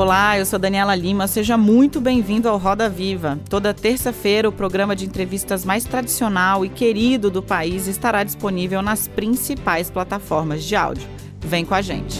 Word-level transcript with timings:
Olá, 0.00 0.38
eu 0.38 0.46
sou 0.46 0.58
Daniela 0.58 0.94
Lima. 0.94 1.28
Seja 1.28 1.58
muito 1.58 2.00
bem-vindo 2.00 2.48
ao 2.48 2.56
Roda 2.56 2.88
Viva. 2.88 3.38
Toda 3.50 3.74
terça-feira, 3.74 4.48
o 4.48 4.52
programa 4.52 4.96
de 4.96 5.04
entrevistas 5.04 5.62
mais 5.62 5.84
tradicional 5.84 6.64
e 6.64 6.70
querido 6.70 7.30
do 7.30 7.42
país 7.42 7.86
estará 7.86 8.24
disponível 8.24 8.80
nas 8.80 9.06
principais 9.06 9.90
plataformas 9.90 10.64
de 10.64 10.74
áudio. 10.74 11.06
Vem 11.40 11.66
com 11.66 11.74
a 11.74 11.82
gente. 11.82 12.18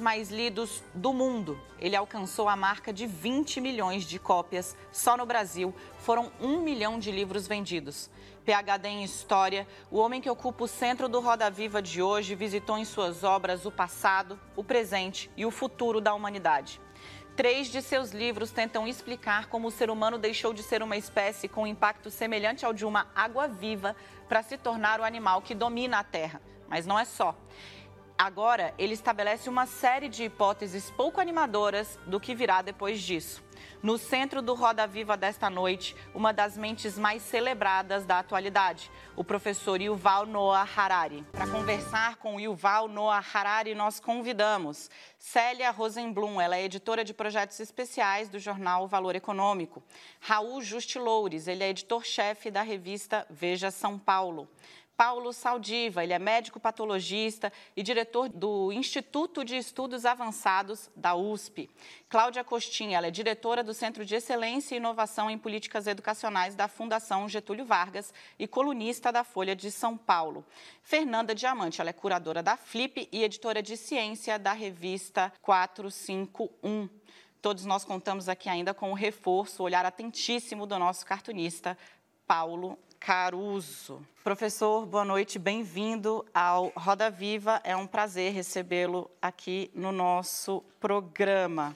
Mais 0.00 0.30
lidos 0.30 0.82
do 0.94 1.12
mundo. 1.12 1.60
Ele 1.78 1.94
alcançou 1.94 2.48
a 2.48 2.56
marca 2.56 2.92
de 2.92 3.06
20 3.06 3.60
milhões 3.60 4.04
de 4.04 4.18
cópias 4.18 4.76
só 4.90 5.16
no 5.16 5.26
Brasil. 5.26 5.74
Foram 5.98 6.32
um 6.40 6.60
milhão 6.62 6.98
de 6.98 7.10
livros 7.10 7.46
vendidos. 7.46 8.10
PhD 8.44 8.88
em 8.88 9.04
História, 9.04 9.68
o 9.90 9.98
homem 9.98 10.20
que 10.20 10.30
ocupa 10.30 10.64
o 10.64 10.68
centro 10.68 11.08
do 11.08 11.20
Roda 11.20 11.50
Viva 11.50 11.82
de 11.82 12.00
hoje 12.00 12.34
visitou 12.34 12.78
em 12.78 12.84
suas 12.84 13.22
obras 13.22 13.66
o 13.66 13.70
passado, 13.70 14.40
o 14.56 14.64
presente 14.64 15.30
e 15.36 15.44
o 15.44 15.50
futuro 15.50 16.00
da 16.00 16.14
humanidade. 16.14 16.80
Três 17.36 17.66
de 17.66 17.82
seus 17.82 18.12
livros 18.12 18.50
tentam 18.50 18.86
explicar 18.86 19.46
como 19.46 19.68
o 19.68 19.70
ser 19.70 19.90
humano 19.90 20.16
deixou 20.16 20.54
de 20.54 20.62
ser 20.62 20.82
uma 20.82 20.96
espécie 20.96 21.48
com 21.48 21.66
impacto 21.66 22.10
semelhante 22.10 22.64
ao 22.64 22.72
de 22.72 22.86
uma 22.86 23.06
água 23.14 23.46
viva 23.46 23.94
para 24.28 24.42
se 24.42 24.56
tornar 24.56 25.00
o 25.00 25.04
animal 25.04 25.42
que 25.42 25.54
domina 25.54 25.98
a 25.98 26.04
Terra. 26.04 26.40
Mas 26.68 26.86
não 26.86 26.98
é 26.98 27.04
só. 27.04 27.36
Agora, 28.16 28.72
ele 28.78 28.94
estabelece 28.94 29.48
uma 29.48 29.66
série 29.66 30.08
de 30.08 30.22
hipóteses 30.22 30.88
pouco 30.88 31.20
animadoras 31.20 31.98
do 32.06 32.20
que 32.20 32.32
virá 32.32 32.62
depois 32.62 33.02
disso. 33.02 33.42
No 33.82 33.98
centro 33.98 34.40
do 34.40 34.54
Roda 34.54 34.86
Viva 34.86 35.16
desta 35.16 35.50
noite, 35.50 35.96
uma 36.14 36.32
das 36.32 36.56
mentes 36.56 36.96
mais 36.96 37.22
celebradas 37.22 38.06
da 38.06 38.20
atualidade, 38.20 38.90
o 39.16 39.24
professor 39.24 39.80
Yuval 39.80 40.26
Noah 40.26 40.66
Harari. 40.76 41.22
Para 41.32 41.46
conversar 41.46 42.16
com 42.16 42.40
Yuval 42.40 42.88
Noah 42.88 43.22
Harari, 43.34 43.74
nós 43.74 44.00
convidamos 44.00 44.88
Célia 45.18 45.70
Rosenblum, 45.70 46.40
ela 46.40 46.56
é 46.56 46.64
editora 46.64 47.04
de 47.04 47.12
projetos 47.12 47.58
especiais 47.60 48.28
do 48.28 48.38
jornal 48.38 48.86
Valor 48.86 49.16
Econômico. 49.16 49.82
Raul 50.20 50.62
Justiloures, 50.62 51.46
ele 51.46 51.64
é 51.64 51.70
editor-chefe 51.70 52.50
da 52.50 52.62
revista 52.62 53.26
Veja 53.28 53.70
São 53.70 53.98
Paulo. 53.98 54.48
Paulo 54.96 55.32
Saldiva, 55.32 56.04
ele 56.04 56.12
é 56.12 56.18
médico 56.18 56.60
patologista 56.60 57.52
e 57.76 57.82
diretor 57.82 58.28
do 58.28 58.72
Instituto 58.72 59.44
de 59.44 59.56
Estudos 59.56 60.04
Avançados 60.04 60.88
da 60.94 61.16
USP. 61.16 61.68
Cláudia 62.08 62.44
Costinha, 62.44 62.98
ela 62.98 63.08
é 63.08 63.10
diretora 63.10 63.64
do 63.64 63.74
Centro 63.74 64.04
de 64.04 64.14
Excelência 64.14 64.74
e 64.74 64.78
Inovação 64.78 65.28
em 65.28 65.36
Políticas 65.36 65.88
Educacionais 65.88 66.54
da 66.54 66.68
Fundação 66.68 67.28
Getúlio 67.28 67.64
Vargas 67.64 68.14
e 68.38 68.46
colunista 68.46 69.10
da 69.10 69.24
Folha 69.24 69.56
de 69.56 69.68
São 69.70 69.96
Paulo. 69.96 70.46
Fernanda 70.82 71.34
Diamante, 71.34 71.80
ela 71.80 71.90
é 71.90 71.92
curadora 71.92 72.40
da 72.40 72.56
Flip 72.56 73.08
e 73.10 73.24
editora 73.24 73.60
de 73.60 73.76
ciência 73.76 74.38
da 74.38 74.52
revista 74.52 75.32
451. 75.42 76.88
Todos 77.42 77.64
nós 77.66 77.84
contamos 77.84 78.28
aqui 78.28 78.48
ainda 78.48 78.72
com 78.72 78.92
o 78.92 78.94
reforço, 78.94 79.62
o 79.62 79.66
olhar 79.66 79.84
atentíssimo 79.84 80.66
do 80.66 80.78
nosso 80.78 81.04
cartunista 81.04 81.76
Paulo 82.26 82.78
Caruso. 83.04 84.00
Professor, 84.22 84.86
boa 84.86 85.04
noite, 85.04 85.38
bem-vindo 85.38 86.24
ao 86.32 86.72
Roda 86.74 87.10
Viva. 87.10 87.60
É 87.62 87.76
um 87.76 87.86
prazer 87.86 88.32
recebê-lo 88.32 89.10
aqui 89.20 89.70
no 89.74 89.92
nosso 89.92 90.64
programa. 90.80 91.70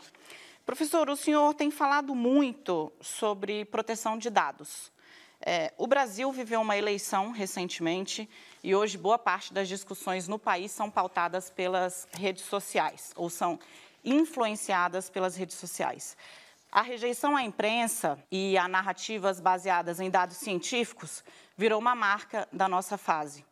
Professor, 0.64 1.10
o 1.10 1.16
senhor 1.16 1.52
tem 1.52 1.70
falado 1.70 2.14
muito 2.14 2.90
sobre 2.98 3.66
proteção 3.66 4.16
de 4.16 4.30
dados. 4.30 4.90
É, 5.42 5.70
o 5.76 5.86
Brasil 5.86 6.32
viveu 6.32 6.62
uma 6.62 6.78
eleição 6.78 7.30
recentemente 7.30 8.26
e 8.64 8.74
hoje 8.74 8.96
boa 8.96 9.18
parte 9.18 9.52
das 9.52 9.68
discussões 9.68 10.26
no 10.28 10.38
país 10.38 10.72
são 10.72 10.90
pautadas 10.90 11.50
pelas 11.50 12.08
redes 12.14 12.44
sociais 12.44 13.12
ou 13.14 13.28
são 13.28 13.60
influenciadas 14.02 15.10
pelas 15.10 15.36
redes 15.36 15.58
sociais. 15.58 16.16
A 16.70 16.82
rejeição 16.82 17.34
à 17.34 17.42
imprensa 17.42 18.18
e 18.30 18.58
a 18.58 18.68
narrativas 18.68 19.40
baseadas 19.40 20.00
em 20.00 20.10
dados 20.10 20.36
científicos 20.36 21.24
virou 21.56 21.80
uma 21.80 21.94
marca 21.94 22.46
da 22.52 22.68
nossa 22.68 22.98
fase. 22.98 23.44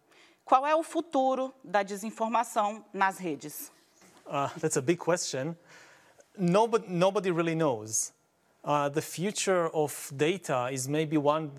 Qual 0.44 0.66
é 0.66 0.76
o 0.76 0.82
futuro 0.82 1.52
da 1.64 1.82
desinformação 1.82 2.84
nas 2.92 3.18
redes? 3.18 3.72
Uh, 4.26 4.48
that's 4.60 4.76
a 4.76 4.82
big 4.82 4.98
question. 4.98 5.56
Nobody, 6.36 6.86
nobody 6.88 7.30
really 7.30 7.54
knows. 7.54 8.12
Uh, 8.62 8.88
the 8.90 9.00
future 9.00 9.70
of 9.72 10.12
data 10.14 10.68
is 10.70 10.86
maybe 10.86 11.16
one 11.16 11.50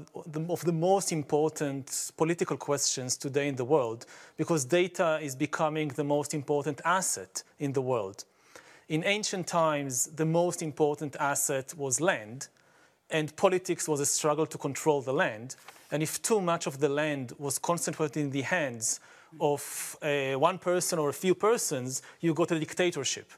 of 0.50 0.64
the 0.64 0.72
most 0.72 1.12
important 1.12 2.12
political 2.18 2.58
questions 2.58 3.18
today 3.18 3.48
in 3.48 3.56
the 3.56 3.64
world 3.64 4.06
because 4.38 4.66
data 4.66 5.18
is 5.22 5.34
becoming 5.34 5.88
the 5.96 6.04
most 6.04 6.34
important 6.34 6.82
asset 6.86 7.44
in 7.60 7.72
the 7.72 7.82
world. 7.82 8.26
In 8.90 9.04
ancient 9.04 9.48
times, 9.48 10.08
the 10.16 10.26
most 10.26 10.62
important 10.62 11.18
asset 11.20 11.74
was 11.78 12.00
land, 12.00 12.48
and 13.10 13.36
politics 13.36 13.86
was 13.86 14.00
a 14.00 14.06
struggle 14.06 14.46
to 14.46 14.58
control 14.58 15.02
the 15.02 15.12
land. 15.12 15.58
And 15.92 16.02
if 16.02 16.22
too 16.22 16.40
much 16.40 16.68
of 16.68 16.80
the 16.80 16.88
land 16.88 17.34
was 17.38 17.60
concentrated 17.60 18.18
in 18.18 18.30
the 18.32 18.44
hands 18.44 19.02
of 19.42 19.98
uh, 20.02 20.34
one 20.40 20.58
person 20.58 21.00
or 21.00 21.10
a 21.10 21.14
few 21.14 21.36
persons, 21.36 22.02
you 22.22 22.34
got 22.34 22.52
a 22.52 22.60
dictatorship. 22.60 23.32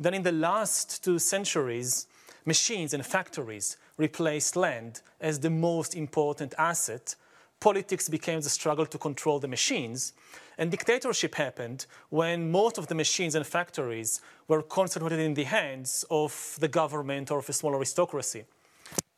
Then, 0.00 0.14
in 0.14 0.24
the 0.24 0.32
last 0.32 1.04
two 1.04 1.20
centuries, 1.20 2.08
machines 2.44 2.92
and 2.92 3.06
factories 3.06 3.76
replaced 3.96 4.56
land 4.56 5.00
as 5.20 5.38
the 5.38 5.50
most 5.50 5.94
important 5.94 6.54
asset. 6.58 7.14
Politics 7.60 8.08
became 8.08 8.40
the 8.40 8.50
struggle 8.50 8.86
to 8.86 8.98
control 8.98 9.38
the 9.38 9.48
machines. 9.48 10.12
And 10.58 10.70
dictatorship 10.70 11.34
happened 11.34 11.86
when 12.10 12.50
most 12.50 12.78
of 12.78 12.86
the 12.86 12.94
machines 12.94 13.34
and 13.34 13.46
factories 13.46 14.20
were 14.48 14.62
concentrated 14.62 15.20
in 15.20 15.34
the 15.34 15.44
hands 15.44 16.04
of 16.10 16.56
the 16.60 16.68
government 16.68 17.30
or 17.30 17.38
of 17.38 17.48
a 17.48 17.52
small 17.52 17.74
aristocracy. 17.74 18.44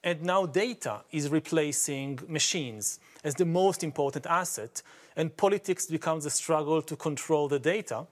And 0.03 0.23
now 0.23 0.47
data 0.47 1.03
is 1.11 1.29
replacing 1.29 2.21
machines 2.29 3.01
as 3.25 3.35
the 3.35 3.45
most 3.45 3.83
important 3.83 4.27
asset, 4.27 4.83
and 5.17 5.37
politics 5.37 5.87
becomes 5.87 6.25
a 6.25 6.31
struggle 6.31 6.81
to 6.83 6.97
control 6.97 7.49
the 7.49 7.59
data. 7.59 8.07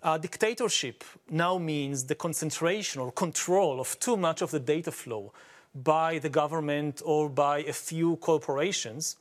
Uh, 0.00 0.16
dictatorship 0.16 1.02
now 1.28 1.58
means 1.58 2.04
the 2.04 2.14
concentration 2.14 3.00
or 3.00 3.10
control 3.10 3.80
of 3.80 3.98
too 3.98 4.16
much 4.16 4.42
of 4.42 4.52
the 4.52 4.60
data 4.60 4.92
flow 4.92 5.32
by 5.74 6.18
the 6.18 6.28
government 6.28 7.02
or 7.04 7.28
by 7.28 7.58
a 7.64 7.72
few 7.72 8.16
corporations, 8.16 9.16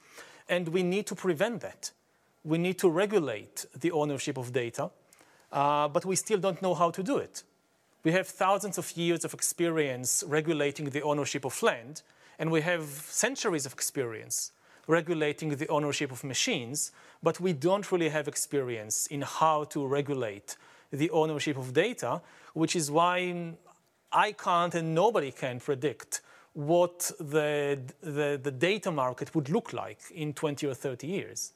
and 0.49 0.67
we 0.69 0.83
need 0.83 1.05
to 1.07 1.15
prevent 1.15 1.61
that 1.61 1.91
we 2.47 2.57
need 2.57 2.77
to 2.79 2.89
regulate 2.89 3.65
the 3.77 3.91
ownership 3.91 4.37
of 4.37 4.53
data, 4.53 4.89
uh, 5.51 5.87
but 5.89 6.05
we 6.05 6.15
still 6.15 6.39
don't 6.39 6.61
know 6.61 6.73
how 6.73 6.89
to 6.89 7.03
do 7.03 7.17
it. 7.17 7.43
We 8.03 8.13
have 8.13 8.27
thousands 8.27 8.77
of 8.77 8.95
years 8.95 9.25
of 9.25 9.33
experience 9.33 10.23
regulating 10.25 10.89
the 10.89 11.01
ownership 11.01 11.43
of 11.43 11.61
land, 11.61 12.03
and 12.39 12.49
we 12.49 12.61
have 12.61 12.83
centuries 12.83 13.65
of 13.65 13.73
experience 13.73 14.51
regulating 14.87 15.49
the 15.49 15.67
ownership 15.67 16.09
of 16.13 16.23
machines, 16.23 16.91
but 17.21 17.41
we 17.41 17.51
don't 17.51 17.91
really 17.91 18.07
have 18.07 18.29
experience 18.29 19.07
in 19.07 19.21
how 19.21 19.65
to 19.65 19.85
regulate 19.85 20.55
the 20.91 21.09
ownership 21.09 21.57
of 21.57 21.73
data, 21.73 22.21
which 22.53 22.73
is 22.73 22.89
why 22.89 23.51
I 24.13 24.31
can't 24.31 24.73
and 24.73 24.95
nobody 24.95 25.33
can 25.33 25.59
predict 25.59 26.21
what 26.57 27.13
the, 27.19 27.79
the, 28.01 28.39
the 28.41 28.51
data 28.51 28.91
market 28.91 29.33
would 29.35 29.47
look 29.47 29.73
like 29.73 29.99
in 30.11 30.33
20 30.33 30.65
or 30.65 30.73
30 30.73 31.05
years. 31.05 31.53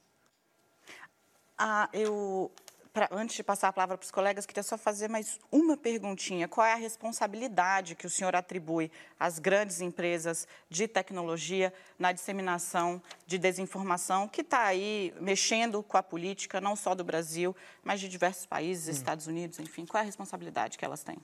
Ah, 1.57 1.89
eu, 1.91 2.51
pra, 2.93 3.09
antes 3.11 3.35
de 3.35 3.43
passar 3.43 3.69
a 3.69 3.73
palavra 3.73 3.97
para 3.97 4.05
os 4.05 4.11
colegas, 4.11 4.45
queria 4.45 4.61
só 4.61 4.77
fazer 4.77 5.09
mais 5.09 5.39
uma 5.51 5.75
perguntinha. 5.75 6.47
Qual 6.47 6.65
é 6.65 6.73
a 6.73 6.75
responsabilidade 6.75 7.95
que 7.95 8.05
o 8.05 8.09
senhor 8.11 8.35
atribui 8.35 8.91
às 9.19 9.39
grandes 9.39 9.81
empresas 9.81 10.47
de 10.69 10.87
tecnologia 10.87 11.73
na 11.97 12.11
disseminação 12.11 13.01
de 13.25 13.39
desinformação 13.39 14.27
que 14.27 14.41
está 14.41 14.65
aí 14.65 15.15
mexendo 15.19 15.81
com 15.81 15.97
a 15.97 16.03
política, 16.03 16.61
não 16.61 16.75
só 16.75 16.93
do 16.93 17.03
Brasil, 17.03 17.55
mas 17.83 17.99
de 17.99 18.07
diversos 18.07 18.45
países, 18.45 18.87
hum. 18.87 18.91
Estados 18.91 19.25
Unidos, 19.25 19.57
enfim? 19.57 19.83
Qual 19.83 19.99
é 19.99 20.03
a 20.03 20.05
responsabilidade 20.05 20.77
que 20.77 20.85
elas 20.85 21.01
têm? 21.01 21.17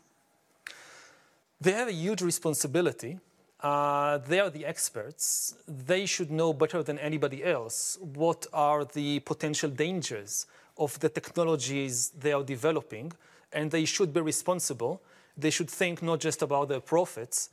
They 1.61 1.73
have 1.73 1.89
a 1.89 1.93
huge 1.93 2.23
responsibility 2.23 3.19
Uh, 3.59 4.19
they 4.19 4.39
are 4.39 4.49
the 4.49 4.65
experts. 4.65 5.55
They 5.67 6.05
should 6.05 6.29
know 6.29 6.53
better 6.53 6.83
than 6.83 6.99
anybody 6.99 7.43
else 7.43 7.97
what 8.01 8.45
are 8.53 8.85
the 8.85 9.19
potential 9.21 9.69
dangers 9.69 10.45
of 10.77 10.99
the 10.99 11.09
technologies 11.09 12.09
they 12.09 12.33
are 12.33 12.43
developing, 12.43 13.13
and 13.51 13.71
they 13.71 13.85
should 13.85 14.13
be 14.13 14.21
responsible. 14.21 15.01
They 15.35 15.49
should 15.49 15.69
think 15.69 16.01
not 16.01 16.19
just 16.19 16.41
about 16.41 16.67
their 16.69 16.79
profits 16.81 17.49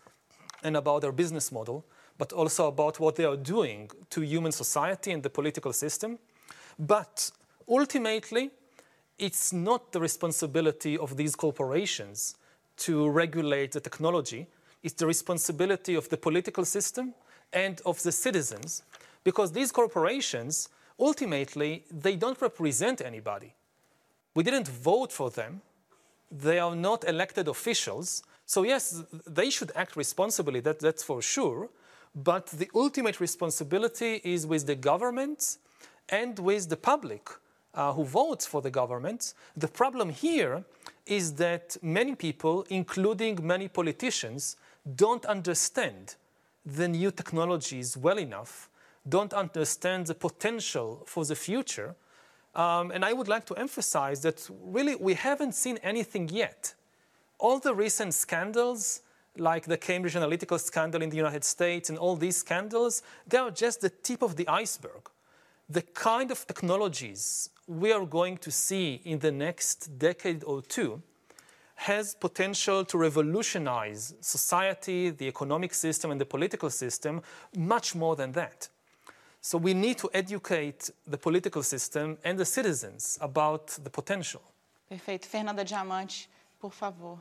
and 0.62 0.76
about 0.76 1.00
their 1.00 1.12
business 1.12 1.50
model, 1.50 1.84
but 2.18 2.32
also 2.32 2.68
about 2.68 3.00
what 3.00 3.16
they 3.16 3.24
are 3.24 3.36
doing 3.36 3.90
to 4.10 4.20
human 4.20 4.52
society 4.52 5.10
and 5.12 5.22
the 5.22 5.30
political 5.30 5.72
system. 5.72 6.18
But 6.78 7.30
Ultimately, 7.68 8.50
it's 9.18 9.52
not 9.52 9.92
the 9.92 10.00
responsibility 10.00 10.98
of 10.98 11.16
these 11.16 11.34
corporations 11.34 12.34
to 12.76 13.08
regulate 13.08 13.72
the 13.72 13.80
technology. 13.80 14.46
It's 14.84 14.94
the 14.94 15.06
responsibility 15.06 15.94
of 15.94 16.08
the 16.10 16.18
political 16.18 16.64
system 16.66 17.14
and 17.52 17.80
of 17.86 18.02
the 18.02 18.12
citizens, 18.12 18.82
because 19.24 19.50
these 19.50 19.72
corporations, 19.72 20.68
ultimately, 21.00 21.84
they 21.90 22.16
don't 22.16 22.40
represent 22.40 23.00
anybody. 23.00 23.54
We 24.34 24.44
didn't 24.44 24.68
vote 24.68 25.10
for 25.10 25.30
them. 25.30 25.62
They 26.30 26.58
are 26.58 26.76
not 26.76 27.08
elected 27.08 27.48
officials. 27.48 28.22
So 28.44 28.62
yes, 28.62 29.02
they 29.26 29.48
should 29.48 29.72
act 29.74 29.96
responsibly, 29.96 30.60
that, 30.60 30.80
that's 30.80 31.02
for 31.02 31.22
sure. 31.22 31.70
But 32.14 32.46
the 32.48 32.70
ultimate 32.74 33.20
responsibility 33.20 34.20
is 34.22 34.46
with 34.46 34.66
the 34.66 34.74
government 34.74 35.56
and 36.10 36.38
with 36.38 36.68
the 36.68 36.76
public 36.76 37.30
uh, 37.72 37.94
who 37.94 38.04
votes 38.04 38.44
for 38.46 38.60
the 38.60 38.70
government. 38.70 39.32
The 39.56 39.68
problem 39.68 40.10
here 40.10 40.64
is 41.06 41.34
that 41.34 41.76
many 41.82 42.14
people, 42.14 42.66
including 42.68 43.46
many 43.46 43.68
politicians, 43.68 44.56
don't 44.92 45.24
understand 45.26 46.16
the 46.64 46.88
new 46.88 47.10
technologies 47.10 47.96
well 47.96 48.18
enough, 48.18 48.68
don't 49.08 49.32
understand 49.32 50.06
the 50.06 50.14
potential 50.14 51.02
for 51.06 51.24
the 51.24 51.34
future. 51.34 51.94
Um, 52.54 52.90
and 52.90 53.04
I 53.04 53.12
would 53.12 53.28
like 53.28 53.44
to 53.46 53.54
emphasize 53.54 54.22
that 54.22 54.48
really 54.62 54.94
we 54.94 55.14
haven't 55.14 55.54
seen 55.54 55.78
anything 55.82 56.28
yet. 56.28 56.74
All 57.38 57.58
the 57.58 57.74
recent 57.74 58.14
scandals, 58.14 59.02
like 59.36 59.66
the 59.66 59.76
Cambridge 59.76 60.14
Analytica 60.14 60.58
scandal 60.60 61.02
in 61.02 61.10
the 61.10 61.16
United 61.16 61.44
States 61.44 61.90
and 61.90 61.98
all 61.98 62.16
these 62.16 62.36
scandals, 62.36 63.02
they 63.26 63.38
are 63.38 63.50
just 63.50 63.80
the 63.80 63.90
tip 63.90 64.22
of 64.22 64.36
the 64.36 64.46
iceberg. 64.48 65.10
The 65.68 65.82
kind 65.82 66.30
of 66.30 66.46
technologies 66.46 67.50
we 67.66 67.92
are 67.92 68.06
going 68.06 68.38
to 68.38 68.50
see 68.50 69.00
in 69.04 69.18
the 69.18 69.32
next 69.32 69.98
decade 69.98 70.44
or 70.44 70.62
two 70.62 71.02
has 71.84 72.14
potential 72.14 72.84
to 72.84 72.96
revolutionize 72.96 74.14
society, 74.20 75.10
the 75.10 75.28
economic 75.28 75.74
system, 75.74 76.10
and 76.10 76.18
the 76.18 76.24
political 76.24 76.70
system 76.70 77.20
much 77.54 77.94
more 77.94 78.16
than 78.16 78.32
that. 78.32 78.68
So 79.42 79.58
we 79.58 79.74
need 79.74 79.98
to 79.98 80.08
educate 80.14 80.90
the 81.06 81.18
political 81.18 81.62
system 81.62 82.16
and 82.24 82.38
the 82.38 82.46
citizens 82.46 83.18
about 83.20 83.66
the 83.84 83.90
potential. 83.90 84.40
Perfeito. 84.88 85.26
Fernanda 85.28 85.62
Diamante, 85.62 86.30
por 86.58 86.72
favor. 86.72 87.18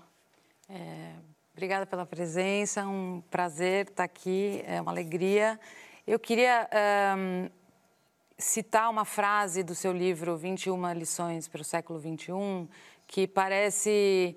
É, 0.69 1.11
obrigada 1.53 1.85
pela 1.85 2.05
presença, 2.05 2.85
um 2.87 3.21
prazer 3.29 3.89
estar 3.89 4.05
aqui, 4.05 4.63
é 4.65 4.79
uma 4.79 4.91
alegria. 4.91 5.59
Eu 6.07 6.17
queria 6.17 6.69
um, 7.17 7.49
citar 8.37 8.89
uma 8.89 9.03
frase 9.03 9.61
do 9.61 9.75
seu 9.75 9.91
livro 9.91 10.37
21 10.37 10.93
lições 10.93 11.49
para 11.49 11.61
o 11.61 11.65
século 11.65 11.99
21, 11.99 12.67
que 13.13 13.27
parece 13.27 14.35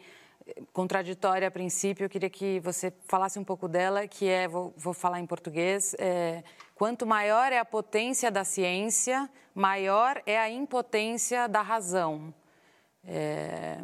contraditória 0.70 1.48
a 1.48 1.50
princípio. 1.50 2.04
Eu 2.04 2.10
queria 2.10 2.28
que 2.28 2.60
você 2.60 2.92
falasse 3.06 3.38
um 3.38 3.44
pouco 3.44 3.66
dela, 3.66 4.06
que 4.06 4.28
é, 4.28 4.46
vou, 4.46 4.74
vou 4.76 4.92
falar 4.92 5.18
em 5.18 5.24
português, 5.24 5.96
é, 5.98 6.44
quanto 6.74 7.06
maior 7.06 7.50
é 7.54 7.58
a 7.58 7.64
potência 7.64 8.30
da 8.30 8.44
ciência, 8.44 9.30
maior 9.54 10.22
é 10.26 10.38
a 10.38 10.50
impotência 10.50 11.48
da 11.48 11.62
razão. 11.62 12.34
É, 13.02 13.78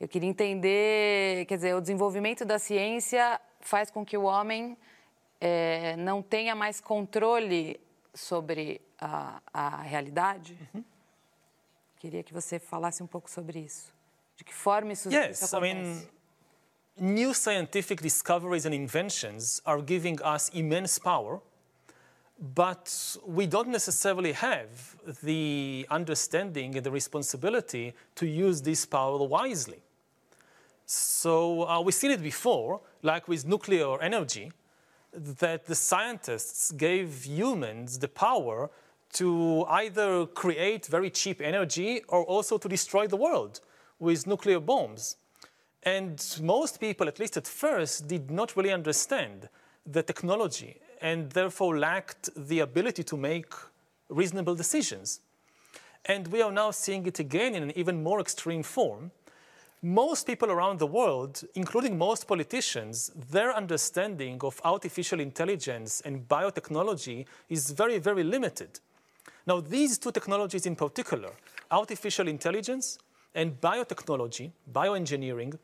eu 0.00 0.08
queria 0.08 0.30
entender, 0.30 1.44
quer 1.44 1.56
dizer, 1.56 1.76
o 1.76 1.80
desenvolvimento 1.82 2.42
da 2.42 2.58
ciência 2.58 3.38
faz 3.60 3.90
com 3.90 4.02
que 4.02 4.16
o 4.16 4.22
homem 4.22 4.78
é, 5.38 5.94
não 5.96 6.22
tenha 6.22 6.54
mais 6.54 6.80
controle 6.80 7.78
sobre 8.14 8.80
a, 8.98 9.42
a 9.52 9.82
realidade. 9.82 10.58
Uhum. 10.74 10.82
Queria 11.98 12.22
que 12.22 12.32
você 12.32 12.58
falasse 12.58 13.02
um 13.02 13.06
pouco 13.06 13.30
sobre 13.30 13.58
isso. 13.58 13.94
De 14.36 14.44
que 14.44 14.54
forma 14.54 14.92
isso, 14.92 15.10
yes, 15.10 15.40
isso 15.40 15.56
acontece? 15.56 15.56
I 15.56 15.74
mean, 15.74 16.08
new 16.98 17.34
scientific 17.34 18.02
discoveries 18.02 18.66
and 18.66 18.74
inventions 18.74 19.60
are 19.64 19.80
giving 19.80 20.18
us 20.22 20.50
immense 20.54 20.98
power, 20.98 21.40
but 22.38 23.16
we 23.26 23.46
don't 23.46 23.68
necessarily 23.68 24.32
have 24.32 24.96
the 25.22 25.86
understanding 25.90 26.76
and 26.76 26.84
the 26.84 26.90
responsibility 26.90 27.94
to 28.14 28.26
use 28.26 28.60
this 28.60 28.84
power 28.84 29.18
wisely. 29.26 29.80
So 30.84 31.66
uh, 31.66 31.80
we've 31.80 31.94
seen 31.94 32.10
it 32.10 32.22
before, 32.22 32.80
like 33.02 33.26
with 33.28 33.46
nuclear 33.46 34.00
energy, 34.00 34.52
that 35.12 35.64
the 35.64 35.74
scientists 35.74 36.72
gave 36.72 37.24
humans 37.24 37.98
the 37.98 38.08
power 38.08 38.70
to 39.14 39.64
either 39.68 40.26
create 40.26 40.86
very 40.86 41.10
cheap 41.10 41.40
energy 41.40 42.02
or 42.08 42.22
also 42.24 42.58
to 42.58 42.68
destroy 42.68 43.06
the 43.06 43.16
world 43.16 43.60
with 43.98 44.26
nuclear 44.26 44.60
bombs. 44.60 45.16
And 45.82 46.22
most 46.42 46.80
people, 46.80 47.06
at 47.08 47.18
least 47.18 47.36
at 47.36 47.46
first, 47.46 48.08
did 48.08 48.30
not 48.30 48.56
really 48.56 48.72
understand 48.72 49.48
the 49.86 50.02
technology 50.02 50.80
and 51.00 51.30
therefore 51.30 51.78
lacked 51.78 52.28
the 52.36 52.60
ability 52.60 53.04
to 53.04 53.16
make 53.16 53.52
reasonable 54.08 54.54
decisions. 54.54 55.20
And 56.04 56.28
we 56.28 56.42
are 56.42 56.52
now 56.52 56.70
seeing 56.70 57.06
it 57.06 57.18
again 57.18 57.54
in 57.54 57.62
an 57.62 57.78
even 57.78 58.02
more 58.02 58.20
extreme 58.20 58.62
form. 58.62 59.10
Most 59.82 60.26
people 60.26 60.50
around 60.50 60.78
the 60.78 60.86
world, 60.86 61.44
including 61.54 61.98
most 61.98 62.26
politicians, 62.26 63.10
their 63.30 63.54
understanding 63.54 64.40
of 64.42 64.60
artificial 64.64 65.20
intelligence 65.20 66.00
and 66.04 66.26
biotechnology 66.28 67.26
is 67.48 67.70
very, 67.70 67.98
very 67.98 68.24
limited. 68.24 68.80
Now, 69.46 69.60
these 69.60 69.98
two 69.98 70.12
technologies 70.12 70.66
in 70.66 70.74
particular, 70.74 71.30
artificial 71.70 72.26
intelligence 72.26 72.98
and 73.36 73.60
biotechnology, 73.60 74.50
bioengineering, 74.72 75.58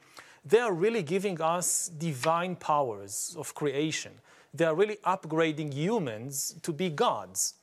they 0.45 0.59
are 0.59 0.73
really 0.73 1.03
giving 1.03 1.41
us 1.41 1.89
divine 1.89 2.55
powers 2.55 3.35
of 3.39 3.55
creation. 3.55 4.13
They 4.53 4.67
are 4.67 4.75
really 4.75 4.99
upgrading 5.07 5.73
humans 5.73 6.55
to 6.63 6.73
be 6.73 6.91
gods. 6.91 7.55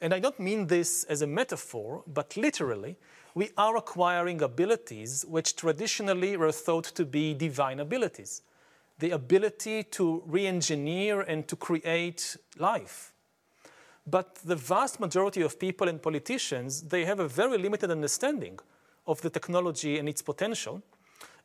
And 0.00 0.14
I 0.14 0.18
don't 0.18 0.40
mean 0.40 0.66
this 0.66 1.04
as 1.04 1.20
a 1.20 1.26
metaphor, 1.26 2.02
but 2.06 2.36
literally, 2.36 2.96
we 3.34 3.50
are 3.58 3.76
acquiring 3.76 4.40
abilities 4.40 5.26
which 5.28 5.54
traditionally 5.56 6.36
were 6.38 6.52
thought 6.52 6.84
to 6.94 7.04
be 7.04 7.34
divine 7.34 7.80
abilities. 7.80 8.42
The 8.98 9.10
ability 9.10 9.84
to 9.98 10.22
re 10.26 10.46
engineer 10.46 11.20
and 11.20 11.46
to 11.48 11.56
create 11.56 12.36
life. 12.58 13.12
But 14.06 14.36
the 14.36 14.56
vast 14.56 15.00
majority 15.00 15.42
of 15.42 15.58
people 15.58 15.88
and 15.88 16.02
politicians, 16.02 16.82
they 16.82 17.04
have 17.04 17.20
a 17.20 17.28
very 17.28 17.58
limited 17.58 17.90
understanding 17.90 18.58
of 19.10 19.20
the 19.22 19.30
technology 19.30 19.98
and 19.98 20.08
its 20.08 20.22
potential. 20.22 20.82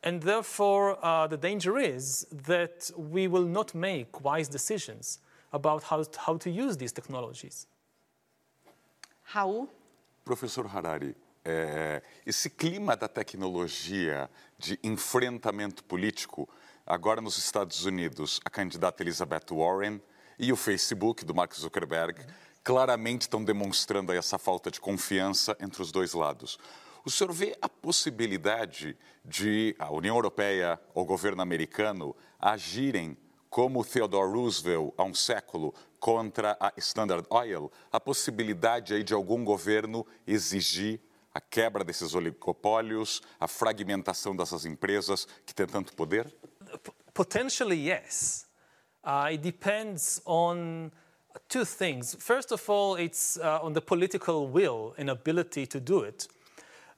And 0.03 0.21
therefore, 0.21 0.97
uh, 1.01 1.27
the 1.27 1.37
danger 1.37 1.77
is 1.79 2.27
that 2.45 2.91
we 2.95 3.27
will 3.27 3.45
not 3.45 3.73
make 3.73 4.23
wise 4.23 4.47
decisions 4.47 5.19
about 5.51 5.83
how, 5.83 6.03
how 6.25 6.37
to 6.37 6.49
use 6.49 6.77
these 6.77 6.91
technologies. 6.91 7.67
Raul? 9.33 9.67
Professor 10.23 10.67
Harari, 10.67 11.15
é, 11.43 12.01
esse 12.25 12.49
clima 12.49 12.95
da 12.95 13.07
tecnologia 13.07 14.29
de 14.59 14.79
enfrentamento 14.83 15.83
político, 15.83 16.47
agora 16.85 17.21
nos 17.21 17.37
Estados 17.37 17.85
Unidos, 17.85 18.39
a 18.45 18.49
candidata 18.49 19.01
Elizabeth 19.01 19.45
Warren 19.51 20.01
e 20.37 20.51
o 20.51 20.55
Facebook 20.55 21.23
do 21.25 21.33
Mark 21.33 21.53
Zuckerberg 21.55 22.25
claramente 22.63 23.21
estão 23.21 23.43
demonstrando 23.43 24.11
essa 24.11 24.39
falta 24.39 24.71
de 24.71 24.81
confiança 24.81 25.55
entre 25.59 25.81
os 25.81 25.91
dois 25.91 26.13
lados. 26.13 26.57
O 27.05 27.11
senhor 27.11 27.31
vê 27.31 27.55
a 27.61 27.69
possibilidade 27.69 28.97
de 29.23 29.75
a 29.77 29.93
União 29.93 30.15
Europeia 30.15 30.79
ou 30.91 31.03
o 31.03 31.05
governo 31.05 31.39
americano 31.39 32.15
agirem 32.39 33.15
como 33.47 33.85
Theodore 33.85 34.31
Roosevelt 34.31 34.91
há 34.97 35.03
um 35.03 35.13
século 35.13 35.71
contra 35.99 36.57
a 36.59 36.73
Standard 36.77 37.27
Oil, 37.29 37.71
a 37.91 37.99
possibilidade 37.99 38.95
aí 38.95 39.03
de 39.03 39.13
algum 39.13 39.45
governo 39.45 40.03
exigir 40.25 40.99
a 41.31 41.39
quebra 41.39 41.83
desses 41.83 42.15
oligopólios, 42.15 43.21
a 43.39 43.47
fragmentação 43.47 44.35
dessas 44.35 44.65
empresas 44.65 45.27
que 45.45 45.53
têm 45.53 45.67
tanto 45.67 45.93
poder? 45.93 46.35
Potentially, 47.13 47.87
yes. 47.87 48.47
Uh, 49.03 49.31
it 49.31 49.43
depends 49.43 50.19
on 50.25 50.91
two 51.47 51.65
things. 51.65 52.15
First 52.19 52.51
of 52.51 52.67
all, 52.67 52.97
it's 52.97 53.37
uh, 53.37 53.59
on 53.61 53.73
the 53.73 53.81
political 53.81 54.47
will 54.47 54.95
and 54.97 55.11
ability 55.11 55.67
to 55.67 55.79
do 55.79 56.03
it. 56.03 56.27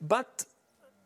But 0.02 0.46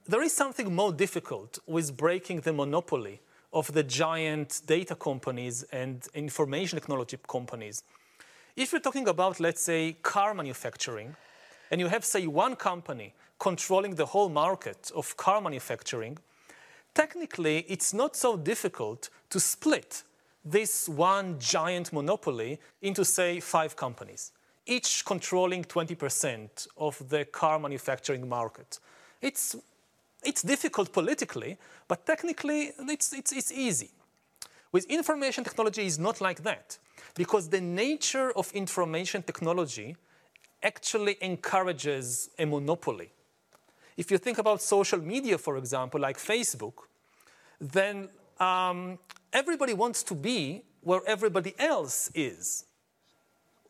there 0.05 0.21
is 0.21 0.33
something 0.33 0.74
more 0.74 0.91
difficult 0.91 1.60
with 1.67 1.95
breaking 1.95 2.41
the 2.41 2.53
monopoly 2.53 3.21
of 3.53 3.71
the 3.74 3.83
giant 3.83 4.62
data 4.65 4.95
companies 4.95 5.63
and 5.71 6.07
information 6.13 6.79
technology 6.79 7.17
companies. 7.27 7.83
If 8.55 8.71
you're 8.71 8.81
talking 8.81 9.07
about, 9.07 9.39
let's 9.39 9.62
say, 9.62 9.95
car 10.01 10.33
manufacturing, 10.33 11.15
and 11.69 11.79
you 11.79 11.88
have, 11.88 12.03
say, 12.03 12.27
one 12.27 12.55
company 12.55 13.13
controlling 13.39 13.95
the 13.95 14.05
whole 14.05 14.29
market 14.29 14.91
of 14.93 15.15
car 15.17 15.41
manufacturing, 15.41 16.17
technically 16.93 17.60
it's 17.69 17.93
not 17.93 18.15
so 18.15 18.36
difficult 18.36 19.10
to 19.29 19.39
split 19.39 20.03
this 20.43 20.89
one 20.89 21.39
giant 21.39 21.93
monopoly 21.93 22.60
into, 22.81 23.05
say, 23.05 23.39
five 23.39 23.75
companies. 23.75 24.31
Each 24.65 25.06
controlling 25.06 25.63
20% 25.63 26.68
of 26.77 27.10
the 27.10 27.25
car 27.25 27.60
manufacturing 27.60 28.27
market. 28.27 28.80
It's, 29.22 29.56
it's 30.24 30.41
difficult 30.41 30.94
politically, 30.94 31.58
but 31.88 32.06
technically 32.06 32.72
it's, 32.80 33.13
it's, 33.13 33.32
it's 33.32 33.51
easy. 33.51 33.91
With 34.72 34.86
information 34.86 35.44
technology 35.44 35.86
is 35.86 36.00
not 36.00 36.22
like 36.22 36.44
that 36.44 36.77
because 37.15 37.50
the 37.50 37.62
nature 37.62 38.32
of 38.38 38.51
information 38.53 39.24
technology 39.24 39.96
actually 40.63 41.18
encourages 41.22 42.30
a 42.38 42.46
monopoly. 42.46 43.12
If 43.98 44.12
you 44.12 44.18
think 44.18 44.38
about 44.38 44.62
social 44.62 45.00
media, 45.00 45.38
for 45.38 45.58
example, 45.58 46.00
like 46.00 46.18
Facebook, 46.18 46.74
then 47.60 48.10
um, 48.39 48.98
everybody 49.34 49.74
wants 49.74 50.03
to 50.03 50.15
be 50.15 50.63
where 50.82 51.01
everybody 51.06 51.53
else 51.60 52.10
is. 52.15 52.65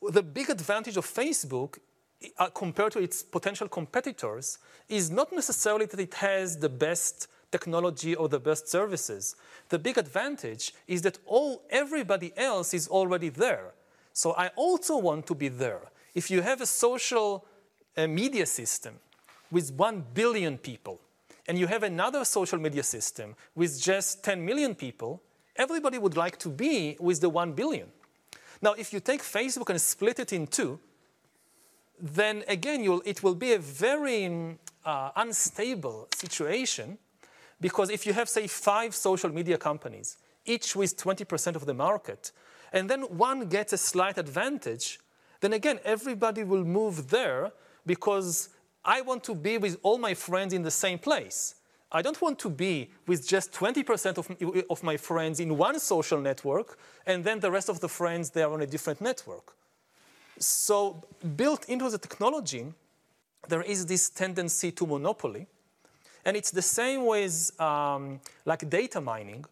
The 0.02 0.24
big 0.24 0.50
advantage 0.50 0.98
of 0.98 1.06
Facebook 1.06 1.78
uh, 2.38 2.48
compared 2.50 2.92
to 2.94 3.00
its 3.00 3.24
potential 3.24 3.68
competitors 3.68 4.58
is 4.90 5.12
not 5.12 5.32
necessarily 5.32 5.86
that 5.86 6.00
it 6.00 6.14
has 6.16 6.58
the 6.58 6.70
best 6.70 7.28
technology 7.52 8.16
or 8.16 8.30
the 8.30 8.40
best 8.40 8.68
services. 8.68 9.36
The 9.70 9.78
big 9.78 9.98
advantage 9.98 10.74
is 10.88 11.02
that 11.04 11.20
all 11.26 11.64
everybody 11.70 12.34
else 12.38 12.74
is 12.74 12.88
already 12.88 13.30
there. 13.30 13.74
So 14.14 14.34
I 14.34 14.48
also 14.56 14.98
want 14.98 15.28
to 15.28 15.36
be 15.36 15.50
there. 15.50 15.82
If 16.16 16.32
you 16.32 16.42
have 16.42 16.62
a 16.62 16.66
social 16.66 17.46
uh, 17.96 18.08
media 18.08 18.46
system 18.46 18.96
with 19.52 19.72
1 19.74 20.06
billion 20.14 20.58
people, 20.58 21.00
and 21.48 21.58
you 21.58 21.68
have 21.68 21.84
another 21.84 22.24
social 22.24 22.60
media 22.60 22.84
system 22.84 23.36
with 23.56 23.82
just 23.82 24.24
10 24.24 24.46
million 24.46 24.76
people, 24.76 25.22
everybody 25.56 25.98
would 25.98 26.16
like 26.16 26.38
to 26.40 26.50
be 26.50 26.96
with 27.00 27.20
the 27.20 27.30
1 27.30 27.54
billion. 27.54 27.90
Now, 28.62 28.74
if 28.74 28.94
you 28.94 29.00
take 29.00 29.22
Facebook 29.22 29.70
and 29.70 29.82
split 29.82 30.20
it 30.20 30.34
in 30.34 30.48
two, 30.48 30.80
then 32.00 32.44
again, 32.48 33.02
it 33.06 33.24
will 33.24 33.36
be 33.36 33.54
a 33.54 33.60
very 33.60 34.58
uh, 34.86 35.12
unstable 35.16 36.08
situation 36.16 36.98
because 37.60 37.90
if 37.90 38.06
you 38.06 38.14
have, 38.14 38.28
say, 38.28 38.48
five 38.48 38.96
social 38.96 39.30
media 39.30 39.58
companies, 39.58 40.18
each 40.46 40.76
with 40.76 40.98
20% 40.98 41.56
of 41.56 41.66
the 41.66 41.74
market, 41.74 42.32
and 42.74 42.90
then 42.90 43.02
one 43.02 43.48
gets 43.48 43.74
a 43.74 43.78
slight 43.78 44.18
advantage, 44.18 45.00
then 45.42 45.54
again, 45.54 45.80
everybody 45.84 46.44
will 46.44 46.64
move 46.64 47.10
there 47.10 47.52
because 47.86 48.50
I 48.84 49.02
want 49.02 49.24
to 49.26 49.36
be 49.36 49.58
with 49.58 49.78
all 49.84 49.98
my 49.98 50.14
friends 50.16 50.54
in 50.54 50.64
the 50.64 50.72
same 50.72 50.98
place. 50.98 51.56
I 51.92 52.02
don't 52.02 52.22
want 52.22 52.40
to 52.40 52.50
be 52.50 52.90
with 53.08 53.28
just 53.28 53.52
20% 53.52 54.18
of, 54.18 54.66
of 54.70 54.84
my 54.84 54.98
friends 54.98 55.40
in 55.40 55.58
one 55.58 55.80
social 55.80 56.20
network, 56.20 56.78
and 57.06 57.24
then 57.24 57.40
the 57.40 57.52
rest 57.52 57.70
of 57.70 57.80
the 57.80 57.90
friends, 57.90 58.30
they 58.30 58.44
are 58.44 58.54
on 58.54 58.62
a 58.62 58.68
different 58.68 59.02
network. 59.02 59.54
So 60.40 61.04
built 61.36 61.66
into 61.68 61.90
the 61.90 61.98
technology, 61.98 62.66
there 63.50 63.62
is 63.62 63.86
this 63.86 64.10
tendency 64.10 64.72
to 64.72 64.86
monopoly. 64.86 65.48
And 66.24 66.38
it's 66.38 66.52
the 66.52 66.62
same 66.62 67.06
with 67.06 67.60
um, 67.60 68.22
like 68.46 68.70
data 68.70 69.02
mining. 69.02 69.44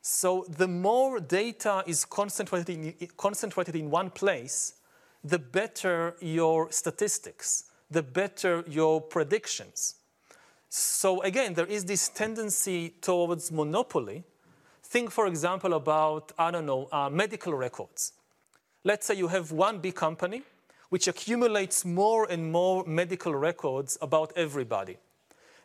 So 0.00 0.46
the 0.48 0.68
more 0.68 1.20
data 1.20 1.82
is 1.86 2.04
concentrated 2.04 2.70
in, 2.70 3.08
concentrated 3.16 3.76
in 3.76 3.90
one 3.90 4.10
place, 4.10 4.74
the 5.24 5.38
better 5.38 6.14
your 6.20 6.70
statistics 6.70 7.64
the 7.90 8.02
better 8.02 8.64
your 8.68 9.00
predictions. 9.00 9.94
So 10.68 11.22
again, 11.22 11.54
there 11.54 11.66
is 11.66 11.84
this 11.84 12.08
tendency 12.08 12.90
towards 13.00 13.50
monopoly. 13.50 14.24
Think, 14.82 15.10
for 15.10 15.26
example, 15.26 15.74
about, 15.74 16.32
I 16.38 16.50
don't 16.50 16.66
know, 16.66 16.88
uh, 16.92 17.08
medical 17.10 17.54
records. 17.54 18.12
Let's 18.84 19.06
say 19.06 19.14
you 19.14 19.28
have 19.28 19.52
one 19.52 19.80
big 19.80 19.94
company 19.94 20.42
which 20.88 21.08
accumulates 21.08 21.84
more 21.84 22.26
and 22.30 22.50
more 22.50 22.84
medical 22.86 23.34
records 23.34 23.98
about 24.00 24.32
everybody. 24.36 24.96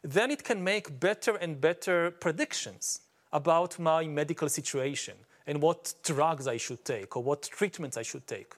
Then 0.01 0.31
it 0.31 0.43
can 0.43 0.63
make 0.63 0.99
better 0.99 1.35
and 1.35 1.61
better 1.61 2.11
predictions 2.11 3.01
about 3.31 3.79
my 3.79 4.05
medical 4.05 4.49
situation 4.49 5.15
and 5.47 5.61
what 5.61 5.93
drugs 6.03 6.47
I 6.47 6.57
should 6.57 6.83
take 6.83 7.15
or 7.15 7.23
what 7.23 7.43
treatments 7.43 7.97
I 7.97 8.01
should 8.03 8.27
take. 8.27 8.53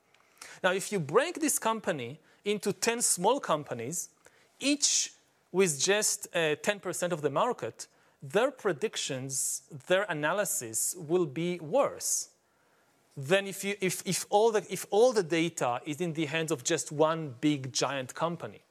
Now, 0.64 0.72
if 0.72 0.92
you 0.92 1.00
break 1.00 1.40
this 1.40 1.60
company 1.60 2.20
into 2.44 2.74
10 2.74 3.02
small 3.02 3.40
companies, 3.40 4.10
each 4.60 5.12
with 5.52 5.80
just 5.80 6.28
uh, 6.34 6.56
10% 6.56 7.12
of 7.12 7.22
the 7.22 7.30
market, 7.30 7.88
their 8.22 8.52
predictions, 8.52 9.64
their 9.88 10.06
analysis 10.10 10.96
will 10.98 11.26
be 11.26 11.60
worse 11.60 12.30
than 13.16 13.48
if, 13.48 13.64
you, 13.64 13.76
if, 13.80 14.04
if, 14.06 14.26
all 14.30 14.52
the, 14.52 14.66
if 14.70 14.86
all 14.90 15.14
the 15.14 15.24
data 15.24 15.80
is 15.86 16.02
in 16.02 16.14
the 16.14 16.26
hands 16.26 16.52
of 16.52 16.64
just 16.64 16.92
one 16.92 17.36
big 17.40 17.72
giant 17.72 18.14
company. 18.14 18.62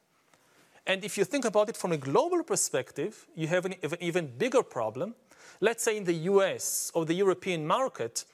And 0.85 1.03
if 1.03 1.17
you 1.17 1.23
think 1.23 1.45
about 1.45 1.69
it 1.69 1.77
from 1.77 1.91
a 1.91 1.97
global 1.97 2.43
perspective, 2.43 3.25
you 3.35 3.47
have 3.47 3.65
an, 3.65 3.75
an 3.81 3.97
even 3.99 4.27
bigger 4.37 4.61
problem. 4.61 5.15
Let's 5.61 5.83
say 5.83 5.97
in 5.97 6.03
the 6.03 6.13
US 6.13 6.91
or 6.93 7.05
the 7.05 7.15
European 7.15 7.65
market, 7.65 8.25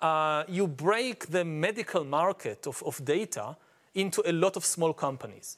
uh, 0.00 0.44
you 0.46 0.66
break 0.66 1.26
the 1.28 1.44
medical 1.44 2.04
market 2.04 2.66
of, 2.66 2.82
of 2.84 3.02
data 3.04 3.56
into 3.94 4.22
a 4.28 4.32
lot 4.32 4.56
of 4.56 4.64
small 4.64 4.92
companies. 4.92 5.56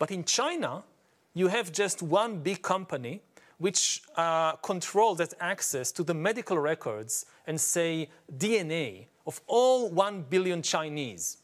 But 0.00 0.10
in 0.10 0.24
China, 0.24 0.82
you 1.38 1.46
have 1.46 1.70
just 1.70 2.02
one 2.02 2.40
big 2.40 2.62
company 2.62 3.22
which 3.58 4.02
uh, 4.16 4.52
controls 4.56 5.18
that 5.18 5.34
access 5.40 5.92
to 5.92 6.02
the 6.02 6.14
medical 6.14 6.58
records 6.58 7.26
and 7.46 7.60
say 7.60 8.08
DNA 8.36 9.06
of 9.26 9.40
all 9.46 9.90
1 9.90 10.22
billion 10.28 10.62
Chinese. 10.62 11.38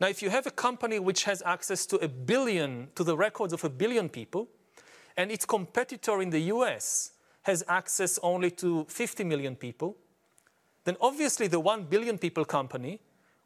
Now, 0.00 0.08
if 0.08 0.22
you 0.22 0.30
have 0.30 0.46
a 0.46 0.50
company 0.50 0.98
which 0.98 1.24
has 1.24 1.42
access 1.44 1.86
to 1.86 1.96
a 1.96 2.08
billion, 2.08 2.88
to 2.94 3.04
the 3.04 3.16
records 3.16 3.52
of 3.52 3.64
a 3.64 3.68
billion 3.68 4.08
people, 4.08 4.48
and 5.16 5.30
its 5.30 5.44
competitor 5.44 6.22
in 6.22 6.30
the 6.30 6.40
US 6.54 7.12
has 7.42 7.64
access 7.68 8.18
only 8.22 8.50
to 8.52 8.84
50 8.88 9.24
million 9.24 9.56
people, 9.56 9.96
then 10.84 10.96
obviously 11.00 11.48
the 11.48 11.60
1 11.60 11.84
billion 11.84 12.16
people 12.16 12.44
company 12.44 13.00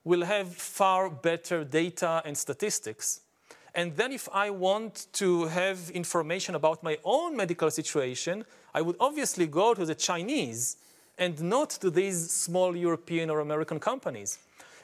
will 0.05 0.25
have 0.25 0.55
far 0.55 1.09
better 1.09 1.65
data 1.65 2.23
and 2.25 2.37
statistics. 2.37 3.21
And 3.75 3.97
then 3.97 4.13
if 4.13 4.29
I 4.33 4.51
want 4.51 5.09
to 5.15 5.47
have 5.47 5.91
information 5.91 6.55
about 6.55 6.83
my 6.83 6.99
own 7.05 7.37
medical 7.37 7.71
situation, 7.71 8.45
I 8.73 8.83
would 8.83 8.97
obviously 9.01 9.47
go 9.47 9.75
to 9.75 9.85
the 9.85 9.97
Chinese 9.97 10.77
and 11.19 11.41
not 11.43 11.71
to 11.71 11.91
these 11.91 12.31
small 12.31 12.77
European 12.77 13.31
or 13.31 13.41
American 13.41 13.81
companies. 13.81 14.39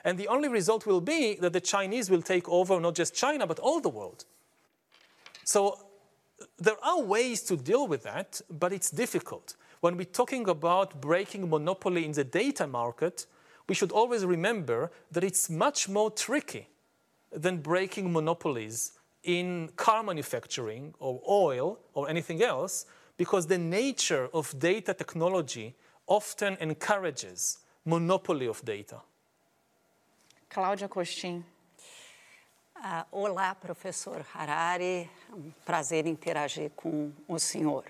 And 0.04 0.18
the 0.18 0.28
only 0.28 0.48
result 0.48 0.86
will 0.86 1.00
be 1.00 1.34
that 1.36 1.52
the 1.52 1.60
Chinese 1.60 2.10
will 2.10 2.22
take 2.22 2.48
over 2.48 2.80
not 2.80 2.94
just 2.94 3.14
China, 3.14 3.46
but 3.46 3.58
all 3.60 3.80
the 3.80 3.88
world. 3.88 4.24
So 5.44 5.78
there 6.58 6.82
are 6.82 7.00
ways 7.00 7.42
to 7.42 7.56
deal 7.56 7.86
with 7.86 8.02
that, 8.04 8.40
but 8.50 8.72
it's 8.72 8.90
difficult. 8.90 9.56
When 9.80 9.96
we're 9.96 10.04
talking 10.04 10.48
about 10.48 11.00
breaking 11.00 11.48
monopoly 11.48 12.04
in 12.04 12.12
the 12.12 12.24
data 12.24 12.66
market, 12.66 13.26
we 13.68 13.74
should 13.74 13.92
always 13.92 14.24
remember 14.24 14.90
that 15.12 15.22
it's 15.22 15.48
much 15.48 15.88
more 15.88 16.10
tricky 16.10 16.69
than 17.32 17.58
breaking 17.58 18.12
monopolies 18.12 18.92
in 19.22 19.70
car 19.76 20.02
manufacturing 20.02 20.94
or 20.98 21.20
oil 21.28 21.78
or 21.94 22.08
anything 22.08 22.42
else 22.42 22.86
because 23.16 23.46
the 23.46 23.58
nature 23.58 24.28
of 24.32 24.58
data 24.58 24.94
technology 24.94 25.74
often 26.06 26.56
encourages 26.60 27.58
monopoly 27.84 28.46
of 28.46 28.64
data. 28.64 29.00
Cláudia 30.48 30.88
Costin. 30.88 31.44
Uh, 32.82 33.04
olá, 33.12 33.54
professor 33.54 34.24
Harari. 34.34 35.08
Um 35.32 35.52
prazer 35.64 36.06
interagir 36.06 36.70
com 36.70 37.12
o 37.28 37.38
senhor. 37.38 37.84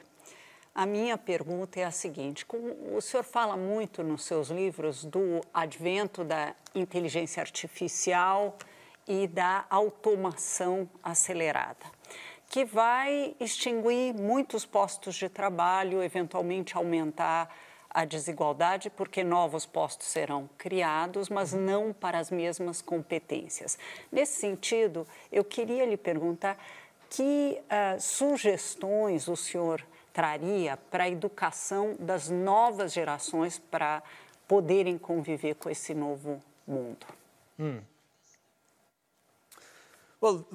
A 0.74 0.84
minha 0.84 1.16
pergunta 1.16 1.80
é 1.80 1.84
a 1.84 1.90
seguinte: 1.90 2.44
o 2.92 3.00
senhor 3.00 3.22
fala 3.22 3.56
muito 3.56 4.02
nos 4.02 4.24
seus 4.24 4.48
livros 4.48 5.04
do 5.04 5.40
advento 5.54 6.24
da 6.24 6.54
inteligência 6.74 7.40
artificial 7.40 8.58
e 9.10 9.26
da 9.26 9.64
automação 9.68 10.88
acelerada, 11.02 11.84
que 12.48 12.64
vai 12.64 13.34
extinguir 13.40 14.14
muitos 14.14 14.64
postos 14.64 15.16
de 15.16 15.28
trabalho, 15.28 16.00
eventualmente 16.00 16.76
aumentar 16.76 17.52
a 17.92 18.04
desigualdade, 18.04 18.88
porque 18.88 19.24
novos 19.24 19.66
postos 19.66 20.06
serão 20.06 20.48
criados, 20.56 21.28
mas 21.28 21.52
não 21.52 21.92
para 21.92 22.20
as 22.20 22.30
mesmas 22.30 22.80
competências. 22.80 23.76
Nesse 24.12 24.38
sentido, 24.38 25.04
eu 25.32 25.42
queria 25.42 25.84
lhe 25.84 25.96
perguntar 25.96 26.56
que 27.10 27.60
uh, 27.64 28.00
sugestões 28.00 29.26
o 29.26 29.34
senhor 29.34 29.84
traria 30.12 30.76
para 30.88 31.04
a 31.04 31.10
educação 31.10 31.96
das 31.98 32.30
novas 32.30 32.92
gerações 32.92 33.58
para 33.58 34.04
poderem 34.46 34.96
conviver 34.96 35.56
com 35.56 35.68
esse 35.68 35.94
novo 35.94 36.40
mundo? 36.64 37.04
Hmm. 37.58 37.80
Well, 40.20 40.46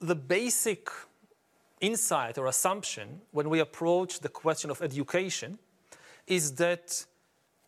the 0.00 0.14
basic 0.14 0.90
insight 1.80 2.36
or 2.38 2.46
assumption 2.46 3.20
when 3.32 3.48
we 3.48 3.60
approach 3.60 4.20
the 4.20 4.28
question 4.28 4.70
of 4.70 4.82
education 4.82 5.58
is 6.26 6.54
that 6.56 7.04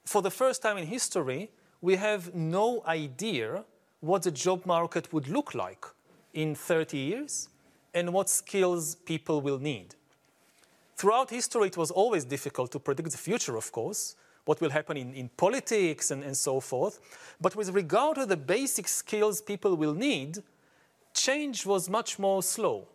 for 0.04 0.22
the 0.22 0.30
first 0.30 0.62
time 0.62 0.76
in 0.78 0.86
history, 0.86 1.50
we 1.80 1.96
have 1.96 2.34
no 2.34 2.82
idea 2.86 3.64
what 4.00 4.22
the 4.22 4.30
job 4.30 4.66
market 4.66 5.12
would 5.12 5.28
look 5.28 5.54
like 5.54 5.84
in 6.34 6.54
30 6.54 6.96
years 6.98 7.48
and 7.94 8.12
what 8.12 8.28
skills 8.28 8.94
people 8.94 9.40
will 9.40 9.58
need. 9.58 9.94
Throughout 10.96 11.30
history, 11.30 11.68
it 11.68 11.76
was 11.76 11.90
always 11.90 12.24
difficult 12.24 12.72
to 12.72 12.78
predict 12.78 13.12
the 13.12 13.18
future, 13.18 13.56
of 13.56 13.70
course, 13.72 14.16
what 14.44 14.60
will 14.60 14.70
happen 14.70 14.96
in, 14.96 15.14
in 15.14 15.28
politics 15.36 16.10
and, 16.10 16.24
and 16.24 16.36
so 16.36 16.60
forth. 16.60 17.00
But 17.40 17.54
with 17.54 17.70
regard 17.70 18.16
to 18.16 18.26
the 18.26 18.36
basic 18.36 18.88
skills 18.88 19.40
people 19.40 19.76
will 19.76 19.94
need, 19.94 20.42
change 21.20 21.66
was 21.66 21.88
much 21.88 22.18
more 22.18 22.42
slow. 22.42 22.86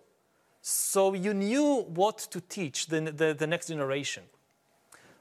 So 0.62 1.14
you 1.14 1.34
knew 1.34 1.86
what 1.94 2.18
to 2.32 2.40
teach 2.40 2.88
the, 2.88 3.02
the, 3.02 3.34
the 3.34 3.48
next 3.48 3.68
generation. 3.68 4.24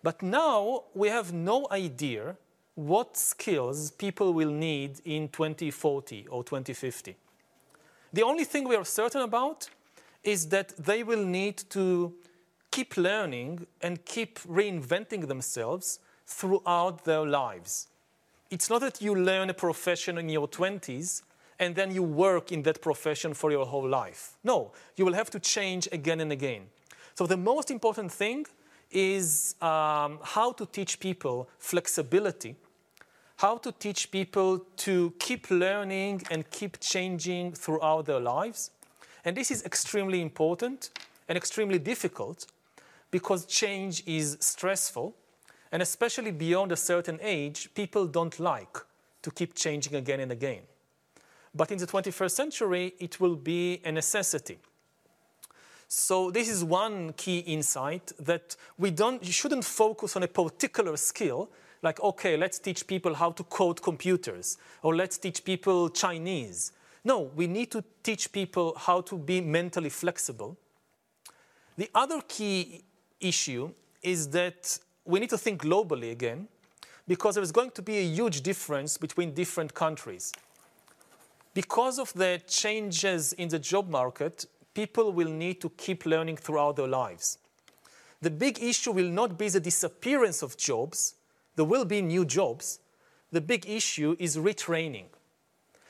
But 0.02 0.22
now 0.22 0.84
we 0.94 1.08
have 1.08 1.32
no 1.32 1.66
idea 1.70 2.36
what 2.74 3.16
skills 3.16 3.90
people 3.90 4.32
will 4.32 4.50
need 4.50 5.00
in 5.04 5.28
2040 5.28 6.26
or 6.28 6.42
2050. 6.44 7.16
The 8.12 8.22
only 8.22 8.44
thing 8.44 8.68
we 8.68 8.76
are 8.76 8.84
certain 8.84 9.22
about 9.22 9.68
is 10.22 10.48
that 10.48 10.76
they 10.76 11.02
will 11.02 11.24
need 11.24 11.58
to 11.70 12.14
keep 12.70 12.96
learning 12.96 13.66
and 13.82 14.04
keep 14.04 14.38
reinventing 14.40 15.28
themselves 15.28 15.98
throughout 16.26 17.04
their 17.04 17.26
lives. 17.26 17.88
It's 18.50 18.70
not 18.70 18.80
that 18.80 19.02
you 19.02 19.14
learn 19.14 19.50
a 19.50 19.54
profession 19.54 20.18
in 20.18 20.28
your 20.28 20.48
20s 20.48 21.22
and 21.62 21.76
then 21.76 21.94
you 21.94 22.02
work 22.02 22.50
in 22.50 22.62
that 22.64 22.82
profession 22.82 23.34
for 23.34 23.52
your 23.52 23.64
whole 23.64 23.88
life. 23.88 24.32
No, 24.42 24.72
you 24.96 25.04
will 25.04 25.12
have 25.12 25.30
to 25.30 25.38
change 25.38 25.88
again 25.92 26.18
and 26.18 26.32
again. 26.32 26.62
So 27.14 27.24
the 27.24 27.36
most 27.36 27.70
important 27.70 28.10
thing 28.10 28.46
is 28.90 29.54
um, 29.62 30.18
how 30.24 30.50
to 30.58 30.66
teach 30.66 30.98
people 30.98 31.48
flexibility, 31.58 32.56
how 33.36 33.58
to 33.58 33.70
teach 33.70 34.10
people 34.10 34.58
to 34.78 35.14
keep 35.20 35.52
learning 35.52 36.22
and 36.32 36.50
keep 36.50 36.80
changing 36.80 37.52
throughout 37.52 38.06
their 38.06 38.18
lives. 38.20 38.72
And 39.24 39.36
this 39.36 39.52
is 39.52 39.64
extremely 39.64 40.20
important 40.20 40.90
and 41.28 41.38
extremely 41.38 41.78
difficult 41.78 42.46
because 43.12 43.46
change 43.46 44.02
is 44.04 44.36
stressful. 44.40 45.14
And 45.70 45.80
especially 45.80 46.32
beyond 46.32 46.72
a 46.72 46.76
certain 46.76 47.20
age, 47.22 47.70
people 47.72 48.08
don't 48.08 48.40
like 48.40 48.78
to 49.22 49.30
keep 49.30 49.54
changing 49.54 49.94
again 49.94 50.18
and 50.18 50.32
again. 50.32 50.62
But 51.54 51.70
in 51.70 51.78
the 51.78 51.86
21st 51.86 52.30
century, 52.30 52.94
it 52.98 53.20
will 53.20 53.36
be 53.36 53.80
a 53.84 53.92
necessity. 53.92 54.58
So 55.86 56.30
this 56.30 56.48
is 56.48 56.64
one 56.64 57.12
key 57.12 57.40
insight 57.40 58.12
that 58.18 58.56
we 58.78 58.90
don't, 58.90 59.22
you 59.22 59.32
shouldn't 59.32 59.64
focus 59.64 60.16
on 60.16 60.22
a 60.22 60.28
particular 60.28 60.96
skill, 60.96 61.50
like, 61.82 62.00
okay, 62.00 62.36
let's 62.36 62.58
teach 62.58 62.86
people 62.86 63.12
how 63.12 63.32
to 63.32 63.42
code 63.44 63.82
computers, 63.82 64.56
or 64.82 64.96
let's 64.96 65.18
teach 65.18 65.44
people 65.44 65.90
Chinese. 65.90 66.72
No, 67.04 67.30
we 67.36 67.46
need 67.46 67.70
to 67.72 67.84
teach 68.02 68.32
people 68.32 68.74
how 68.78 69.02
to 69.02 69.18
be 69.18 69.40
mentally 69.40 69.90
flexible. 69.90 70.56
The 71.76 71.90
other 71.94 72.22
key 72.26 72.84
issue 73.20 73.72
is 74.02 74.28
that 74.28 74.78
we 75.04 75.20
need 75.20 75.30
to 75.30 75.38
think 75.38 75.62
globally 75.62 76.12
again, 76.12 76.48
because 77.06 77.34
there 77.34 77.42
is 77.42 77.52
going 77.52 77.72
to 77.72 77.82
be 77.82 77.98
a 77.98 78.04
huge 78.04 78.40
difference 78.40 78.96
between 78.96 79.34
different 79.34 79.74
countries. 79.74 80.32
Because 81.54 81.98
of 81.98 82.12
the 82.14 82.40
changes 82.46 83.32
in 83.34 83.48
the 83.48 83.58
job 83.58 83.88
market, 83.90 84.46
people 84.74 85.12
will 85.12 85.28
need 85.28 85.60
to 85.60 85.68
keep 85.70 86.06
learning 86.06 86.38
throughout 86.38 86.76
their 86.76 86.88
lives. 86.88 87.38
The 88.22 88.30
big 88.30 88.62
issue 88.62 88.92
will 88.92 89.10
not 89.10 89.36
be 89.36 89.48
the 89.48 89.60
disappearance 89.60 90.42
of 90.42 90.56
jobs, 90.56 91.14
there 91.56 91.64
will 91.64 91.84
be 91.84 92.00
new 92.00 92.24
jobs. 92.24 92.78
The 93.30 93.40
big 93.40 93.68
issue 93.68 94.16
is 94.18 94.36
retraining. 94.36 95.06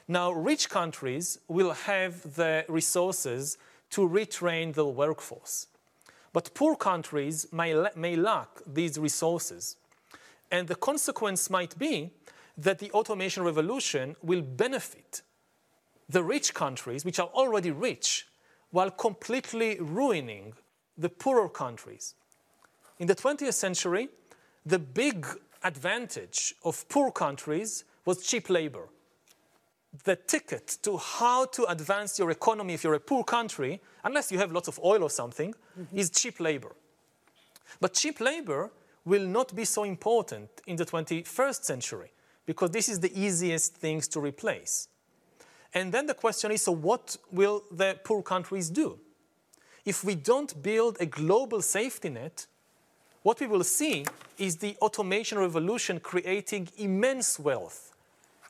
Now, 0.09 0.33
rich 0.33 0.69
countries 0.69 1.39
will 1.49 1.73
have 1.73 2.35
the 2.35 2.65
resources 2.69 3.59
to 3.91 4.09
retrain 4.09 4.75
the 4.75 4.87
workforce. 4.87 5.67
But 6.33 6.55
poor 6.55 6.77
countries 6.77 7.47
may, 7.53 7.75
may 7.95 8.17
lack 8.17 8.49
these 8.67 8.99
resources. 8.99 9.77
And 10.51 10.67
the 10.67 10.75
consequence 10.75 11.51
might 11.51 11.79
be 11.79 12.11
that 12.57 12.79
the 12.79 12.91
automation 12.93 13.43
revolution 13.43 14.17
will 14.23 14.43
benefit 14.43 15.23
the 16.13 16.23
rich 16.23 16.55
countries, 16.55 17.05
which 17.05 17.19
are 17.19 17.29
already 17.35 17.71
rich, 17.71 18.27
while 18.71 18.91
completely 18.91 19.79
ruining 19.81 20.55
the 20.97 21.09
poorer 21.09 21.49
countries. 21.49 22.15
In 22.99 23.07
the 23.07 23.15
20th 23.15 23.55
century, 23.55 24.09
the 24.65 24.79
big 24.79 25.27
advantage 25.65 26.55
of 26.65 26.89
poor 26.89 27.11
countries 27.11 27.85
was 28.05 28.25
cheap 28.25 28.51
labor. 28.51 28.89
The 30.05 30.17
ticket 30.17 30.79
to 30.83 30.97
how 30.97 31.47
to 31.47 31.65
advance 31.65 32.19
your 32.19 32.31
economy 32.31 32.75
if 32.75 32.85
you're 32.85 32.95
a 32.95 33.01
poor 33.01 33.25
country, 33.25 33.81
unless 34.05 34.33
you 34.33 34.39
have 34.39 34.53
lots 34.53 34.69
of 34.69 34.79
oil 34.83 35.03
or 35.03 35.11
something, 35.11 35.55
mm-hmm. 35.79 35.99
is 35.99 36.11
cheap 36.11 36.41
labor. 36.41 36.75
But 37.81 37.95
cheap 37.95 38.21
labor 38.21 38.71
will 39.05 39.27
not 39.27 39.55
be 39.55 39.65
so 39.65 39.85
important 39.85 40.49
in 40.67 40.77
the 40.77 40.87
21st 40.87 41.65
century 41.65 42.13
because 42.47 42.71
this 42.71 42.89
is 42.89 43.01
the 43.01 43.13
easiest 43.19 43.77
things 43.77 44.09
to 44.09 44.21
replace. 44.21 44.89
And 45.75 45.93
then 45.93 46.07
the 46.07 46.15
question 46.15 46.51
is 46.51 46.63
so, 46.63 46.73
what 46.73 47.17
will 47.31 47.63
the 47.71 47.99
poor 48.05 48.23
countries 48.23 48.69
do? 48.69 48.99
If 49.85 50.05
we 50.05 50.15
don't 50.15 50.63
build 50.63 50.97
a 51.01 51.07
global 51.07 51.63
safety 51.63 52.11
net, 52.11 52.47
what 53.23 53.41
we 53.41 53.47
will 53.47 53.65
see 53.65 54.05
is 54.39 54.57
the 54.57 54.77
automation 54.81 55.39
revolution 55.39 56.01
creating 56.01 56.69
immense 56.77 57.39
wealth 57.39 57.93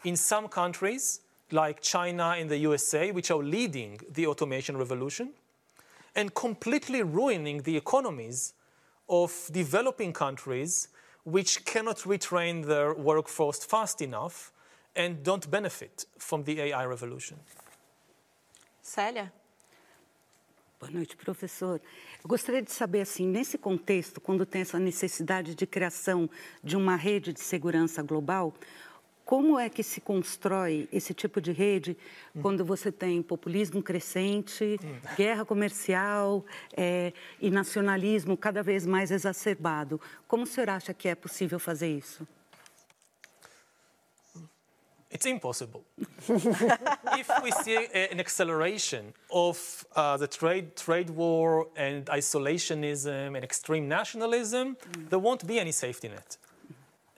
in 0.04 0.16
some 0.16 0.48
countries, 0.48 1.20
like 1.50 1.80
China 1.80 2.35
and 2.38 2.50
the 2.50 2.56
USA, 2.58 3.12
which 3.12 3.30
are 3.30 3.42
leading 3.42 4.00
the 4.11 4.26
automation 4.26 4.76
revolution, 4.76 5.30
and 6.14 6.35
completely 6.35 7.02
ruining 7.02 7.62
the 7.62 7.76
economies 7.76 8.54
of 9.08 9.48
developing 9.52 10.12
countries 10.12 10.88
which 11.24 11.64
cannot 11.64 11.98
retrain 11.98 12.64
their 12.64 12.94
workforce 12.94 13.64
fast 13.64 14.02
enough 14.02 14.52
and 14.96 15.22
don't 15.22 15.48
benefit 15.48 16.07
from 16.18 16.42
the 16.42 16.61
AI 16.61 16.85
revolution. 16.87 17.37
Célia? 18.83 19.33
Boa 20.78 20.90
noite, 20.90 21.16
professor. 21.16 21.81
Eu 22.22 22.28
gostaria 22.28 22.61
de 22.61 22.72
saber, 22.72 23.02
assim, 23.02 23.26
nesse 23.26 23.57
contexto, 23.57 24.20
quando 24.20 24.44
tem 24.44 24.62
essa 24.62 24.81
necessidade 24.81 25.55
de 25.55 25.64
criação 25.64 26.28
de 26.62 26.76
uma 26.76 26.96
rede 26.96 27.33
de 27.33 27.40
segurança 27.40 28.02
global, 28.02 28.52
como 29.24 29.59
é 29.59 29.70
que 29.70 29.85
se 29.85 30.00
constrói 30.00 30.88
esse 30.92 31.14
tipo 31.14 31.40
de 31.40 31.52
rede 31.52 31.96
hum. 32.35 32.42
quando 32.42 32.64
você 32.64 32.90
tem 32.90 33.22
populismo 33.22 33.81
crescente, 33.81 34.78
hum. 34.83 35.14
guerra 35.16 35.44
comercial 35.44 36.44
é, 36.76 37.12
e 37.40 37.48
nacionalismo 37.48 38.37
cada 38.37 38.62
vez 38.62 38.85
mais 38.85 39.12
exacerbado? 39.12 40.00
Como 40.26 40.42
o 40.42 40.46
senhor 40.46 40.70
acha 40.70 40.92
que 40.92 41.09
é 41.09 41.14
possível 41.14 41.61
fazer 41.61 41.96
isso? 41.96 42.26
It's 45.12 45.27
impossible. 45.27 45.85
if 46.29 47.31
we 47.42 47.51
see 47.51 47.87
an 47.94 48.18
acceleration 48.18 49.12
of 49.31 49.85
uh, 49.94 50.16
the 50.16 50.27
trade, 50.27 50.75
trade 50.75 51.11
war 51.11 51.68
and 51.77 52.07
isolationism 52.07 53.37
and 53.37 53.44
extreme 53.44 53.88
nationalism, 53.88 54.75
mm. 54.75 55.11
there 55.11 55.18
won't 55.18 55.46
be 55.46 55.61
any 55.61 55.70
safety 55.70 56.09
net. 56.09 56.38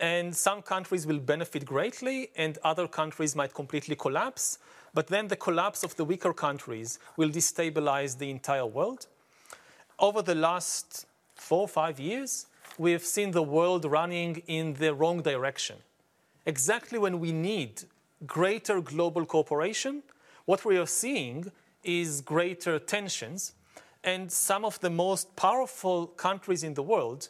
And 0.01 0.35
some 0.35 0.61
countries 0.61 1.07
will 1.07 1.21
benefit 1.21 1.65
greatly, 1.65 2.31
and 2.37 2.59
other 2.65 2.89
countries 2.89 3.37
might 3.37 3.55
completely 3.55 3.95
collapse. 3.95 4.59
But 4.93 5.07
then 5.07 5.29
the 5.29 5.37
collapse 5.37 5.85
of 5.85 5.95
the 5.95 6.05
weaker 6.05 6.33
countries 6.33 6.99
will 7.17 7.31
destabilize 7.31 8.19
the 8.19 8.29
entire 8.29 8.67
world. 8.67 9.07
Over 10.01 10.21
the 10.21 10.35
last 10.35 11.07
four 11.37 11.61
or 11.61 11.69
five 11.69 12.01
years, 12.01 12.47
we 12.77 12.91
have 12.91 13.05
seen 13.05 13.31
the 13.31 13.43
world 13.43 13.85
running 13.85 14.43
in 14.49 14.75
the 14.75 14.93
wrong 14.93 15.23
direction 15.23 15.77
exactly 16.47 16.99
when 16.99 17.21
we 17.21 17.33
need 17.33 17.83
greater 18.27 18.81
global 18.81 19.27
cooperation, 19.27 20.03
what 20.45 20.65
we 20.65 20.77
are 20.77 20.87
seeing 20.87 21.51
is 21.83 22.21
greater 22.21 22.79
tensions. 22.79 23.53
And 24.03 24.31
some 24.31 24.65
of 24.65 24.79
the 24.81 24.91
most 24.91 25.35
powerful 25.37 26.07
countries 26.07 26.63
in 26.63 26.75
the 26.75 26.83
world, 26.83 27.29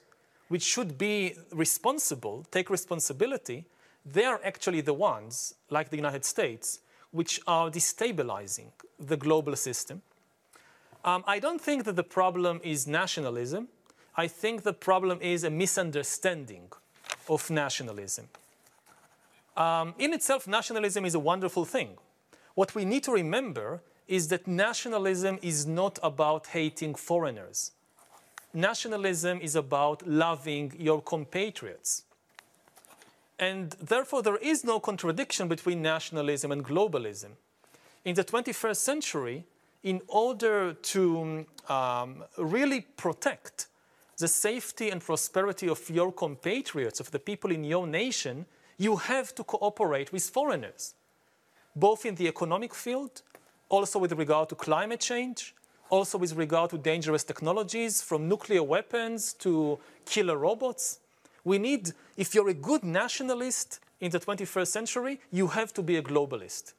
which 0.49 0.63
should 0.63 0.99
be 0.99 1.35
responsible, 1.53 2.45
take 2.51 2.69
responsibility, 2.71 3.65
they 4.05 4.25
are 4.25 4.41
actually 4.45 4.81
the 4.81 4.93
ones, 4.93 5.55
like 5.71 5.91
the 5.91 5.97
United 5.97 6.25
States, 6.25 6.81
which 7.13 7.41
are 7.47 7.71
destabilizing 7.71 8.73
the 8.99 9.17
global 9.17 9.57
system. 9.57 10.03
Um, 11.05 11.23
I 11.27 11.39
don't 11.39 11.61
think 11.61 11.85
that 11.85 11.97
the 11.97 12.03
problem 12.03 12.61
is 12.63 12.87
nationalism. 12.87 13.69
I 14.17 14.27
think 14.27 14.63
the 14.63 14.73
problem 14.73 15.19
is 15.21 15.45
a 15.45 15.51
misunderstanding 15.51 16.73
of 17.29 17.51
nationalism. 17.51 18.29
Um, 19.57 19.95
in 19.99 20.13
itself, 20.13 20.47
nationalism 20.47 21.05
is 21.05 21.15
a 21.15 21.21
wonderful 21.21 21.65
thing. 21.65 21.97
What 22.55 22.75
we 22.75 22.85
need 22.85 23.05
to 23.05 23.13
remember 23.13 23.83
is 24.07 24.29
that 24.29 24.47
nationalism 24.47 25.39
is 25.43 25.67
not 25.67 25.99
about 26.03 26.49
hating 26.49 26.95
foreigners. 26.95 27.73
Nationalism 28.53 29.41
is 29.41 29.57
about 29.57 30.07
loving 30.07 30.73
your 30.79 31.01
compatriots. 31.03 32.05
And 33.39 33.73
therefore, 33.73 34.23
there 34.23 34.37
is 34.37 34.65
no 34.65 34.79
contradiction 34.79 35.49
between 35.49 35.83
nationalism 35.83 36.53
and 36.53 36.65
globalism. 36.65 37.31
In 38.05 38.15
the 38.15 38.23
21st 38.23 38.77
century, 38.77 39.45
in 39.83 40.01
order 40.09 40.75
to 40.75 41.47
um, 41.69 42.25
really 42.39 42.83
protect 42.97 43.67
the 44.19 44.29
safety 44.29 44.91
and 44.91 45.01
prosperity 45.01 45.69
of 45.69 45.91
your 45.91 46.13
compatriots, 46.13 47.01
of 47.01 47.11
the 47.11 47.19
people 47.19 47.51
in 47.51 47.65
your 47.65 47.87
nation, 47.87 48.47
you 48.77 48.97
have 48.97 49.35
to 49.35 49.45
cooperate 49.45 50.13
with 50.13 50.29
foreigners, 50.29 50.95
both 51.77 52.05
in 52.07 52.15
the 52.15 52.29
economic 52.29 52.75
field, 52.75 53.23
also 53.69 53.99
with 53.99 54.13
regard 54.13 54.49
to 54.49 54.55
climate 54.55 55.01
change, 55.01 55.55
also 55.91 56.19
with 56.19 56.35
regard 56.35 56.71
to 56.71 56.79
dangerous 56.79 57.25
technologies, 57.25 58.03
from 58.03 58.29
nuclear 58.29 58.63
weapons 58.63 59.33
to 59.35 59.79
killer 60.07 60.37
robots. 60.37 61.01
We 61.45 61.59
need, 61.59 61.93
if 62.17 62.35
you're 62.35 62.49
a 62.49 62.55
good 62.55 62.85
nationalist 62.85 63.81
in 64.01 64.11
the 64.11 64.21
21st 64.21 64.67
century, 64.67 65.21
you 65.31 65.49
have 65.49 65.73
to 65.75 65.83
be 65.83 65.97
a 65.97 66.03
globalist. 66.03 66.75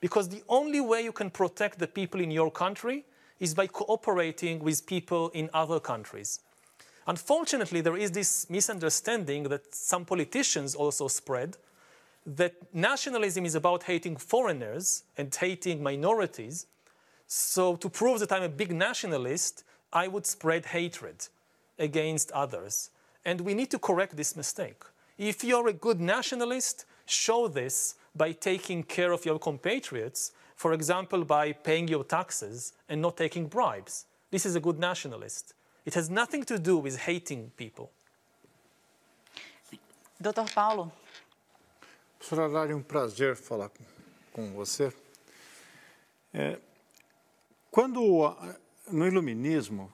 Because 0.00 0.28
the 0.28 0.42
only 0.48 0.80
way 0.80 1.02
you 1.02 1.12
can 1.12 1.30
protect 1.30 1.78
the 1.78 1.86
people 1.86 2.20
in 2.20 2.30
your 2.30 2.50
country 2.50 3.04
is 3.40 3.54
by 3.54 3.66
cooperating 3.66 4.58
with 4.60 4.86
people 4.86 5.30
in 5.30 5.48
other 5.54 5.80
countries. 5.80 6.40
Unfortunately, 7.08 7.80
there 7.80 7.96
is 7.96 8.12
this 8.12 8.50
misunderstanding 8.50 9.44
that 9.44 9.74
some 9.74 10.04
politicians 10.04 10.74
also 10.74 11.08
spread 11.08 11.56
that 12.26 12.54
nationalism 12.74 13.46
is 13.46 13.54
about 13.54 13.84
hating 13.84 14.16
foreigners 14.16 15.04
and 15.16 15.34
hating 15.34 15.82
minorities. 15.82 16.66
So, 17.26 17.76
to 17.76 17.88
prove 17.88 18.20
that 18.20 18.30
I'm 18.30 18.42
a 18.42 18.48
big 18.50 18.74
nationalist, 18.74 19.64
I 19.90 20.06
would 20.06 20.26
spread 20.26 20.66
hatred 20.66 21.28
against 21.78 22.30
others. 22.32 22.90
And 23.24 23.40
we 23.40 23.54
need 23.54 23.70
to 23.70 23.78
correct 23.78 24.14
this 24.14 24.36
mistake. 24.36 24.82
If 25.16 25.42
you're 25.42 25.68
a 25.68 25.72
good 25.72 26.00
nationalist, 26.00 26.84
show 27.06 27.48
this 27.48 27.94
by 28.14 28.32
taking 28.32 28.82
care 28.82 29.12
of 29.12 29.24
your 29.24 29.38
compatriots, 29.38 30.32
for 30.56 30.74
example, 30.74 31.24
by 31.24 31.52
paying 31.52 31.88
your 31.88 32.04
taxes 32.04 32.74
and 32.86 33.00
not 33.00 33.16
taking 33.16 33.46
bribes. 33.46 34.04
This 34.30 34.44
is 34.44 34.56
a 34.56 34.60
good 34.60 34.78
nationalist. 34.78 35.54
It 35.86 35.96
has 35.98 36.08
nothing 36.08 36.44
to 36.44 36.58
do 36.58 36.78
with 36.78 36.96
hating 36.96 37.50
people. 37.56 37.90
Dr. 40.20 40.52
Paulo. 40.52 40.92
Professor 42.18 42.42
Harari, 42.42 42.74
um 42.74 42.82
prazer 42.82 43.36
falar 43.36 43.68
com, 43.68 43.84
com 44.32 44.52
você. 44.52 44.92
É, 46.34 46.58
quando 47.70 48.36
no 48.88 49.06
iluminismo, 49.06 49.92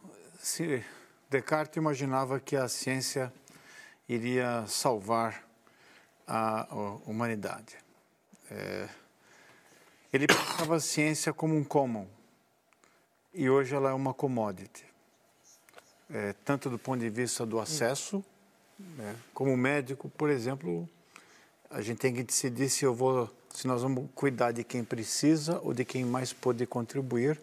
Descartes 1.28 1.76
imaginava 1.76 2.40
que 2.40 2.56
a 2.56 2.68
ciência 2.68 3.32
iria 4.08 4.64
salvar 4.66 5.46
a, 6.26 6.62
a 6.62 6.74
humanidade. 7.06 7.76
É, 8.50 8.88
ele 10.12 10.26
pensava 10.26 10.76
a 10.76 10.80
ciência 10.80 11.32
como 11.32 11.54
um 11.54 11.64
common 11.64 12.08
e 13.32 13.50
hoje 13.50 13.74
ela 13.74 13.90
é 13.90 13.92
uma 13.92 14.14
commodity 14.14 14.93
é, 16.14 16.32
tanto 16.44 16.70
do 16.70 16.78
ponto 16.78 17.00
de 17.00 17.10
vista 17.10 17.44
do 17.44 17.58
acesso, 17.58 18.24
né, 18.78 19.16
como 19.34 19.56
médico, 19.56 20.08
por 20.10 20.30
exemplo, 20.30 20.88
a 21.68 21.82
gente 21.82 21.98
tem 21.98 22.14
que 22.14 22.22
decidir 22.22 22.70
se 22.70 22.84
eu 22.84 22.94
vou, 22.94 23.28
se 23.52 23.66
nós 23.66 23.82
vamos 23.82 24.08
cuidar 24.14 24.52
de 24.52 24.62
quem 24.62 24.84
precisa 24.84 25.60
ou 25.64 25.74
de 25.74 25.84
quem 25.84 26.04
mais 26.04 26.32
pode 26.32 26.64
contribuir, 26.66 27.40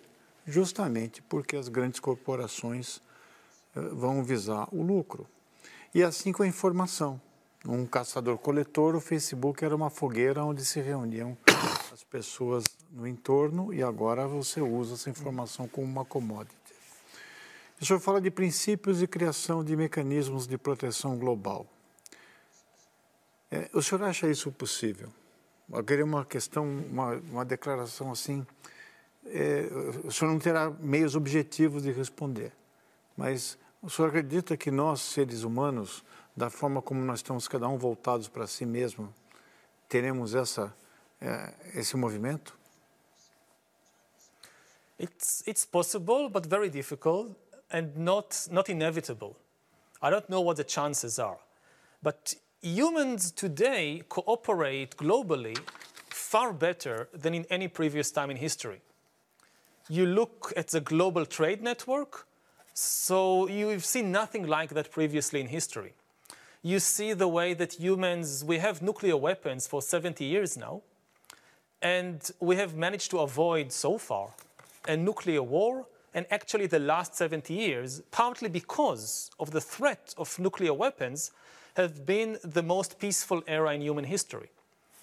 justamente 0.48 1.22
porque 1.24 1.58
as 1.58 1.68
grandes 1.68 2.00
corporações 2.00 3.02
é, 3.76 3.82
vão 3.82 4.24
visar 4.24 4.70
o 4.72 4.82
lucro. 4.82 5.28
E 5.94 6.02
assim 6.02 6.32
com 6.32 6.44
a 6.44 6.48
informação. 6.48 7.20
Um 7.64 7.86
caçador-coletor, 7.86 8.96
o 8.96 9.02
Facebook 9.02 9.64
era 9.64 9.76
uma 9.76 9.90
fogueira 9.90 10.44
onde 10.44 10.66
se 10.66 10.80
reuniam 10.80 11.38
as 11.92 12.04
pessoas 12.04 12.64
no 12.90 13.06
entorno 13.06 13.72
e 13.74 13.84
agora 13.84 14.28
você 14.28 14.62
usa 14.62 14.96
essa 14.96 15.10
informação 15.10 15.68
como 15.68 15.86
uma 15.86 16.04
commodity. 16.04 16.61
O 17.82 17.86
senhor 17.86 18.00
fala 18.00 18.22
de 18.22 18.30
princípios 18.30 19.00
de 19.00 19.08
criação 19.08 19.64
de 19.64 19.76
mecanismos 19.76 20.46
de 20.46 20.56
proteção 20.56 21.18
global. 21.18 21.66
É, 23.50 23.72
o 23.74 23.82
senhor 23.82 24.04
acha 24.04 24.30
isso 24.30 24.52
possível? 24.52 25.10
Eu 25.74 25.84
queria 25.84 26.06
uma 26.06 26.24
questão, 26.24 26.64
uma, 26.64 27.16
uma 27.16 27.44
declaração 27.44 28.12
assim. 28.12 28.46
É, 29.26 29.68
o 30.04 30.12
senhor 30.12 30.32
não 30.32 30.38
terá 30.38 30.70
meios 30.70 31.16
objetivos 31.16 31.82
de 31.82 31.92
responder, 31.92 32.54
mas 33.18 33.58
o 33.82 33.90
senhor 33.90 34.10
acredita 34.10 34.56
que 34.56 34.70
nós, 34.70 35.02
seres 35.02 35.42
humanos, 35.42 36.04
da 36.38 36.52
forma 36.52 36.84
como 36.84 37.02
nós 37.02 37.18
estamos 37.18 37.48
cada 37.48 37.68
um 37.68 37.80
voltados 37.80 38.28
para 38.28 38.46
si 38.46 38.64
mesmo, 38.64 39.12
teremos 39.90 40.36
essa, 40.36 40.72
é, 41.20 41.52
esse 41.74 41.98
movimento? 41.98 42.56
It's, 45.00 45.44
it's 45.48 45.66
possible, 45.66 46.30
but 46.30 46.46
very 46.46 46.70
difficult. 46.70 47.36
And 47.72 47.96
not, 47.98 48.48
not 48.52 48.70
inevitable. 48.70 49.38
I 50.02 50.10
don't 50.10 50.30
know 50.30 50.42
what 50.42 50.58
the 50.58 50.64
chances 50.64 51.20
are. 51.20 51.38
But 52.04 52.34
humans 52.62 53.32
today 53.32 54.04
cooperate 54.10 54.98
globally 54.98 55.58
far 56.10 56.54
better 56.54 57.10
than 57.14 57.34
in 57.34 57.46
any 57.50 57.68
previous 57.68 58.12
time 58.12 58.32
in 58.32 58.38
history. 58.38 58.82
You 59.90 60.06
look 60.06 60.54
at 60.56 60.70
the 60.70 60.80
global 60.80 61.26
trade 61.26 61.62
network, 61.62 62.28
so 62.74 63.48
you've 63.48 63.86
seen 63.86 64.12
nothing 64.12 64.48
like 64.48 64.70
that 64.70 64.92
previously 64.92 65.42
in 65.42 65.48
history. 65.48 65.94
You 66.64 66.80
see 66.80 67.14
the 67.14 67.28
way 67.28 67.54
that 67.56 67.74
humans, 67.74 68.44
we 68.46 68.60
have 68.60 68.82
nuclear 68.82 69.18
weapons 69.18 69.68
for 69.68 69.82
70 69.82 70.24
years 70.24 70.56
now, 70.56 70.82
and 71.82 72.32
we 72.40 72.56
have 72.56 72.76
managed 72.76 73.10
to 73.12 73.20
avoid 73.20 73.72
so 73.72 73.98
far 73.98 74.30
a 74.88 74.96
nuclear 74.96 75.44
war 75.44 75.86
and 76.14 76.26
actually 76.30 76.68
the 76.68 76.80
last 76.80 77.16
70 77.16 77.54
years, 77.54 78.02
partly 78.12 78.50
because 78.50 79.32
of 79.40 79.52
the 79.52 79.62
threat 79.62 80.14
of 80.18 80.38
nuclear 80.40 80.74
weapons, 80.74 81.32
have 81.76 82.06
been 82.06 82.38
the 82.44 82.62
most 82.64 83.00
peaceful 83.00 83.42
era 83.48 83.74
in 83.74 83.82
human 83.82 84.04
history. 84.04 84.50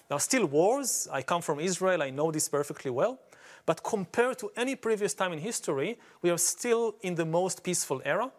There 0.07 0.15
are 0.15 0.19
still 0.19 0.45
wars. 0.45 1.07
I 1.11 1.21
come 1.21 1.41
from 1.41 1.59
Israel, 1.59 2.03
I 2.03 2.09
know 2.09 2.31
this 2.31 2.47
perfectly 2.47 2.91
well. 2.91 3.19
But 3.65 3.83
compared 3.83 4.39
to 4.39 4.51
any 4.55 4.75
previous 4.75 5.13
time 5.13 5.33
in 5.33 5.39
history, 5.39 5.97
we 6.21 6.29
are 6.29 6.37
still 6.37 6.95
in 7.01 7.15
the 7.15 7.25
most 7.25 7.63
peaceful 7.63 8.01
era. 8.05 8.31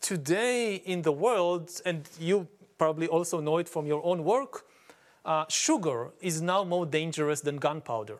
Today 0.00 0.76
in 0.76 1.02
the 1.02 1.12
world, 1.12 1.70
and 1.84 2.08
you 2.18 2.48
probably 2.78 3.06
also 3.08 3.40
know 3.40 3.58
it 3.58 3.68
from 3.68 3.86
your 3.86 4.04
own 4.04 4.24
work, 4.24 4.64
uh, 5.24 5.44
sugar 5.48 6.10
is 6.20 6.42
now 6.42 6.64
more 6.64 6.84
dangerous 6.84 7.40
than 7.40 7.56
gunpowder 7.56 8.18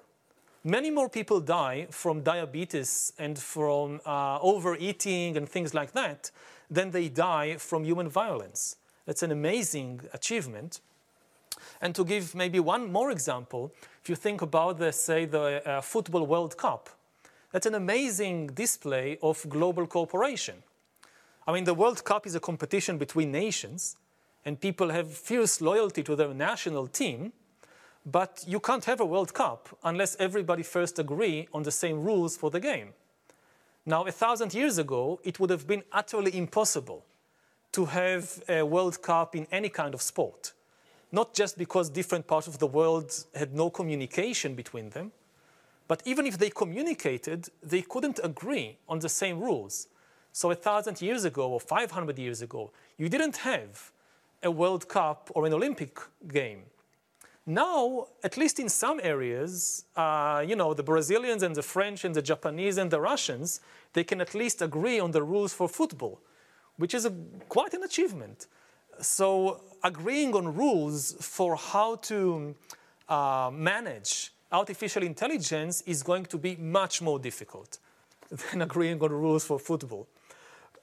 many 0.65 0.91
more 0.91 1.09
people 1.09 1.41
die 1.41 1.87
from 1.91 2.23
diabetes 2.23 3.13
and 3.19 3.39
from 3.39 4.01
uh, 4.07 4.39
overeating 4.41 5.37
and 5.37 5.49
things 5.49 5.75
like 5.75 5.93
that 5.93 6.31
than 6.71 6.91
they 6.91 7.09
die 7.09 7.57
from 7.57 7.85
human 7.85 8.09
violence. 8.09 8.77
That's 9.07 9.23
an 9.23 9.33
amazing 9.33 10.01
achievement. 10.13 10.81
And 11.81 11.95
to 11.95 12.05
give 12.05 12.35
maybe 12.35 12.61
one 12.61 12.93
more 12.93 13.11
example, 13.11 13.73
if 14.03 14.09
you 14.09 14.17
think 14.17 14.43
about 14.43 14.79
the, 14.79 14.93
say, 14.93 15.25
the 15.25 15.69
uh, 15.69 15.81
Football 15.81 16.27
World 16.27 16.57
Cup, 16.57 16.89
that's 17.51 17.67
an 17.67 17.75
amazing 17.75 18.47
display 18.49 19.19
of 19.23 19.45
global 19.49 19.87
cooperation. 19.87 20.63
I 21.47 21.53
mean, 21.53 21.65
the 21.65 21.75
World 21.75 22.05
Cup 22.05 22.27
is 22.27 22.35
a 22.35 22.41
competition 22.41 22.99
between 22.99 23.33
nations, 23.33 23.97
and 24.45 24.61
people 24.61 24.91
have 24.91 25.13
fierce 25.13 25.61
loyalty 25.61 26.03
to 26.05 26.17
their 26.17 26.33
national 26.33 26.87
team. 26.87 27.33
But 28.05 28.45
you 28.47 28.59
can't 28.59 28.85
have 28.85 29.01
a 29.01 29.05
World 29.05 29.33
Cup 29.33 29.69
unless 29.85 30.17
everybody 30.19 30.63
first 30.63 30.99
agree 30.99 31.49
on 31.55 31.63
the 31.63 31.71
same 31.71 32.03
rules 32.03 32.37
for 32.37 32.51
the 32.51 32.61
game. 32.61 32.95
Now, 33.87 34.05
a 34.05 34.13
thousand 34.13 34.55
years 34.55 34.79
ago, 34.79 35.21
it 35.25 35.39
would 35.39 35.51
have 35.51 35.67
been 35.67 35.83
utterly 35.93 36.37
impossible 36.37 37.05
to 37.73 37.87
have 37.87 38.43
a 38.49 38.63
World 38.63 39.03
Cup 39.03 39.35
in 39.35 39.47
any 39.51 39.69
kind 39.69 39.95
of 39.95 40.03
sport. 40.03 40.53
Not 41.11 41.35
just 41.35 41.59
because 41.59 41.91
different 41.91 42.27
parts 42.27 42.47
of 42.47 42.59
the 42.59 42.67
world 42.67 43.25
had 43.35 43.55
no 43.55 43.71
communication 43.71 44.55
between 44.55 44.91
them, 44.91 45.13
but 45.89 46.03
even 46.05 46.27
if 46.27 46.39
they 46.39 46.51
communicated, 46.51 47.49
they 47.63 47.83
couldn't 47.83 48.19
agree 48.25 48.79
on 48.89 48.99
the 49.01 49.09
same 49.09 49.41
rules. 49.41 49.89
So, 50.33 50.51
a 50.51 50.55
thousand 50.55 51.03
years 51.03 51.25
ago 51.25 51.51
or 51.51 51.61
500 51.61 52.19
years 52.19 52.41
ago, 52.41 52.71
you 52.97 53.09
didn't 53.09 53.39
have 53.39 53.93
a 54.43 54.51
World 54.51 54.89
Cup 54.89 55.31
or 55.35 55.45
an 55.47 55.53
Olympic 55.53 55.99
game. 56.29 56.63
Now, 57.45 58.07
at 58.23 58.37
least 58.37 58.61
in 58.61 58.69
some 58.69 59.01
areas, 59.03 59.85
uh, 59.97 60.45
you 60.47 60.55
know, 60.55 60.75
the 60.75 60.83
Brazilians 60.85 61.43
and 61.43 61.57
the 61.57 61.63
French 61.63 62.05
and 62.05 62.15
the 62.15 62.23
Japanese 62.23 62.79
and 62.79 62.91
the 62.91 63.01
Russians, 63.01 63.61
they 63.95 64.05
can 64.05 64.21
at 64.21 64.35
least 64.35 64.63
agree 64.63 65.01
on 65.01 65.11
the 65.11 65.23
rules 65.23 65.53
for 65.53 65.69
football, 65.69 66.21
which 66.77 66.95
is 66.95 67.05
a, 67.05 67.13
quite 67.49 67.75
an 67.75 67.83
achievement. 67.83 68.47
So, 69.01 69.63
agreeing 69.83 70.35
on 70.35 70.55
rules 70.55 71.17
for 71.19 71.57
how 71.57 71.97
to 71.97 72.55
uh, 73.09 73.51
manage 73.53 74.33
artificial 74.53 75.03
intelligence 75.03 75.83
is 75.83 76.03
going 76.05 76.27
to 76.27 76.39
be 76.39 76.55
much 76.57 77.03
more 77.03 77.19
difficult 77.19 77.79
than 78.31 78.63
agreeing 78.63 79.03
on 79.03 79.11
rules 79.11 79.45
for 79.45 79.59
football. 79.59 80.07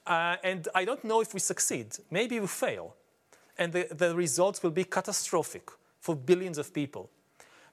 Uh, 0.06 0.36
and 0.44 0.68
I 0.74 0.84
don't 0.84 1.04
know 1.04 1.22
if 1.22 1.32
we 1.32 1.40
succeed. 1.40 1.96
Maybe 2.10 2.38
we 2.38 2.46
fail. 2.46 2.94
and 3.60 3.72
the, 3.72 3.86
the 3.90 4.16
results 4.16 4.62
will 4.62 4.70
be 4.70 4.84
catastrophic 4.84 5.70
for 6.00 6.16
billions 6.16 6.58
of 6.58 6.72
people. 6.72 7.08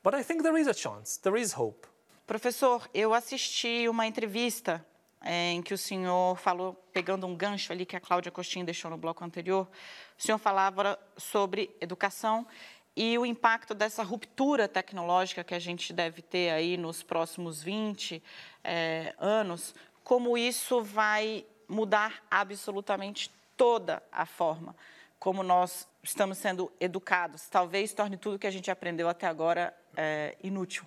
But 0.03 0.13
I 0.13 0.23
think 0.23 0.43
there 0.43 0.59
is 0.59 0.67
a 0.67 0.73
chance, 0.73 1.19
there 1.21 1.39
is 1.39 1.53
hope. 1.53 1.87
Professor, 2.25 2.87
eu 2.93 3.13
assisti 3.13 3.87
uma 3.87 4.05
entrevista 4.05 4.85
é, 5.21 5.51
em 5.51 5.61
que 5.61 5.73
o 5.73 5.77
senhor 5.77 6.37
falou, 6.37 6.73
pegando 6.93 7.25
um 7.25 7.35
gancho 7.35 7.71
ali 7.71 7.85
que 7.85 7.95
a 7.95 7.99
Cláudia 7.99 8.31
Costinho 8.31 8.65
deixou 8.65 8.91
no 8.91 8.97
bloco 8.97 9.23
anterior, 9.23 9.67
o 10.17 10.21
senhor 10.21 10.37
falava 10.37 10.99
sobre 11.17 11.75
educação 11.79 12.45
e 12.95 13.17
o 13.17 13.25
impacto 13.25 13.73
dessa 13.73 14.03
ruptura 14.03 14.67
tecnológica 14.67 15.43
que 15.43 15.55
a 15.55 15.59
gente 15.59 15.93
deve 15.93 16.21
ter 16.21 16.49
aí 16.51 16.77
nos 16.77 17.01
próximos 17.01 17.63
20 17.63 18.21
é, 18.63 19.15
anos, 19.17 19.73
como 20.03 20.37
isso 20.37 20.81
vai 20.81 21.45
mudar 21.67 22.23
absolutamente 22.29 23.31
toda 23.55 24.03
a 24.11 24.25
forma 24.25 24.75
como 25.19 25.43
nós 25.43 25.87
estamos 26.03 26.37
sendo 26.37 26.71
educados. 26.79 27.47
Talvez 27.49 27.93
torne 27.93 28.17
tudo 28.17 28.39
que 28.39 28.47
a 28.47 28.51
gente 28.51 28.71
aprendeu 28.71 29.09
até 29.09 29.27
agora 29.27 29.75
é, 29.95 30.35
inútil. 30.43 30.85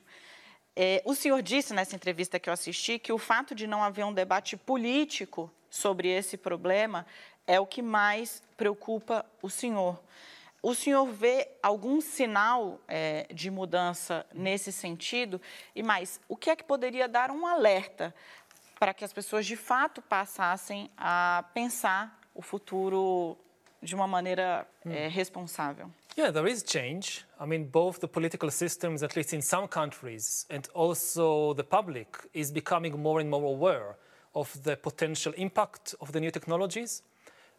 É, 0.75 1.03
o 1.05 1.14
senhor 1.14 1.43
disse 1.43 1.75
nessa 1.75 1.97
entrevista 1.97 2.38
que 2.38 2.49
eu 2.49 2.53
assisti 2.55 2.99
que 2.99 3.12
o 3.12 3.19
fato 3.19 3.55
de 3.55 3.66
não 3.66 3.83
haver 3.83 4.05
um 4.05 4.12
debate 4.12 4.57
político 4.57 5.51
sobre 5.69 6.09
esse 6.09 6.37
problema 6.37 7.07
é 7.47 7.59
o 7.59 7.66
que 7.66 7.83
mais 7.83 8.43
preocupa 8.57 9.27
o 9.43 9.51
senhor. 9.51 10.01
O 10.62 10.75
senhor 10.75 11.07
vê 11.07 11.49
algum 11.62 12.01
sinal 12.01 12.81
é, 12.87 13.27
de 13.33 13.51
mudança 13.51 14.27
nesse 14.33 14.71
sentido? 14.71 15.40
E 15.75 15.83
mais, 15.83 16.21
o 16.29 16.37
que 16.37 16.51
é 16.51 16.57
que 16.57 16.62
poderia 16.62 17.09
dar 17.09 17.31
um 17.31 17.47
alerta 17.47 18.14
para 18.79 18.95
que 18.95 19.05
as 19.05 19.12
pessoas 19.12 19.47
de 19.47 19.57
fato 19.57 20.01
passassem 20.03 20.90
a 20.97 21.45
pensar 21.55 22.21
o 22.35 22.43
futuro 22.43 23.37
de 23.83 23.95
uma 23.95 24.07
maneira 24.07 24.66
é, 24.85 25.09
responsável? 25.09 25.90
Yeah, 26.16 26.33
there 26.33 26.51
is 26.51 26.62
change. 26.62 27.25
I 27.38 27.47
mean, 27.47 27.64
both 27.64 28.01
the 28.01 28.09
political 28.09 28.51
systems, 28.51 29.03
at 29.03 29.16
least 29.16 29.33
in 29.33 29.40
some 29.40 29.69
countries, 29.69 30.47
and 30.51 30.69
also 30.75 31.55
the 31.55 31.64
public 31.64 32.09
is 32.35 32.51
becoming 32.51 32.97
more 32.99 33.21
and 33.21 33.31
more 33.31 33.45
aware 33.45 33.97
of 34.35 34.62
the 34.62 34.77
potential 34.77 35.33
impact 35.37 35.95
of 36.01 36.12
the 36.12 36.21
new 36.21 36.31
technologies 36.31 37.03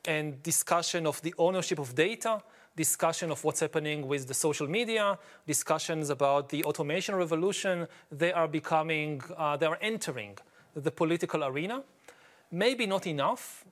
and 0.05 0.41
discussion 0.43 1.05
of 1.05 1.21
the 1.21 1.33
ownership 1.37 1.79
of 1.79 1.95
data, 1.95 2.41
discussion 2.75 3.31
of 3.31 3.43
what's 3.43 3.59
happening 3.59 4.07
with 4.07 4.27
the 4.27 4.33
social 4.33 4.67
media, 4.67 5.17
discussions 5.45 6.09
about 6.09 6.49
the 6.49 6.63
automation 6.63 7.15
revolution. 7.15 7.87
They 8.11 8.31
are 8.31 8.47
becoming, 8.47 9.21
uh, 9.37 9.57
they 9.57 9.65
are 9.65 9.77
entering 9.81 10.37
the 10.75 10.91
political 10.91 11.43
arena. 11.43 11.83
Maybe 12.51 12.85
not 12.85 13.07
enough, 13.07 13.65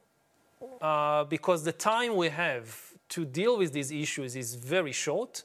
uh, 0.82 1.24
because 1.26 1.64
the 1.64 1.72
time 1.72 2.16
we 2.16 2.30
have 2.30 2.94
to 3.10 3.26
deal 3.26 3.58
with 3.58 3.74
these 3.74 3.92
issues 3.92 4.36
is 4.36 4.56
very 4.56 4.92
short. 4.92 5.44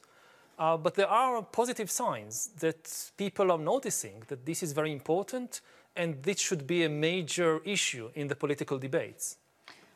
Uh, 0.57 0.77
but 0.77 0.95
there 0.95 1.09
are 1.09 1.43
positive 1.43 1.91
signs 1.91 2.51
that 2.61 3.11
people 3.17 3.51
are 3.51 3.59
noticing 3.59 4.23
that 4.29 4.47
this 4.47 4.63
is 4.63 4.73
very 4.73 4.93
important 4.93 5.61
and 5.97 6.23
this 6.23 6.39
should 6.41 6.67
be 6.67 6.85
a 6.85 6.89
major 6.89 7.61
issue 7.65 8.09
in 8.15 8.29
the 8.29 8.37
political 8.37 8.79
debates. 8.79 9.37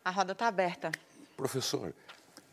A 0.04 0.10
roda 0.10 0.32
está 0.32 0.48
aberta. 0.48 0.90
Professor, 1.36 1.92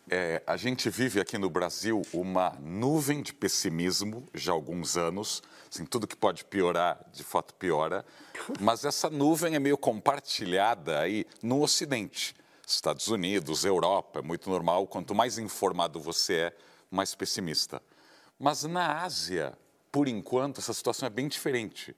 é, 0.09 0.43
a 0.45 0.55
gente 0.55 0.87
vive 0.89 1.19
aqui 1.19 1.37
no 1.37 1.49
Brasil 1.49 2.03
uma 2.13 2.55
nuvem 2.61 3.23
de 3.23 3.33
pessimismo 3.33 4.27
já 4.35 4.51
há 4.51 4.55
alguns 4.55 4.97
anos. 4.97 5.41
Assim, 5.71 5.85
tudo 5.85 6.05
que 6.05 6.15
pode 6.15 6.45
piorar, 6.45 7.03
de 7.11 7.23
fato 7.23 7.55
piora. 7.55 8.05
Mas 8.59 8.85
essa 8.85 9.09
nuvem 9.09 9.55
é 9.55 9.59
meio 9.59 9.77
compartilhada 9.77 10.99
aí 10.99 11.25
no 11.41 11.61
Ocidente. 11.61 12.35
Estados 12.73 13.07
Unidos, 13.07 13.63
Europa, 13.63 14.19
é 14.19 14.21
muito 14.21 14.49
normal. 14.49 14.87
Quanto 14.87 15.13
mais 15.13 15.37
informado 15.37 15.99
você 15.99 16.35
é, 16.35 16.57
mais 16.89 17.13
pessimista. 17.13 17.81
Mas 18.39 18.63
na 18.63 19.03
Ásia, 19.03 19.57
por 19.91 20.07
enquanto, 20.07 20.59
essa 20.59 20.73
situação 20.73 21.07
é 21.07 21.09
bem 21.09 21.27
diferente. 21.27 21.95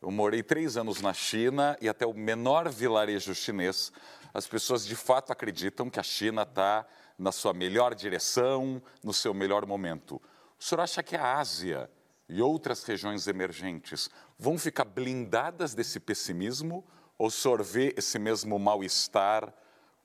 Eu 0.00 0.10
morei 0.10 0.42
três 0.42 0.76
anos 0.76 1.00
na 1.00 1.12
China 1.12 1.76
e 1.80 1.88
até 1.88 2.06
o 2.06 2.14
menor 2.14 2.68
vilarejo 2.70 3.34
chinês, 3.34 3.92
as 4.32 4.46
pessoas 4.46 4.86
de 4.86 4.96
fato 4.96 5.32
acreditam 5.32 5.90
que 5.90 6.00
a 6.00 6.02
China 6.02 6.42
está 6.42 6.86
na 7.18 7.32
sua 7.32 7.52
melhor 7.52 7.94
direção, 7.94 8.82
no 9.02 9.12
seu 9.12 9.34
melhor 9.34 9.66
momento. 9.66 10.20
O 10.58 10.64
senhor 10.64 10.80
acha 10.80 11.02
que 11.02 11.16
a 11.16 11.38
Ásia 11.38 11.90
e 12.28 12.40
outras 12.40 12.84
regiões 12.84 13.26
emergentes 13.26 14.08
vão 14.38 14.56
ficar 14.56 14.84
blindadas 14.84 15.74
desse 15.74 15.98
pessimismo? 15.98 16.84
Ou 17.18 17.28
vê 17.62 17.92
esse 17.98 18.18
mesmo 18.18 18.58
mal-estar 18.58 19.52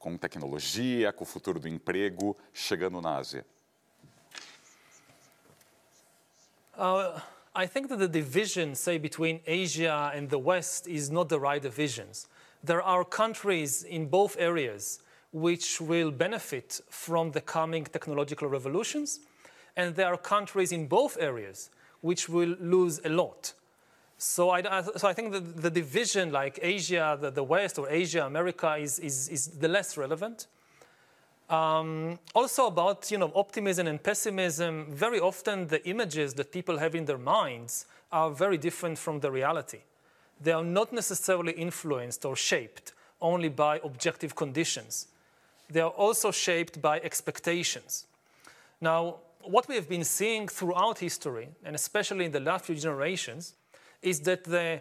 com 0.05 0.15
tecnologia, 0.17 1.11
com 1.11 1.23
o 1.23 1.25
futuro 1.25 1.59
do 1.59 1.67
emprego 1.67 2.37
chegando 2.53 3.01
na 3.01 3.17
Ásia? 3.17 3.43
Uh, 6.77 7.19
I 7.55 7.65
think 7.65 7.87
that 7.87 7.97
the 7.97 8.07
division, 8.07 8.75
say, 8.75 8.99
between 8.99 9.41
Asia 9.47 10.11
and 10.13 10.29
the 10.29 10.37
West 10.37 10.87
is 10.87 11.09
not 11.09 11.27
the 11.29 11.39
right 11.39 11.59
division. 11.59 12.05
There 12.63 12.83
are 12.83 13.03
countries 13.03 13.83
in 13.83 14.05
both 14.05 14.37
areas 14.37 14.99
which 15.31 15.81
will 15.81 16.11
benefit 16.11 16.81
from 16.87 17.31
the 17.31 17.41
coming 17.41 17.85
technological 17.85 18.47
revolutions, 18.47 19.21
and 19.75 19.95
there 19.95 20.13
are 20.13 20.17
countries 20.17 20.71
in 20.71 20.85
both 20.85 21.17
areas 21.19 21.71
which 22.01 22.29
will 22.29 22.55
lose 22.59 23.01
a 23.03 23.09
lot. 23.09 23.53
So 24.17 24.49
I, 24.49 24.81
so 24.81 25.07
I 25.07 25.13
think 25.13 25.33
that 25.33 25.61
the 25.61 25.69
division, 25.69 26.31
like 26.31 26.59
Asia, 26.61 27.17
the, 27.19 27.31
the 27.31 27.43
West, 27.43 27.77
or 27.77 27.89
Asia, 27.89 28.25
America, 28.25 28.75
is, 28.75 28.97
is, 28.99 29.27
is 29.29 29.47
the 29.47 29.67
less 29.67 29.97
relevant. 29.97 30.47
Um, 31.49 32.17
also 32.33 32.67
about 32.67 33.11
you 33.11 33.19
know 33.19 33.31
optimism 33.35 33.87
and 33.87 34.01
pessimism. 34.01 34.87
Very 34.89 35.19
often 35.19 35.67
the 35.67 35.87
images 35.87 36.33
that 36.35 36.51
people 36.51 36.79
have 36.79 36.95
in 36.95 37.05
their 37.05 37.19
minds 37.19 37.85
are 38.11 38.31
very 38.31 38.57
different 38.57 38.97
from 38.97 39.19
the 39.19 39.29
reality. 39.29 39.79
They 40.41 40.51
are 40.51 40.63
not 40.63 40.91
necessarily 40.91 41.53
influenced 41.53 42.25
or 42.25 42.35
shaped 42.35 42.93
only 43.21 43.49
by 43.49 43.79
objective 43.83 44.35
conditions. 44.35 45.07
They 45.69 45.81
are 45.81 45.91
also 45.91 46.31
shaped 46.31 46.81
by 46.81 46.99
expectations. 46.99 48.05
Now, 48.81 49.17
what 49.41 49.67
we 49.67 49.75
have 49.75 49.87
been 49.87 50.03
seeing 50.03 50.47
throughout 50.47 50.99
history, 50.99 51.49
and 51.63 51.75
especially 51.75 52.25
in 52.25 52.31
the 52.31 52.39
last 52.39 52.65
few 52.65 52.75
generations, 52.75 53.53
is 54.05 54.19
that 54.21 54.43
the 54.43 54.79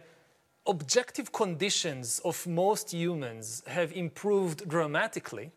objective 0.66 1.32
conditions 1.32 2.20
of 2.24 2.46
most 2.46 2.92
humans 2.92 3.62
have 3.66 3.90
improved 3.92 4.68
dramatically. 4.68 5.50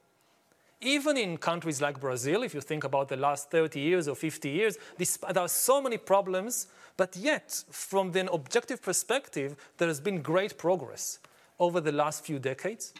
Even 0.79 1.17
in 1.17 1.37
countries 1.37 1.81
like 1.81 1.99
Brazil, 1.99 2.43
if 2.43 2.53
you 2.53 2.61
think 2.61 2.83
about 2.83 3.09
the 3.09 3.17
last 3.17 3.51
30 3.51 3.79
years 3.79 4.07
or 4.07 4.15
50 4.15 4.49
years, 4.49 4.77
there 4.97 5.43
are 5.43 5.47
so 5.47 5.81
many 5.81 5.97
problems, 5.97 6.67
but 6.95 7.15
yet, 7.15 7.63
from 7.71 8.15
an 8.15 8.29
objective 8.31 8.81
perspective, 8.81 9.55
there 9.77 9.87
has 9.87 9.99
been 9.99 10.21
great 10.21 10.57
progress 10.57 11.19
over 11.59 11.81
the 11.81 11.91
last 11.91 12.23
few 12.23 12.39
decades. 12.39 12.93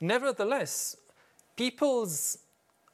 Nevertheless, 0.00 0.96
people's, 1.56 2.38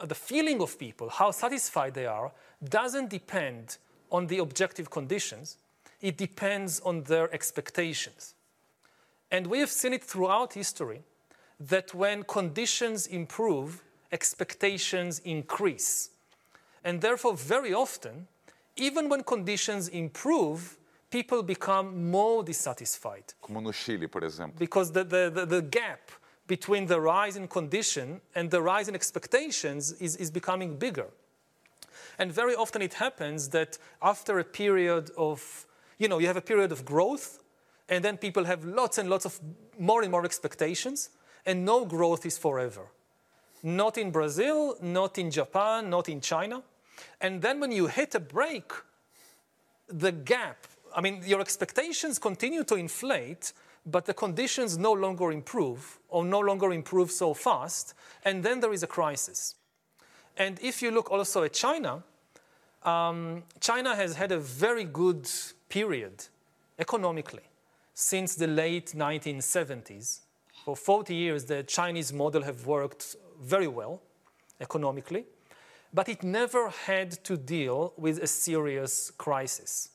uh, 0.00 0.06
the 0.06 0.14
feeling 0.14 0.60
of 0.62 0.78
people, 0.78 1.10
how 1.10 1.30
satisfied 1.30 1.94
they 1.94 2.06
are, 2.06 2.32
doesn't 2.68 3.10
depend 3.10 3.76
on 4.10 4.26
the 4.26 4.38
objective 4.38 4.90
conditions 4.90 5.58
it 6.04 6.18
depends 6.18 6.80
on 6.80 7.02
their 7.04 7.32
expectations. 7.32 8.34
And 9.30 9.46
we 9.46 9.58
have 9.60 9.70
seen 9.70 9.94
it 9.94 10.04
throughout 10.04 10.52
history 10.52 11.02
that 11.58 11.94
when 11.94 12.24
conditions 12.24 13.06
improve, 13.06 13.82
expectations 14.12 15.20
increase. 15.20 16.10
And 16.84 17.00
therefore, 17.00 17.34
very 17.34 17.72
often, 17.72 18.28
even 18.76 19.08
when 19.08 19.22
conditions 19.22 19.88
improve, 19.88 20.76
people 21.10 21.42
become 21.42 22.10
more 22.10 22.44
dissatisfied. 22.44 23.32
Como 23.40 23.60
no 23.60 23.72
Chile, 23.72 24.06
por 24.06 24.24
exemplo. 24.24 24.58
Because 24.58 24.92
the, 24.92 25.04
the, 25.04 25.30
the, 25.34 25.46
the 25.46 25.62
gap 25.62 26.10
between 26.46 26.84
the 26.84 27.00
rise 27.00 27.36
in 27.36 27.48
condition 27.48 28.20
and 28.34 28.50
the 28.50 28.60
rise 28.60 28.88
in 28.88 28.94
expectations 28.94 29.92
is, 29.92 30.16
is 30.16 30.30
becoming 30.30 30.76
bigger. 30.76 31.06
And 32.18 32.30
very 32.30 32.54
often 32.54 32.82
it 32.82 32.92
happens 32.92 33.48
that 33.48 33.78
after 34.02 34.38
a 34.38 34.44
period 34.44 35.10
of 35.16 35.66
you 36.04 36.08
know, 36.08 36.18
you 36.18 36.26
have 36.26 36.36
a 36.36 36.42
period 36.42 36.70
of 36.70 36.84
growth, 36.84 37.42
and 37.88 38.04
then 38.04 38.18
people 38.18 38.44
have 38.44 38.62
lots 38.62 38.98
and 38.98 39.08
lots 39.08 39.24
of 39.24 39.40
more 39.78 40.02
and 40.02 40.10
more 40.10 40.26
expectations, 40.26 41.08
and 41.46 41.64
no 41.64 41.86
growth 41.86 42.26
is 42.26 42.36
forever. 42.36 42.82
Not 43.62 43.96
in 43.96 44.10
Brazil, 44.10 44.76
not 44.82 45.16
in 45.16 45.30
Japan, 45.30 45.88
not 45.88 46.10
in 46.10 46.20
China. 46.20 46.62
And 47.22 47.40
then 47.40 47.58
when 47.58 47.72
you 47.72 47.86
hit 47.86 48.14
a 48.14 48.20
break, 48.20 48.70
the 49.88 50.12
gap, 50.12 50.66
I 50.94 51.00
mean, 51.00 51.22
your 51.24 51.40
expectations 51.40 52.18
continue 52.18 52.64
to 52.64 52.74
inflate, 52.74 53.54
but 53.86 54.04
the 54.04 54.12
conditions 54.12 54.76
no 54.76 54.92
longer 54.92 55.32
improve 55.32 55.98
or 56.08 56.22
no 56.22 56.40
longer 56.40 56.70
improve 56.70 57.10
so 57.10 57.32
fast, 57.32 57.94
and 58.26 58.44
then 58.44 58.60
there 58.60 58.74
is 58.74 58.82
a 58.82 58.86
crisis. 58.86 59.54
And 60.36 60.60
if 60.60 60.82
you 60.82 60.90
look 60.90 61.10
also 61.10 61.44
at 61.44 61.54
China, 61.54 62.02
um, 62.82 63.44
China 63.60 63.96
has 63.96 64.16
had 64.16 64.32
a 64.32 64.38
very 64.38 64.84
good 64.84 65.26
period 65.74 66.16
economically 66.78 67.46
since 67.94 68.36
the 68.36 68.46
late 68.46 68.92
1970s. 68.94 70.20
For 70.64 70.76
40 70.76 71.14
years, 71.14 71.44
the 71.46 71.64
Chinese 71.64 72.12
model 72.12 72.42
have 72.42 72.64
worked 72.64 73.16
very 73.42 73.66
well 73.66 74.00
economically. 74.60 75.24
but 75.94 76.08
it 76.08 76.22
never 76.24 76.70
had 76.70 77.10
to 77.22 77.36
deal 77.36 77.92
with 77.96 78.18
a 78.18 78.26
serious 78.26 79.12
crisis. 79.16 79.90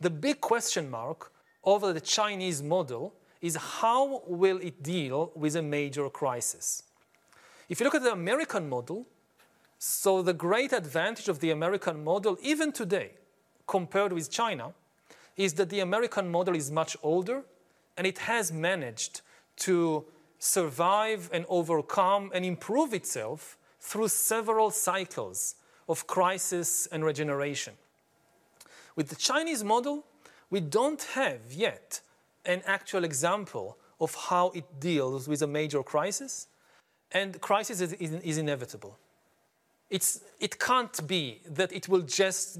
The 0.00 0.10
big 0.10 0.40
question 0.40 0.88
mark 0.88 1.32
over 1.64 1.92
the 1.92 2.00
Chinese 2.00 2.62
model 2.62 3.14
is 3.40 3.56
how 3.56 4.22
will 4.28 4.58
it 4.58 4.82
deal 4.82 5.32
with 5.34 5.56
a 5.56 5.62
major 5.62 6.08
crisis? 6.08 6.84
If 7.68 7.80
you 7.80 7.84
look 7.84 7.96
at 7.96 8.04
the 8.04 8.12
American 8.12 8.68
model, 8.68 9.06
so 9.78 10.22
the 10.22 10.38
great 10.46 10.72
advantage 10.72 11.28
of 11.28 11.40
the 11.40 11.50
American 11.50 12.04
model, 12.04 12.38
even 12.40 12.70
today, 12.70 13.10
compared 13.66 14.12
with 14.12 14.30
China, 14.30 14.72
is 15.36 15.54
that 15.54 15.70
the 15.70 15.80
American 15.80 16.30
model 16.30 16.54
is 16.54 16.70
much 16.70 16.96
older 17.02 17.42
and 17.96 18.06
it 18.06 18.18
has 18.18 18.52
managed 18.52 19.20
to 19.56 20.04
survive 20.38 21.30
and 21.32 21.44
overcome 21.48 22.30
and 22.34 22.44
improve 22.44 22.92
itself 22.92 23.56
through 23.80 24.08
several 24.08 24.70
cycles 24.70 25.56
of 25.88 26.06
crisis 26.06 26.86
and 26.86 27.04
regeneration. 27.04 27.74
With 28.96 29.08
the 29.08 29.16
Chinese 29.16 29.64
model, 29.64 30.04
we 30.50 30.60
don't 30.60 31.02
have 31.14 31.52
yet 31.52 32.00
an 32.44 32.62
actual 32.66 33.04
example 33.04 33.78
of 34.00 34.14
how 34.14 34.50
it 34.50 34.64
deals 34.80 35.28
with 35.28 35.42
a 35.42 35.46
major 35.46 35.82
crisis, 35.82 36.48
and 37.12 37.40
crisis 37.40 37.80
is, 37.80 37.92
is, 37.94 38.12
is 38.12 38.38
inevitable. 38.38 38.98
It's, 39.90 40.20
it 40.40 40.58
can't 40.58 41.06
be 41.06 41.40
that 41.48 41.72
it 41.72 41.88
will 41.88 42.02
just 42.02 42.58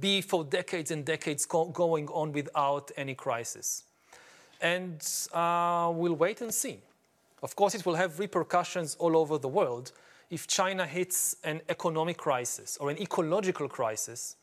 be 0.00 0.20
for 0.20 0.44
decades 0.44 0.90
and 0.90 1.04
decades 1.04 1.46
go, 1.46 1.66
going 1.66 2.08
on 2.08 2.32
without 2.32 2.90
any 2.96 3.14
crisis. 3.14 3.84
And 4.60 5.06
uh, 5.32 5.92
we'll 5.94 6.14
wait 6.14 6.40
and 6.40 6.52
see. 6.52 6.78
Of 7.42 7.54
course, 7.54 7.74
it 7.74 7.86
will 7.86 7.94
have 7.94 8.18
repercussions 8.18 8.96
all 8.98 9.16
over 9.16 9.38
the 9.38 9.48
world. 9.48 9.92
If 10.30 10.46
China 10.46 10.86
hits 10.86 11.36
an 11.44 11.62
economic 11.68 12.16
crisis 12.16 12.76
or 12.80 12.90
an 12.90 13.00
ecological 13.00 13.68
crisis, 13.68 14.36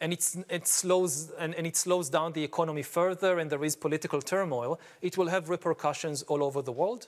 and 0.00 0.12
it, 0.12 0.66
slows, 0.66 1.30
and, 1.38 1.54
and 1.54 1.66
it 1.66 1.76
slows 1.76 2.10
down 2.10 2.32
the 2.32 2.42
economy 2.42 2.82
further 2.82 3.38
and 3.38 3.48
there 3.48 3.64
is 3.64 3.76
political 3.76 4.20
turmoil, 4.20 4.78
it 5.00 5.16
will 5.16 5.28
have 5.28 5.48
repercussions 5.48 6.22
all 6.24 6.42
over 6.42 6.62
the 6.62 6.72
world. 6.72 7.06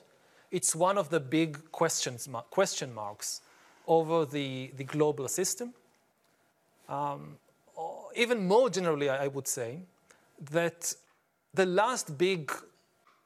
It's 0.51 0.75
one 0.75 0.97
of 0.97 1.09
the 1.09 1.19
big 1.19 1.71
questions, 1.71 2.27
question 2.49 2.93
marks 2.93 3.41
over 3.87 4.25
the, 4.25 4.71
the 4.77 4.83
global 4.83 5.27
system. 5.27 5.73
Um, 6.87 7.37
even 8.17 8.47
more 8.47 8.69
generally, 8.69 9.09
I 9.09 9.27
would 9.27 9.47
say 9.47 9.79
that 10.51 10.93
the 11.53 11.65
last 11.65 12.17
big 12.17 12.51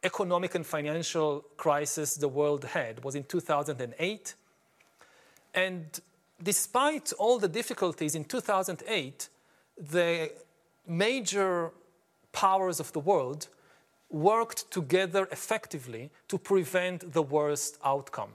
economic 0.04 0.56
and 0.56 0.66
financial 0.66 1.46
crisis 1.58 2.16
the 2.16 2.28
world 2.28 2.66
had 2.66 3.04
was 3.04 3.16
in 3.16 3.24
2008. 3.24 4.36
And 5.54 6.00
despite 6.44 7.14
all 7.14 7.40
the 7.40 7.48
difficulties 7.48 8.16
in 8.16 8.26
2008, 8.26 9.30
the 9.78 10.32
major 10.88 11.72
powers 12.32 12.80
of 12.80 12.92
the 12.94 13.00
world 13.00 13.48
worked 14.10 14.70
together 14.72 15.28
effectively 15.32 16.10
to 16.28 16.38
prevent 16.38 17.14
the 17.14 17.22
worst 17.22 17.78
outcome. 17.84 18.32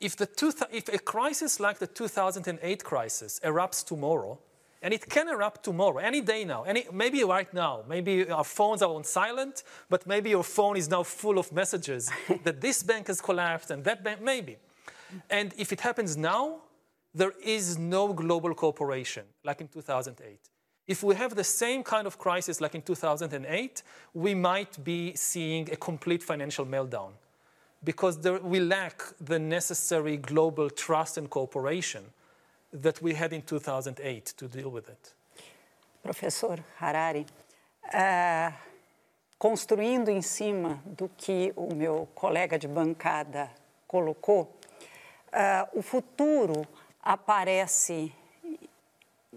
If, 0.00 0.16
the 0.16 0.28
if 0.72 0.88
a 0.88 0.98
crisis 0.98 1.60
like 1.60 1.78
the 1.78 1.86
2008 1.86 2.84
crisis 2.84 3.38
erupts 3.44 3.84
tomorrow, 3.86 4.38
and 4.82 4.94
it 4.94 5.08
can 5.08 5.28
erupt 5.28 5.62
tomorrow, 5.62 5.98
any 5.98 6.20
day 6.20 6.44
now, 6.44 6.62
any, 6.62 6.86
maybe 6.92 7.22
right 7.22 7.52
now. 7.52 7.82
Maybe 7.86 8.30
our 8.30 8.44
phones 8.44 8.80
are 8.82 8.94
on 8.94 9.04
silent, 9.04 9.62
but 9.90 10.06
maybe 10.06 10.30
your 10.30 10.44
phone 10.44 10.76
is 10.76 10.88
now 10.88 11.02
full 11.02 11.38
of 11.38 11.52
messages 11.52 12.10
that 12.44 12.60
this 12.60 12.82
bank 12.82 13.08
has 13.08 13.20
collapsed 13.20 13.70
and 13.70 13.84
that 13.84 14.02
bank, 14.02 14.22
maybe. 14.22 14.56
And 15.28 15.52
if 15.58 15.72
it 15.72 15.80
happens 15.80 16.16
now, 16.16 16.62
there 17.14 17.34
is 17.44 17.76
no 17.76 18.12
global 18.12 18.54
cooperation 18.54 19.24
like 19.44 19.60
in 19.60 19.68
2008. 19.68 20.38
If 20.86 21.02
we 21.02 21.14
have 21.14 21.34
the 21.34 21.44
same 21.44 21.82
kind 21.82 22.06
of 22.06 22.18
crisis 22.18 22.60
like 22.60 22.74
in 22.74 22.82
2008, 22.82 23.82
we 24.14 24.34
might 24.34 24.82
be 24.82 25.14
seeing 25.14 25.70
a 25.70 25.76
complete 25.76 26.22
financial 26.22 26.64
meltdown 26.64 27.12
because 27.84 28.18
there, 28.18 28.38
we 28.38 28.60
lack 28.60 29.02
the 29.20 29.38
necessary 29.38 30.16
global 30.16 30.70
trust 30.70 31.16
and 31.18 31.28
cooperation 31.28 32.04
that 32.72 33.02
we 33.02 33.14
had 33.14 33.32
in 33.32 33.42
2008 33.42 34.34
to 34.36 34.48
deal 34.48 34.70
with 34.70 34.88
it. 34.88 35.14
Professor 36.02 36.58
Harari, 36.78 37.26
uh, 37.94 38.52
construindo 39.38 40.08
em 40.08 40.22
cima 40.22 40.82
do 40.84 41.08
que 41.08 41.52
o 41.56 41.74
meu 41.74 42.08
colega 42.14 42.58
de 42.58 42.68
bancada 42.68 43.50
colocou, 43.86 44.42
uh, 45.32 45.78
o 45.78 45.82
futuro 45.82 46.66
aparece 47.02 48.12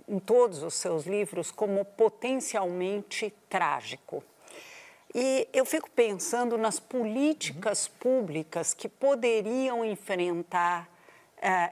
em 0.07 0.19
todos 0.19 0.63
os 0.63 0.73
seus 0.75 1.05
livros 1.05 1.51
como 1.51 1.83
potencialmente 1.83 3.33
trágico. 3.49 4.23
E 5.13 5.47
eu 5.53 5.65
fico 5.65 5.89
pensando 5.91 6.57
nas 6.57 6.79
políticas 6.79 7.87
públicas 7.87 8.73
que 8.73 8.89
poderiam 8.89 9.85
enfrentar 9.85 10.89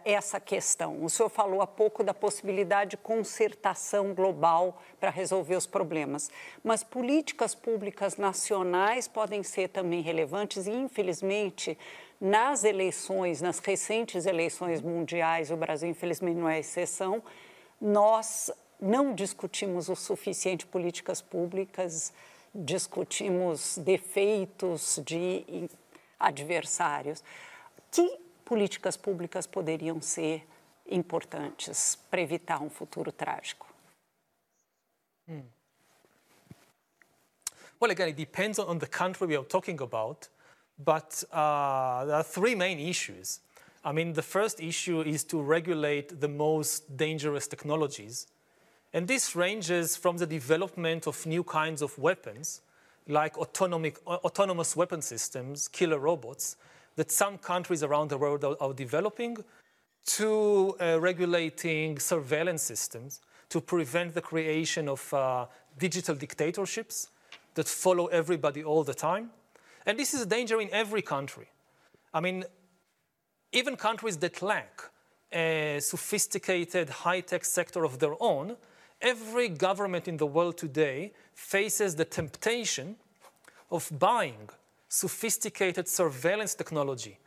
essa 0.04 0.38
questão. 0.38 1.02
O 1.04 1.10
senhor 1.10 1.30
falou 1.30 1.62
há 1.62 1.68
pouco 1.68 2.04
da 2.04 2.14
possibilidade 2.14 2.92
de 2.92 2.98
concertação 2.98 4.14
global 4.14 4.82
para 5.00 5.10
resolver 5.10 5.56
os 5.56 5.66
problemas, 5.66 6.30
mas 6.62 6.84
políticas 6.84 7.56
públicas 7.56 8.18
nacionais 8.18 9.08
podem 9.08 9.44
ser 9.44 9.70
também 9.70 10.02
relevantes 10.02 10.68
e, 10.68 10.72
infelizmente, 10.72 11.78
nas 12.20 12.66
eleições, 12.66 13.42
nas 13.42 13.60
recentes 13.60 14.26
eleições 14.26 14.82
mundiais, 14.82 15.50
o 15.50 15.56
Brasil, 15.56 15.90
infelizmente, 15.90 16.38
não 16.38 16.50
é 16.50 16.60
exceção, 16.60 17.24
nós 17.80 18.52
não 18.80 19.14
discutimos 19.14 19.88
o 19.88 19.96
suficiente 19.96 20.66
políticas 20.66 21.22
públicas, 21.22 22.12
discutimos 22.54 23.78
defeitos 23.78 25.02
de 25.06 25.70
adversários. 26.20 27.24
Que 27.90 28.20
políticas 28.52 28.98
públicas 28.98 29.48
poderiam 29.48 30.02
ser 30.02 30.46
importantes 30.86 31.98
para 32.10 32.20
evitar 32.20 32.62
um 32.62 32.70
futuro 32.70 33.10
trágico? 33.10 33.66
Hmm. 35.26 35.44
Well, 37.80 37.92
again, 37.92 38.10
it 38.10 38.18
depends 38.18 38.60
on 38.60 38.78
the 38.78 38.88
country 38.88 39.26
we 39.26 39.38
are 39.38 39.46
talking 39.46 39.80
about, 39.82 40.28
but 40.78 41.24
uh, 41.32 42.04
there 42.04 42.16
are 42.16 42.26
three 42.26 42.54
main 42.54 42.78
issues. 42.78 43.40
I 43.86 43.94
mean, 43.94 44.12
the 44.12 44.22
first 44.22 44.60
issue 44.60 45.00
is 45.00 45.24
to 45.32 45.42
regulate 45.42 46.20
the 46.20 46.28
most 46.28 46.98
dangerous 46.98 47.48
technologies. 47.48 48.28
And 48.92 49.08
this 49.08 49.34
ranges 49.34 49.96
from 49.96 50.18
the 50.18 50.28
development 50.28 51.08
of 51.08 51.26
new 51.26 51.46
kinds 51.46 51.82
of 51.82 51.98
weapons, 51.98 52.60
like 53.08 53.38
autonomic, 53.38 54.06
autonomous 54.06 54.76
weapon 54.76 55.02
systems, 55.02 55.70
killer 55.70 56.00
robots, 56.00 56.58
that 56.96 57.12
some 57.12 57.38
countries 57.38 57.84
around 57.84 58.10
the 58.10 58.18
world 58.18 58.44
are, 58.44 58.56
are 58.60 58.74
developing 58.74 59.38
to 60.06 60.76
uh, 60.80 61.00
regulating 61.00 62.00
surveillance 62.00 62.62
systems 62.62 63.22
to 63.50 63.62
prevent 63.62 64.14
the 64.14 64.22
creation 64.22 64.88
of 64.90 65.14
uh, 65.14 65.46
digital 65.78 66.16
dictatorships 66.16 67.10
that 67.56 67.68
follow 67.68 68.08
everybody 68.08 68.64
all 68.64 68.84
the 68.84 68.94
time. 68.94 69.30
And 69.86 70.00
this 70.00 70.14
is 70.14 70.22
a 70.22 70.26
danger 70.26 70.62
in 70.62 70.70
every 70.72 71.02
country. 71.02 71.48
I 72.14 72.20
mean, 72.20 72.46
even 73.52 73.76
countries 73.76 74.18
that 74.18 74.42
lack 74.42 74.90
a 75.34 75.80
sophisticated 75.82 76.90
high 76.90 77.22
tech 77.22 77.46
sector 77.46 77.84
of 77.84 78.00
their 78.00 78.16
own, 78.20 78.58
every 79.02 79.50
government 79.50 80.08
in 80.08 80.18
the 80.18 80.26
world 80.26 80.58
today 80.58 81.14
faces 81.34 81.96
the 81.96 82.06
temptation 82.06 82.96
of 83.70 83.90
buying 83.98 84.50
sophisticated 84.92 85.88
surveillance 85.88 86.54
technology 86.54 87.18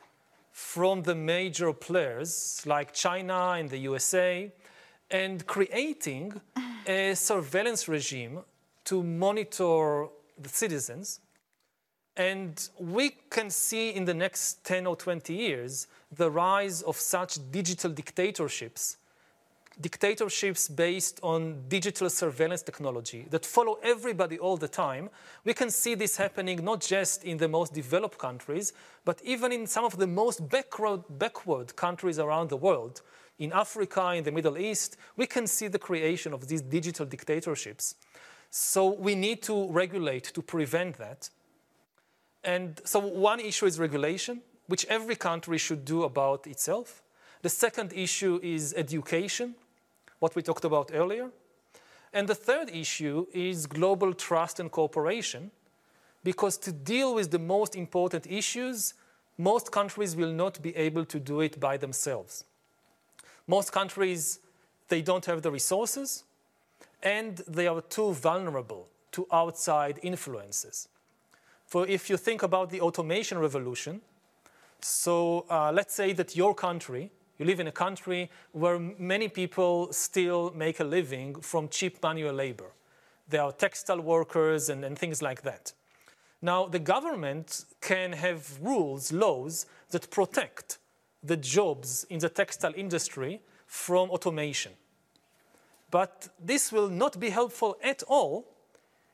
from 0.52 1.02
the 1.02 1.14
major 1.14 1.72
players 1.72 2.62
like 2.66 2.92
China 2.92 3.54
and 3.58 3.70
the 3.70 3.78
USA 3.78 4.52
and 5.10 5.46
creating 5.46 6.38
a 6.86 7.14
surveillance 7.14 7.88
regime 7.88 8.40
to 8.84 9.02
monitor 9.02 10.08
the 10.38 10.48
citizens. 10.50 11.20
And 12.18 12.68
we 12.78 13.16
can 13.30 13.48
see 13.48 13.88
in 13.94 14.04
the 14.04 14.14
next 14.14 14.62
10 14.64 14.86
or 14.86 14.94
20 14.94 15.32
years 15.32 15.86
the 16.14 16.30
rise 16.30 16.82
of 16.82 16.98
such 16.98 17.38
digital 17.50 17.90
dictatorships 17.90 18.98
dictatorships 19.80 20.68
based 20.68 21.18
on 21.22 21.68
digital 21.68 22.08
surveillance 22.08 22.62
technology 22.62 23.26
that 23.30 23.44
follow 23.44 23.78
everybody 23.82 24.38
all 24.38 24.56
the 24.56 24.68
time, 24.68 25.10
we 25.44 25.54
can 25.54 25.70
see 25.70 25.94
this 25.94 26.16
happening 26.16 26.64
not 26.64 26.80
just 26.80 27.24
in 27.24 27.36
the 27.38 27.48
most 27.48 27.72
developed 27.74 28.18
countries, 28.18 28.72
but 29.04 29.20
even 29.24 29.52
in 29.52 29.66
some 29.66 29.84
of 29.84 29.96
the 29.98 30.06
most 30.06 30.48
backward, 30.48 31.02
backward 31.18 31.74
countries 31.76 32.18
around 32.18 32.48
the 32.48 32.56
world. 32.56 33.02
In 33.38 33.52
Africa, 33.52 34.12
in 34.12 34.24
the 34.24 34.30
Middle 34.30 34.56
East, 34.56 34.96
we 35.16 35.26
can 35.26 35.46
see 35.46 35.68
the 35.68 35.78
creation 35.78 36.32
of 36.32 36.46
these 36.46 36.62
digital 36.62 37.04
dictatorships. 37.04 37.96
So 38.50 38.92
we 38.92 39.16
need 39.16 39.42
to 39.42 39.68
regulate 39.70 40.24
to 40.34 40.42
prevent 40.42 40.98
that. 40.98 41.30
And 42.44 42.80
so 42.84 43.00
one 43.00 43.40
issue 43.40 43.66
is 43.66 43.80
regulation, 43.80 44.42
which 44.68 44.86
every 44.86 45.16
country 45.16 45.58
should 45.58 45.84
do 45.84 46.04
about 46.04 46.46
itself. 46.46 47.02
The 47.42 47.48
second 47.48 47.92
issue 47.92 48.38
is 48.42 48.72
education, 48.74 49.56
what 50.18 50.34
we 50.34 50.42
talked 50.42 50.64
about 50.64 50.90
earlier. 50.92 51.30
And 52.12 52.28
the 52.28 52.34
third 52.34 52.70
issue 52.70 53.26
is 53.32 53.66
global 53.66 54.14
trust 54.14 54.60
and 54.60 54.70
cooperation, 54.70 55.50
because 56.22 56.56
to 56.58 56.72
deal 56.72 57.14
with 57.14 57.30
the 57.30 57.38
most 57.38 57.74
important 57.74 58.26
issues, 58.26 58.94
most 59.36 59.72
countries 59.72 60.14
will 60.14 60.32
not 60.32 60.62
be 60.62 60.74
able 60.76 61.04
to 61.06 61.18
do 61.18 61.40
it 61.40 61.58
by 61.58 61.76
themselves. 61.76 62.44
Most 63.46 63.72
countries, 63.72 64.38
they 64.88 65.02
don't 65.02 65.26
have 65.26 65.42
the 65.42 65.50
resources, 65.50 66.24
and 67.02 67.38
they 67.48 67.66
are 67.66 67.82
too 67.82 68.12
vulnerable 68.12 68.88
to 69.12 69.26
outside 69.30 69.98
influences. 70.02 70.88
For 71.66 71.86
if 71.86 72.08
you 72.08 72.16
think 72.16 72.42
about 72.42 72.70
the 72.70 72.80
automation 72.80 73.38
revolution, 73.38 74.00
so 74.80 75.44
uh, 75.50 75.72
let's 75.72 75.94
say 75.94 76.12
that 76.12 76.36
your 76.36 76.54
country, 76.54 77.10
you 77.38 77.44
live 77.44 77.60
in 77.60 77.66
a 77.66 77.72
country 77.72 78.30
where 78.52 78.78
many 78.78 79.28
people 79.28 79.92
still 79.92 80.52
make 80.54 80.80
a 80.80 80.84
living 80.84 81.40
from 81.40 81.68
cheap 81.68 82.02
manual 82.02 82.34
labor. 82.34 82.72
There 83.28 83.42
are 83.42 83.52
textile 83.52 84.00
workers 84.00 84.68
and, 84.68 84.84
and 84.84 84.98
things 84.98 85.22
like 85.22 85.42
that. 85.42 85.72
Now, 86.40 86.66
the 86.66 86.78
government 86.78 87.64
can 87.80 88.12
have 88.12 88.58
rules, 88.60 89.12
laws 89.12 89.66
that 89.90 90.10
protect 90.10 90.78
the 91.22 91.36
jobs 91.36 92.04
in 92.10 92.18
the 92.18 92.28
textile 92.28 92.74
industry 92.76 93.40
from 93.66 94.10
automation. 94.10 94.72
But 95.90 96.28
this 96.38 96.70
will 96.70 96.88
not 96.88 97.18
be 97.18 97.30
helpful 97.30 97.76
at 97.82 98.02
all 98.06 98.46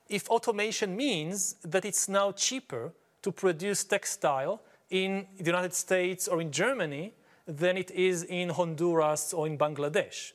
if 0.09 0.29
automation 0.29 0.97
means 0.97 1.55
that 1.63 1.85
it's 1.85 2.09
now 2.09 2.33
cheaper 2.33 2.93
to 3.23 3.31
produce 3.31 3.85
textile 3.85 4.61
in 4.91 5.27
the 5.39 5.45
United 5.45 5.73
States 5.73 6.27
or 6.27 6.41
in 6.41 6.51
Germany 6.51 7.13
than 7.51 7.77
it 7.77 7.91
is 7.91 8.23
in 8.25 8.51
Honduras 8.51 9.33
or 9.33 9.47
in 9.47 9.59
Bangladesh. 9.59 10.33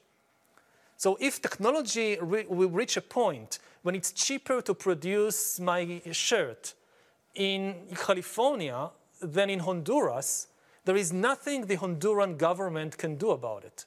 So 0.98 1.18
if 1.20 1.42
technology 1.42 2.18
re- 2.22 2.46
will 2.48 2.70
reach 2.70 2.98
a 2.98 3.02
point 3.02 3.60
when 3.84 3.96
it's 3.96 4.12
cheaper 4.12 4.62
to 4.62 4.74
produce 4.74 5.60
my 5.60 6.02
shirt 6.12 6.74
in 7.34 7.76
California 7.96 8.90
than 9.22 9.50
in 9.50 9.60
Honduras, 9.60 10.48
there 10.86 10.96
is 10.96 11.12
nothing 11.12 11.66
the 11.66 11.78
Honduran 11.78 12.38
government 12.38 12.98
can 12.98 13.16
do 13.16 13.32
about 13.32 13.64
it. 13.64 13.86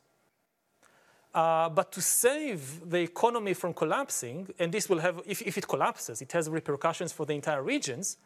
Uh, 1.34 1.68
but 1.68 1.92
to 1.92 2.00
save 2.00 2.88
the 2.88 3.00
economy 3.00 3.54
from 3.54 3.72
collapsing, 3.74 4.48
and 4.58 4.72
this 4.72 4.88
will 4.88 4.98
have, 4.98 5.20
if, 5.26 5.42
if 5.42 5.58
it 5.58 5.68
collapses, 5.68 6.22
it 6.22 6.32
has 6.32 6.48
repercussions 6.48 7.12
for 7.12 7.26
the 7.26 7.34
entire 7.34 7.62
regions, 7.62 8.16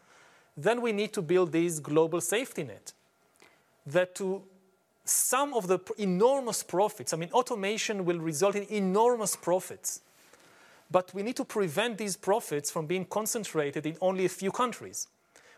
then 0.56 0.80
we 0.80 0.92
need 0.92 1.12
to 1.12 1.22
build 1.22 1.52
this 1.52 1.80
global 1.80 2.20
safety 2.20 2.62
net. 2.62 2.92
That 3.86 4.14
to 4.16 4.42
some 5.04 5.54
of 5.54 5.66
the 5.66 5.78
enormous 5.98 6.62
profits, 6.62 7.12
I 7.12 7.16
mean, 7.16 7.30
automation 7.32 8.04
will 8.04 8.18
result 8.18 8.54
in 8.54 8.64
enormous 8.70 9.34
profits. 9.36 10.00
But 10.90 11.12
we 11.14 11.22
need 11.22 11.36
to 11.36 11.44
prevent 11.44 11.98
these 11.98 12.16
profits 12.16 12.70
from 12.70 12.86
being 12.86 13.06
concentrated 13.06 13.86
in 13.86 13.96
only 14.00 14.26
a 14.26 14.28
few 14.28 14.52
countries. 14.52 15.08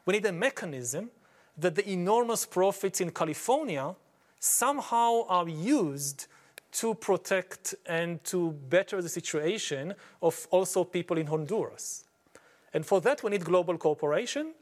We 0.07 0.13
need 0.13 0.27
a 0.27 0.33
mechanism 0.33 1.11
that 1.59 1.75
the 1.75 1.89
enormous 1.89 2.47
profits 2.47 3.01
in 3.01 3.11
California 3.11 3.95
somehow 4.39 5.25
are 5.29 5.49
used 5.49 6.27
to 6.73 6.95
protect 6.95 7.75
and 7.87 8.23
to 8.25 8.53
better 8.69 9.01
the 9.01 9.09
situation 9.09 9.95
of 10.23 10.47
also 10.51 10.85
people 10.85 11.19
in 11.19 11.27
Honduras. 11.27 12.05
And 12.73 12.85
for 12.85 13.01
that, 13.03 13.23
we 13.23 13.31
need 13.31 13.45
global 13.45 13.79
cooperation. 13.79 14.53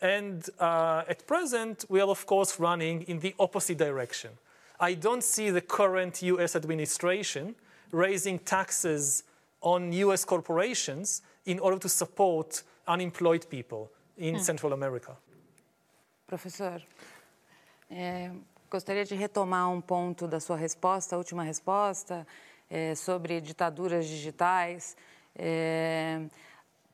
And 0.00 0.48
uh, 0.58 1.02
at 1.08 1.26
present, 1.26 1.84
we 1.88 2.00
are, 2.00 2.08
of 2.08 2.24
course, 2.26 2.58
running 2.58 3.02
in 3.02 3.20
the 3.20 3.34
opposite 3.38 3.76
direction. 3.76 4.30
I 4.78 4.94
don't 4.94 5.22
see 5.22 5.50
the 5.50 5.60
current 5.60 6.22
US 6.22 6.56
administration 6.56 7.54
raising 7.92 8.38
taxes 8.38 9.24
on 9.60 9.92
US 9.92 10.24
corporations 10.24 11.22
in 11.44 11.58
order 11.58 11.78
to 11.78 11.88
support 11.88 12.62
unemployed 12.88 13.46
people 13.50 13.90
in 14.16 14.36
hum. 14.36 14.42
Central 14.42 14.72
America. 14.72 15.16
Professor, 16.26 16.80
é, 17.90 18.30
gostaria 18.70 19.04
de 19.04 19.14
retomar 19.14 19.68
um 19.68 19.80
ponto 19.80 20.26
da 20.28 20.40
sua 20.40 20.56
resposta, 20.56 21.16
a 21.16 21.18
última 21.18 21.42
resposta, 21.42 22.26
é, 22.70 22.94
sobre 22.94 23.40
ditaduras 23.40 24.06
digitais. 24.06 24.96
É, 25.36 26.22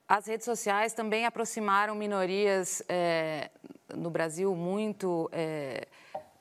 as 0.09 0.27
redes 0.27 0.45
sociais 0.45 0.93
também 0.93 1.27
aproximaram 1.27 1.95
minorias 1.95 2.83
é, 2.89 3.51
no 3.95 4.09
Brasil 4.09 4.55
muito 4.55 5.29
é, 5.33 5.89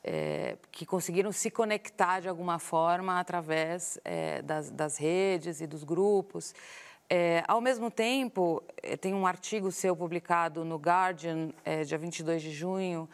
é, 0.03 0.55
que 0.71 0.85
conseguiram 0.85 1.31
se 1.31 1.49
conectar 1.49 2.19
de 2.19 2.29
alguma 2.29 2.59
forma 2.59 3.19
através 3.19 3.99
é, 4.05 4.43
das, 4.43 4.69
das, 4.69 4.97
redes 4.97 5.61
e 5.61 5.67
dos 5.67 5.83
grupos. 5.83 6.53
É, 7.09 7.43
ao 7.47 7.59
mesmo 7.59 7.89
tempo, 7.89 8.63
é, 8.83 8.95
tem 8.95 9.15
um 9.15 9.25
artigo 9.25 9.71
seu 9.71 9.95
publicado 9.95 10.63
no 10.63 10.77
Guardian, 10.77 11.49
dia 11.87 11.97
22 11.97 12.43
de 12.43 12.51
junho, 12.51 13.09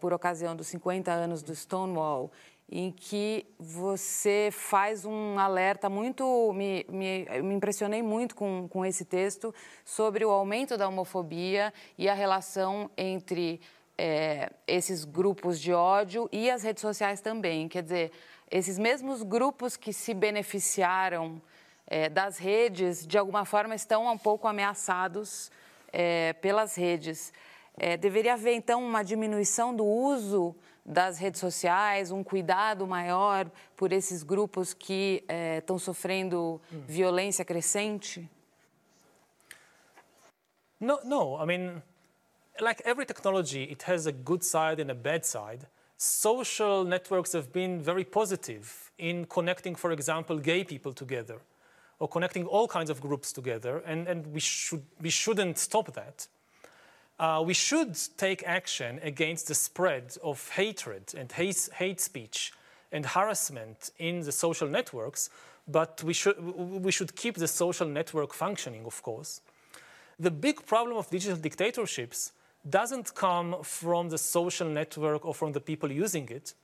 por 0.00 0.12
ocasião 0.12 0.54
dos 0.54 0.68
50 0.68 1.10
anos 1.10 1.42
do 1.42 1.52
Stonewall, 1.52 2.30
em 2.70 2.90
que 2.90 3.46
você 3.58 4.48
faz 4.52 5.04
um 5.04 5.38
alerta 5.38 5.88
muito. 5.88 6.52
Me, 6.52 6.84
me, 6.88 7.24
me, 7.42 7.54
impressionei 7.54 8.02
muito 8.02 8.34
com, 8.34 8.68
com 8.68 8.84
esse 8.84 9.04
texto 9.04 9.54
sobre 9.84 10.24
o 10.24 10.30
aumento 10.30 10.76
da 10.76 10.88
homofobia 10.88 11.72
e 11.96 12.08
a 12.08 12.14
relação 12.14 12.90
entre 12.96 13.60
é, 13.96 14.50
esses 14.66 15.04
grupos 15.04 15.60
de 15.60 15.72
ódio 15.72 16.28
e 16.32 16.50
as 16.50 16.62
redes 16.62 16.80
sociais 16.80 17.20
também. 17.20 17.68
Quer 17.68 17.82
dizer, 17.82 18.12
esses 18.50 18.78
mesmos 18.78 19.22
grupos 19.22 19.76
que 19.76 19.92
se 19.92 20.12
beneficiaram 20.12 21.40
é, 21.86 22.08
das 22.08 22.36
redes, 22.36 23.06
de 23.06 23.16
alguma 23.16 23.44
forma, 23.44 23.74
estão 23.74 24.06
um 24.12 24.18
pouco 24.18 24.48
ameaçados 24.48 25.52
é, 25.92 26.32
pelas 26.34 26.74
redes. 26.74 27.32
É, 27.78 27.96
deveria 27.96 28.34
haver, 28.34 28.54
então, 28.54 28.82
uma 28.82 29.02
diminuição 29.02 29.74
do 29.74 29.84
uso 29.84 30.54
das 30.86 31.18
redes 31.18 31.40
sociais, 31.40 32.12
um 32.12 32.22
cuidado 32.22 32.86
maior 32.86 33.50
por 33.76 33.92
esses 33.92 34.22
grupos 34.22 34.72
que 34.72 35.24
eh, 35.26 35.58
estão 35.58 35.78
sofrendo 35.78 36.60
violência 36.86 37.44
crescente? 37.44 38.30
No, 40.78 41.00
no. 41.04 41.42
I 41.42 41.46
mean, 41.46 41.82
like 42.60 42.82
every 42.84 43.04
technology, 43.04 43.64
it 43.64 43.82
has 43.90 44.06
a 44.06 44.12
good 44.12 44.44
side 44.44 44.80
and 44.80 44.90
a 44.90 44.94
bad 44.94 45.24
side. 45.24 45.66
Social 45.96 46.84
networks 46.84 47.32
have 47.32 47.52
been 47.52 47.80
very 47.80 48.04
positive 48.04 48.92
in 48.98 49.24
connecting, 49.24 49.74
for 49.74 49.90
example, 49.90 50.38
gay 50.38 50.62
people 50.62 50.92
together, 50.92 51.40
or 51.98 52.06
connecting 52.06 52.46
all 52.46 52.68
kinds 52.68 52.90
of 52.90 53.00
groups 53.00 53.32
together, 53.32 53.82
and, 53.86 54.06
and 54.06 54.26
we, 54.26 54.38
should, 54.38 54.84
we 55.00 55.10
shouldn't 55.10 55.58
stop 55.58 55.92
that 55.94 56.28
uh, 57.18 57.42
we 57.44 57.54
should 57.54 57.96
take 58.16 58.42
action 58.46 59.00
against 59.02 59.48
the 59.48 59.54
spread 59.54 60.16
of 60.22 60.48
hatred 60.50 61.14
and 61.16 61.32
hate, 61.32 61.68
hate 61.74 62.00
speech 62.00 62.52
and 62.92 63.06
harassment 63.06 63.90
in 63.98 64.20
the 64.20 64.32
social 64.32 64.68
networks, 64.68 65.30
but 65.66 66.02
we 66.02 66.12
should, 66.12 66.38
we 66.38 66.92
should 66.92 67.16
keep 67.16 67.36
the 67.36 67.48
social 67.48 67.86
network 67.86 68.32
functioning, 68.34 68.84
of 68.84 69.02
course. 69.02 69.40
The 70.18 70.30
big 70.30 70.64
problem 70.66 70.96
of 70.96 71.10
digital 71.10 71.36
dictatorships 71.36 72.32
doesn't 72.68 73.14
come 73.14 73.56
from 73.62 74.08
the 74.08 74.18
social 74.18 74.68
network 74.68 75.24
or 75.24 75.34
from 75.34 75.52
the 75.52 75.60
people 75.60 75.90
using 75.90 76.28
it, 76.28 76.54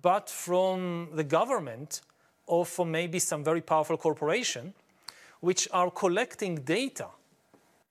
but 0.00 0.28
from 0.28 1.08
the 1.14 1.24
government 1.24 2.00
or 2.46 2.64
from 2.64 2.90
maybe 2.90 3.18
some 3.18 3.44
very 3.44 3.60
powerful 3.60 3.96
corporation 3.96 4.74
which 5.40 5.68
are 5.72 5.90
collecting 5.90 6.56
data 6.56 7.06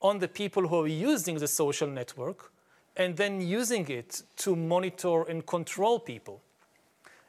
on 0.02 0.20
the 0.20 0.28
people 0.28 0.68
who 0.68 0.84
are 0.84 0.88
using 0.88 1.38
the 1.38 1.48
social 1.48 1.88
network 1.88 2.52
and 2.96 3.16
then 3.16 3.42
using 3.42 3.88
it 3.90 4.24
to 4.38 4.56
monitor 4.56 5.24
and 5.24 5.46
control 5.46 6.00
people. 6.00 6.42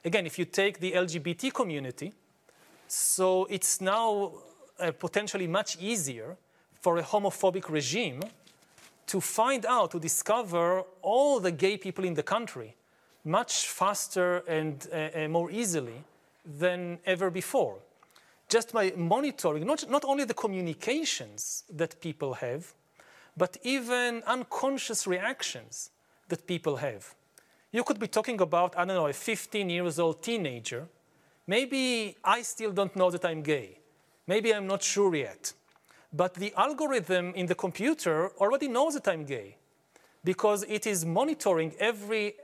Again, 0.05 0.27
if 0.27 0.39
you 0.39 0.45
take 0.45 0.81
the 0.81 0.93
LGBT 0.93 1.53
community, 1.53 2.13
so 2.87 3.47
it's 3.51 3.81
now 3.81 4.33
uh, 4.81 4.93
potentially 4.93 5.47
much 5.47 5.77
easier 5.81 6.37
for 6.81 6.99
a 6.99 7.03
homophobic 7.03 7.69
regime 7.69 8.23
to 9.07 9.21
find 9.21 9.67
out, 9.67 9.91
to 9.91 9.99
discover 9.99 10.83
all 11.03 11.41
the 11.41 11.51
gay 11.51 11.77
people 11.77 12.05
in 12.05 12.15
the 12.15 12.23
country 12.23 12.75
much 13.25 13.69
faster 13.69 14.39
and 14.49 14.87
uh, 14.93 15.29
more 15.29 15.51
easily 15.51 16.05
than 16.45 16.99
ever 17.05 17.31
before 17.31 17.79
just 18.49 18.73
by 18.73 18.93
monitoring 18.97 19.67
not, 19.67 19.89
not 19.89 20.05
only 20.05 20.25
the 20.25 20.35
communications 20.35 21.65
that 21.71 22.01
people 22.01 22.35
have, 22.35 22.75
but 23.37 23.57
even 23.63 24.23
unconscious 24.27 25.07
reactions 25.07 25.91
that 26.29 26.47
people 26.47 26.77
have. 26.77 27.15
You 27.73 27.85
could 27.85 27.99
be 27.99 28.09
talking 28.09 28.41
about, 28.41 28.77
I 28.77 28.85
don't 28.85 28.97
know, 28.97 29.07
a 29.07 29.13
15 29.13 29.71
years 29.71 29.99
old 29.99 30.23
teenager. 30.23 30.89
Maybe 31.47 32.17
I 32.25 32.43
still 32.43 32.73
don't 32.73 32.95
know 32.97 33.11
that 33.11 33.25
I'm 33.25 33.43
gay. 33.43 33.79
Maybe 34.27 34.55
I'm 34.55 34.67
not 34.67 34.83
sure 34.83 35.15
yet. 35.15 35.53
But 36.13 36.35
the 36.35 36.53
algorithm 36.57 37.35
in 37.35 37.47
the 37.47 37.55
computer 37.55 38.31
already 38.39 38.69
knows 38.69 38.95
that 38.95 39.07
I'm 39.09 39.25
gay 39.25 39.57
because 40.25 40.65
it 40.69 40.87
is 40.87 41.05
monitoring 41.05 41.75
every 41.79 42.35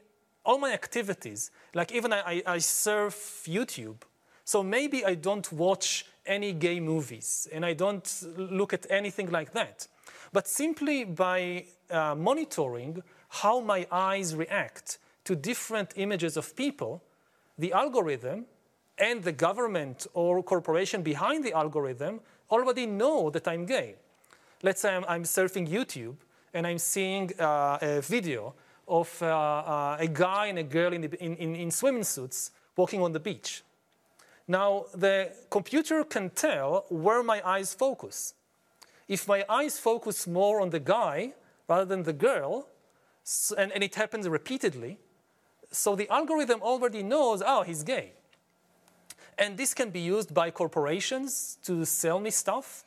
all 0.45 0.59
my 0.59 0.73
activities, 0.73 1.51
like 1.75 1.91
even 1.93 2.13
I, 2.13 2.43
I 2.47 2.59
surf 2.59 3.45
YouTube, 3.47 3.97
so 4.45 4.63
maybe 4.63 5.05
I 5.05 5.15
don't 5.15 5.51
watch 5.53 6.07
any 6.27 6.53
gay 6.53 6.81
movies 6.81 7.49
and 7.53 7.65
I 7.65 7.73
don't 7.73 8.25
look 8.37 8.73
at 8.73 8.87
anything 8.91 9.31
like 9.31 9.53
that. 9.53 9.87
But 10.33 10.49
simply 10.49 11.05
by 11.05 11.67
uh, 11.91 12.15
monitoring 12.15 13.03
how 13.29 13.61
my 13.61 13.87
eyes 13.91 14.35
react 14.35 14.99
to 15.25 15.35
different 15.35 15.93
images 15.97 16.37
of 16.37 16.55
people, 16.55 17.03
the 17.59 17.73
algorithm 17.73 18.47
and 18.99 19.23
the 19.23 19.33
government 19.33 20.07
or 20.15 20.43
corporation 20.43 21.03
behind 21.03 21.45
the 21.45 21.53
algorithm 21.53 22.21
already 22.51 22.87
know 22.87 23.31
that 23.31 23.49
I'm 23.49 23.67
gay. 23.67 23.97
Let's 24.63 24.81
say 24.83 24.95
I'm, 24.95 25.05
I'm 25.09 25.25
surfing 25.25 25.69
YouTube 25.69 26.17
and 26.53 26.67
I'm 26.67 26.79
seeing 26.79 27.33
uh, 27.41 27.79
a 27.81 28.01
video 28.01 28.55
of 28.87 29.11
uh, 29.23 29.27
uh, 29.27 29.97
a 29.99 30.07
guy 30.07 30.47
and 30.47 30.59
a 30.59 30.63
girl 30.63 30.93
in, 30.93 31.01
the, 31.01 31.25
in, 31.25 31.37
in, 31.37 31.57
in 31.57 31.71
swimming 31.71 32.05
suits 32.05 32.53
walking 32.77 33.03
on 33.03 33.13
the 33.13 33.21
beach. 33.21 33.64
Now, 34.47 34.87
the 34.95 35.33
computer 35.51 36.05
can 36.05 36.31
tell 36.31 36.85
where 36.89 37.23
my 37.23 37.41
eyes 37.47 37.73
focus. 37.73 38.35
If 39.09 39.27
my 39.27 39.45
eyes 39.49 39.79
focus 39.79 40.27
more 40.27 40.61
on 40.61 40.71
the 40.71 40.81
guy 40.81 41.33
rather 41.69 41.85
than 41.85 42.03
the 42.03 42.13
girl, 42.13 42.69
and, 43.57 43.73
and 43.73 43.83
it 43.83 43.95
happens 43.95 44.29
repeatedly, 44.29 44.99
so 45.71 45.97
the 45.97 46.09
algorithm 46.09 46.61
already 46.63 47.03
knows, 47.03 47.43
oh, 47.45 47.63
he's 47.63 47.83
gay. 47.83 48.13
And 49.39 49.57
this 49.57 49.75
can 49.75 49.91
be 49.91 50.01
used 50.01 50.33
by 50.33 50.51
corporations 50.51 51.59
to 51.65 51.85
sell 51.85 52.21
me 52.21 52.31
stuff. 52.31 52.85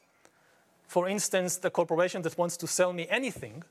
For 0.87 1.09
instance, 1.09 1.57
the 1.57 1.69
corporation 1.69 2.21
that 2.21 2.37
wants 2.37 2.55
to 2.57 2.67
sell 2.67 2.93
me 2.93 3.07
anything, 3.09 3.63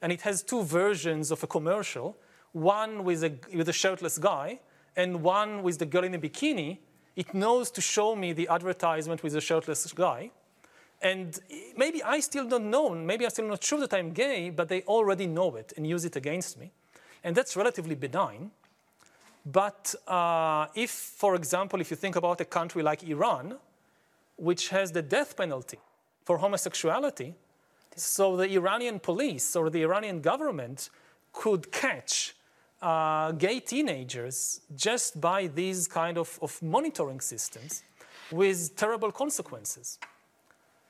and 0.00 0.10
it 0.10 0.22
has 0.22 0.42
two 0.42 0.62
versions 0.62 1.30
of 1.30 1.42
a 1.42 1.46
commercial 1.46 2.16
one 2.52 3.04
with 3.04 3.24
a, 3.24 3.32
with 3.54 3.68
a 3.68 3.72
shirtless 3.72 4.18
guy, 4.18 4.60
and 4.94 5.22
one 5.22 5.62
with 5.62 5.78
the 5.78 5.86
girl 5.86 6.04
in 6.04 6.14
a 6.14 6.18
bikini. 6.18 6.78
It 7.14 7.34
knows 7.34 7.70
to 7.72 7.80
show 7.80 8.16
me 8.16 8.32
the 8.32 8.48
advertisement 8.48 9.22
with 9.22 9.32
the 9.32 9.40
shirtless 9.40 9.92
guy. 9.92 10.30
And 11.02 11.38
maybe 11.76 12.02
I 12.02 12.20
still 12.20 12.48
don't 12.48 12.70
know, 12.70 12.90
maybe 12.90 13.24
I'm 13.24 13.30
still 13.30 13.48
not 13.48 13.62
sure 13.62 13.80
that 13.80 13.92
I'm 13.92 14.12
gay, 14.12 14.50
but 14.50 14.68
they 14.68 14.82
already 14.82 15.26
know 15.26 15.56
it 15.56 15.72
and 15.76 15.86
use 15.86 16.04
it 16.04 16.16
against 16.16 16.58
me. 16.58 16.70
And 17.24 17.34
that's 17.36 17.56
relatively 17.56 17.96
benign. 17.96 18.52
But 19.44 19.94
uh, 20.06 20.66
if, 20.74 20.90
for 20.90 21.34
example, 21.34 21.80
if 21.80 21.90
you 21.90 21.96
think 21.96 22.14
about 22.14 22.40
a 22.40 22.44
country 22.44 22.82
like 22.82 23.02
Iran, 23.02 23.56
which 24.36 24.68
has 24.68 24.92
the 24.92 25.02
death 25.02 25.36
penalty 25.36 25.78
for 26.24 26.38
homosexuality, 26.38 27.34
so 27.96 28.36
the 28.36 28.48
Iranian 28.54 29.00
police 29.00 29.56
or 29.56 29.70
the 29.70 29.82
Iranian 29.82 30.20
government 30.20 30.88
could 31.32 31.72
catch 31.72 32.34
uh, 32.82 33.32
gay 33.32 33.60
teenagers 33.60 34.60
just 34.74 35.20
by 35.20 35.46
these 35.46 35.88
kind 35.88 36.18
of, 36.18 36.38
of 36.42 36.60
monitoring 36.62 37.20
systems 37.20 37.82
with 38.30 38.76
terrible 38.76 39.12
consequences. 39.12 39.98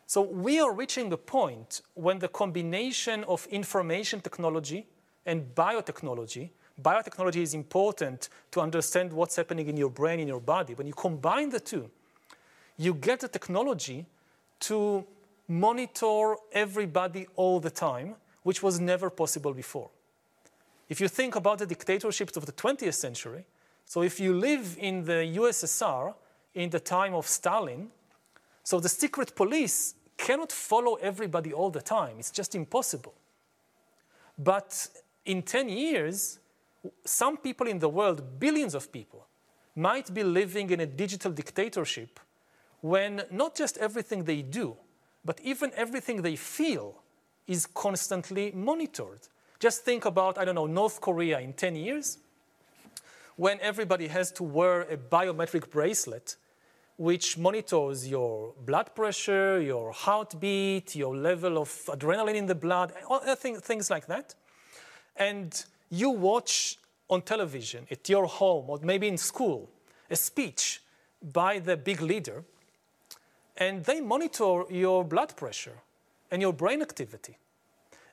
So 0.07 0.22
we 0.22 0.61
are 0.61 0.72
reaching 0.72 1.12
a 1.12 1.16
point 1.16 1.82
when 1.95 2.18
the 2.18 2.28
combination 2.28 3.24
of 3.24 3.47
information 3.47 4.20
technology 4.20 4.86
and 5.26 5.55
biotechnology 5.55 6.51
biotechnology 6.80 7.43
is 7.43 7.55
important 7.55 8.28
to 8.51 8.61
understand 8.61 9.12
what's 9.12 9.36
happening 9.36 9.68
in 9.68 9.76
your 9.76 9.90
brain, 9.90 10.20
in 10.20 10.28
your 10.28 10.40
body. 10.40 10.74
When 10.74 10.86
you 10.86 10.95
combine 10.95 11.51
the 11.51 11.61
two, 11.61 11.90
you 12.76 12.95
get 12.95 13.20
the 13.20 13.28
technology 13.28 14.07
to 14.61 15.05
monitor 15.49 16.36
everybody 16.53 17.26
all 17.36 17.61
the 17.61 17.70
time, 17.70 18.14
which 18.43 18.62
was 18.62 18.80
never 18.80 19.11
possible 19.11 19.53
before. 19.53 19.90
If 20.93 21.01
you 21.01 21.09
think 21.09 21.36
about 21.36 21.57
the 21.59 21.64
dictatorships 21.64 22.36
of 22.36 22.45
the 22.45 22.53
20th 22.53 22.93
century, 22.93 23.47
so 23.86 24.03
if 24.03 24.20
you 24.20 24.34
live 24.34 24.76
in 24.78 25.07
the 25.07 25.24
USSR 25.40 26.12
in 26.53 26.68
the 26.68 26.80
time 26.80 27.14
of 27.14 27.26
Stalin, 27.26 27.88
so 28.62 28.78
the 28.78 28.90
secret 28.90 29.34
police 29.34 29.95
cannot 30.18 30.53
follow 30.53 30.97
everybody 30.97 31.51
all 31.51 31.70
the 31.70 31.80
time. 31.80 32.16
It's 32.18 32.30
just 32.30 32.55
impossible. 32.55 33.14
But 34.36 34.86
in 35.24 35.40
10 35.40 35.70
years, 35.70 36.40
some 37.07 37.38
people 37.38 37.68
in 37.68 37.78
the 37.78 37.88
world, 37.88 38.38
billions 38.38 38.74
of 38.74 38.93
people, 38.93 39.26
might 39.74 40.12
be 40.12 40.22
living 40.22 40.68
in 40.68 40.80
a 40.80 40.86
digital 40.86 41.32
dictatorship 41.32 42.20
when 42.82 43.22
not 43.30 43.55
just 43.55 43.78
everything 43.78 44.24
they 44.24 44.43
do, 44.43 44.76
but 45.24 45.40
even 45.43 45.72
everything 45.74 46.20
they 46.20 46.36
feel 46.36 47.01
is 47.47 47.64
constantly 47.64 48.53
monitored. 48.55 49.28
Just 49.62 49.84
think 49.84 50.06
about, 50.06 50.38
I 50.38 50.44
don't 50.44 50.56
know, 50.56 50.66
North 50.66 51.00
Korea 51.00 51.38
in 51.38 51.52
10 51.52 51.76
years, 51.76 52.18
when 53.36 53.60
everybody 53.60 54.08
has 54.08 54.32
to 54.32 54.42
wear 54.42 54.80
a 54.80 54.96
biometric 54.96 55.70
bracelet 55.70 56.34
which 56.96 57.38
monitors 57.38 58.08
your 58.08 58.54
blood 58.66 58.92
pressure, 58.96 59.60
your 59.60 59.92
heartbeat, 59.92 60.96
your 60.96 61.16
level 61.16 61.58
of 61.58 61.68
adrenaline 61.86 62.34
in 62.34 62.46
the 62.46 62.56
blood, 62.56 62.92
uh, 63.08 63.36
things 63.36 63.88
like 63.88 64.06
that. 64.06 64.34
And 65.14 65.64
you 65.90 66.10
watch 66.10 66.80
on 67.08 67.22
television 67.22 67.86
at 67.88 68.08
your 68.08 68.26
home 68.26 68.68
or 68.68 68.80
maybe 68.82 69.06
in 69.06 69.16
school 69.16 69.70
a 70.10 70.16
speech 70.16 70.82
by 71.32 71.60
the 71.60 71.76
big 71.76 72.02
leader, 72.02 72.42
and 73.56 73.84
they 73.84 74.00
monitor 74.00 74.64
your 74.70 75.04
blood 75.04 75.36
pressure 75.36 75.78
and 76.32 76.42
your 76.42 76.52
brain 76.52 76.82
activity. 76.82 77.36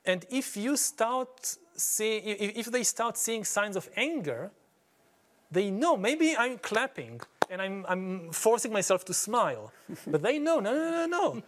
And 0.04 0.24
if 0.30 0.56
you 0.56 0.76
start 0.76 1.56
seeing, 1.76 2.22
if 2.24 2.66
they 2.66 2.82
start 2.82 3.16
seeing 3.16 3.44
signs 3.44 3.76
of 3.76 3.88
anger, 3.96 4.50
they 5.50 5.70
know 5.70 5.96
maybe 5.96 6.36
I'm 6.36 6.58
clapping 6.58 7.20
and 7.50 7.60
I'm, 7.60 7.84
I'm 7.88 8.30
forcing 8.30 8.72
myself 8.72 9.04
to 9.06 9.14
smile. 9.14 9.72
but 10.06 10.22
they 10.22 10.38
know, 10.38 10.60
no, 10.60 10.72
no, 10.72 10.90
no, 10.90 11.06
no. 11.06 11.42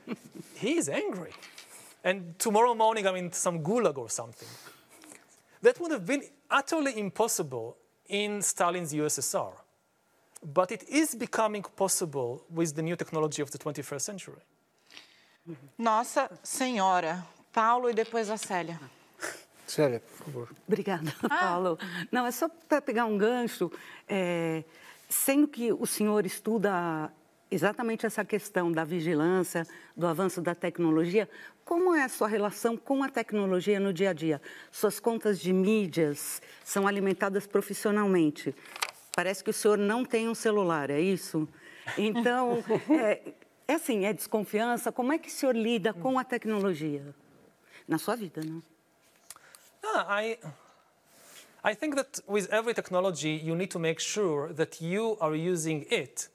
He's 0.56 0.88
angry. 0.88 1.32
And 2.04 2.38
tomorrow 2.38 2.74
morning 2.74 3.06
I'm 3.06 3.16
in 3.16 3.32
some 3.32 3.62
gulag 3.62 3.96
or 3.96 4.10
something. 4.10 4.48
That 5.62 5.78
would 5.80 5.92
have 5.92 6.04
been 6.04 6.24
utterly 6.50 6.98
impossible 6.98 7.76
in 8.08 8.42
Stalin's 8.42 8.92
USSR. 8.92 9.52
But 10.44 10.72
it 10.72 10.82
is 10.88 11.14
becoming 11.14 11.62
possible 11.62 12.44
with 12.50 12.74
the 12.74 12.82
new 12.82 12.96
technology 12.96 13.40
of 13.42 13.52
the 13.52 13.58
21st 13.58 14.00
century. 14.00 14.42
Nossa 15.78 16.28
Senhora. 16.42 17.24
Paulo 17.52 17.90
e 17.90 17.94
depois 17.94 18.30
a 18.30 18.36
Célia. 18.36 18.80
Célia, 19.66 20.00
por 20.00 20.24
favor. 20.24 20.48
Obrigada, 20.66 21.14
ah. 21.22 21.28
Paulo. 21.28 21.78
Não, 22.10 22.26
é 22.26 22.30
só 22.30 22.48
para 22.48 22.80
pegar 22.80 23.04
um 23.04 23.16
gancho. 23.16 23.70
É, 24.08 24.64
sendo 25.08 25.46
que 25.46 25.72
o 25.72 25.86
senhor 25.86 26.24
estuda 26.24 27.12
exatamente 27.50 28.06
essa 28.06 28.24
questão 28.24 28.72
da 28.72 28.84
vigilância, 28.84 29.66
do 29.94 30.06
avanço 30.06 30.40
da 30.40 30.54
tecnologia, 30.54 31.28
como 31.64 31.94
é 31.94 32.02
a 32.02 32.08
sua 32.08 32.26
relação 32.26 32.76
com 32.76 33.02
a 33.02 33.08
tecnologia 33.08 33.78
no 33.78 33.92
dia 33.92 34.10
a 34.10 34.12
dia? 34.12 34.40
Suas 34.70 34.98
contas 34.98 35.38
de 35.38 35.52
mídias 35.52 36.40
são 36.64 36.86
alimentadas 36.86 37.46
profissionalmente. 37.46 38.54
Parece 39.14 39.44
que 39.44 39.50
o 39.50 39.52
senhor 39.52 39.76
não 39.76 40.04
tem 40.04 40.28
um 40.28 40.34
celular, 40.34 40.90
é 40.90 41.00
isso? 41.00 41.46
Então, 41.98 42.64
é, 42.90 43.34
é 43.68 43.74
assim, 43.74 44.06
é 44.06 44.12
desconfiança. 44.12 44.90
Como 44.90 45.12
é 45.12 45.18
que 45.18 45.28
o 45.28 45.32
senhor 45.32 45.54
lida 45.54 45.92
com 45.92 46.18
a 46.18 46.24
tecnologia 46.24 47.14
na 47.92 47.98
sua 47.98 48.16
vida, 48.16 48.40
né? 48.40 48.62
Ah, 49.84 50.06
I, 50.22 50.38
I 51.62 51.74
think 51.74 51.94
that 51.96 52.20
with 52.26 52.48
every 52.50 52.72
technology, 52.72 53.40
you 53.44 53.54
need 53.54 53.70
to 53.70 53.78
make 53.78 54.00
sure 54.00 54.52
that 54.54 54.80
you 54.80 55.16
are 55.20 55.34
using 55.34 55.84
it 55.90 56.28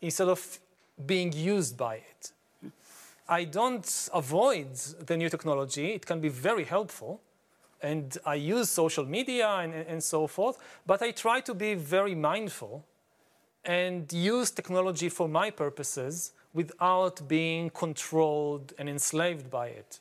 instead 0.00 0.28
of 0.28 0.58
being 1.04 1.32
used 1.32 1.76
by 1.76 1.96
it. 1.96 2.32
I 3.28 3.44
don't 3.44 4.08
avoid 4.14 4.74
the 5.06 5.16
new 5.16 5.28
technology. 5.28 5.92
It 5.92 6.06
can 6.06 6.20
be 6.20 6.28
very 6.28 6.64
helpful. 6.64 7.20
And 7.82 8.16
I 8.24 8.36
use 8.36 8.70
social 8.70 9.04
media 9.04 9.48
and, 9.48 9.74
and 9.74 10.02
so 10.02 10.26
forth, 10.26 10.56
but 10.86 11.02
I 11.02 11.10
try 11.10 11.40
to 11.40 11.54
be 11.54 11.74
very 11.74 12.14
mindful 12.14 12.84
and 13.64 14.10
use 14.12 14.50
technology 14.50 15.10
for 15.10 15.28
my 15.28 15.50
purposes 15.50 16.32
without 16.54 17.28
being 17.28 17.68
controlled 17.70 18.72
and 18.78 18.88
enslaved 18.88 19.50
by 19.50 19.66
it. 19.66 20.00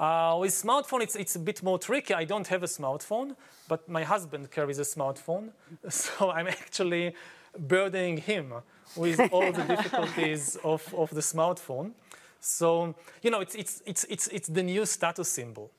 Uh, 0.00 0.38
with 0.40 0.50
smartphone, 0.50 1.02
it's, 1.02 1.14
it's 1.14 1.36
a 1.36 1.38
bit 1.38 1.62
more 1.62 1.78
tricky. 1.78 2.14
I 2.14 2.24
don't 2.24 2.46
have 2.46 2.62
a 2.62 2.66
smartphone, 2.66 3.36
but 3.68 3.86
my 3.86 4.02
husband 4.02 4.50
carries 4.50 4.78
a 4.78 4.82
smartphone, 4.82 5.50
so 5.90 6.30
I'm 6.30 6.48
actually 6.48 7.14
burdening 7.58 8.16
him 8.16 8.54
with 8.96 9.20
all 9.30 9.52
the 9.52 9.62
difficulties 9.76 10.56
of, 10.64 10.82
of 10.94 11.10
the 11.10 11.20
smartphone. 11.20 11.92
So, 12.40 12.94
you 13.22 13.30
know, 13.30 13.40
it's, 13.40 13.54
it's, 13.54 13.82
it's, 13.84 14.04
it's, 14.04 14.28
it's 14.28 14.48
the 14.48 14.62
new 14.62 14.86
status 14.86 15.28
symbol. 15.28 15.70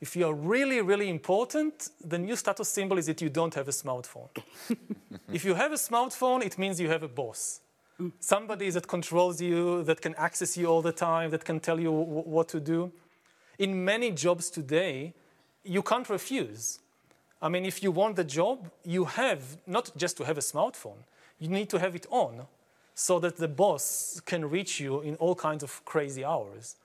If 0.00 0.16
you 0.16 0.26
are 0.26 0.34
really, 0.34 0.80
really 0.80 1.08
important, 1.08 1.90
the 2.04 2.18
new 2.18 2.34
status 2.34 2.68
symbol 2.68 2.98
is 2.98 3.06
that 3.06 3.22
you 3.22 3.30
don't 3.30 3.54
have 3.54 3.68
a 3.68 3.70
smartphone. 3.70 4.28
if 5.32 5.44
you 5.44 5.54
have 5.54 5.70
a 5.70 5.76
smartphone, 5.76 6.44
it 6.44 6.58
means 6.58 6.80
you 6.80 6.88
have 6.88 7.04
a 7.04 7.08
boss. 7.08 7.60
Somebody 8.18 8.68
that 8.70 8.88
controls 8.88 9.40
you, 9.40 9.84
that 9.84 10.00
can 10.00 10.16
access 10.16 10.56
you 10.56 10.66
all 10.66 10.82
the 10.82 10.92
time, 10.92 11.30
that 11.30 11.44
can 11.44 11.60
tell 11.60 11.78
you 11.78 11.92
what 11.92 12.48
to 12.48 12.58
do. 12.58 12.90
In 13.58 13.84
many 13.84 14.10
jobs 14.10 14.50
today, 14.50 15.14
you 15.62 15.82
can't 15.82 16.08
refuse. 16.08 16.80
I 17.40 17.48
mean, 17.48 17.64
if 17.64 17.82
you 17.82 17.90
want 17.90 18.16
the 18.16 18.24
job, 18.24 18.70
you 18.84 19.04
have 19.04 19.58
not 19.66 19.90
just 19.96 20.16
to 20.18 20.24
have 20.24 20.38
a 20.38 20.40
smartphone, 20.40 21.04
you 21.38 21.48
need 21.48 21.68
to 21.70 21.78
have 21.78 21.94
it 21.94 22.06
on 22.10 22.46
so 22.94 23.18
that 23.18 23.36
the 23.36 23.48
boss 23.48 24.20
can 24.24 24.48
reach 24.48 24.80
you 24.80 25.00
in 25.00 25.16
all 25.16 25.34
kinds 25.34 25.62
of 25.62 25.84
crazy 25.84 26.24
hours. 26.24 26.76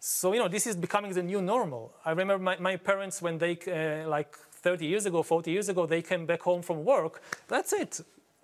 So, 0.00 0.32
you 0.32 0.40
know, 0.40 0.48
this 0.48 0.66
is 0.66 0.74
becoming 0.74 1.12
the 1.12 1.22
new 1.22 1.40
normal. 1.40 1.92
I 2.04 2.10
remember 2.10 2.38
my, 2.38 2.56
my 2.58 2.76
parents 2.76 3.22
when 3.22 3.38
they, 3.38 3.56
uh, 3.68 4.08
like 4.08 4.36
30 4.36 4.86
years 4.86 5.06
ago, 5.06 5.22
40 5.22 5.50
years 5.50 5.68
ago, 5.68 5.86
they 5.86 6.02
came 6.02 6.26
back 6.26 6.42
home 6.42 6.62
from 6.62 6.84
work. 6.84 7.22
That's 7.46 7.72
it. 7.72 8.00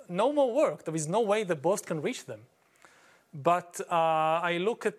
No 0.08 0.32
more 0.32 0.54
work. 0.54 0.84
There 0.84 0.94
is 0.94 1.08
no 1.08 1.20
way 1.20 1.44
the 1.44 1.56
boss 1.56 1.80
can 1.80 2.00
reach 2.00 2.26
them. 2.26 2.40
But 3.40 3.80
uh, 3.88 4.40
I 4.42 4.58
look 4.58 4.84
at 4.84 4.96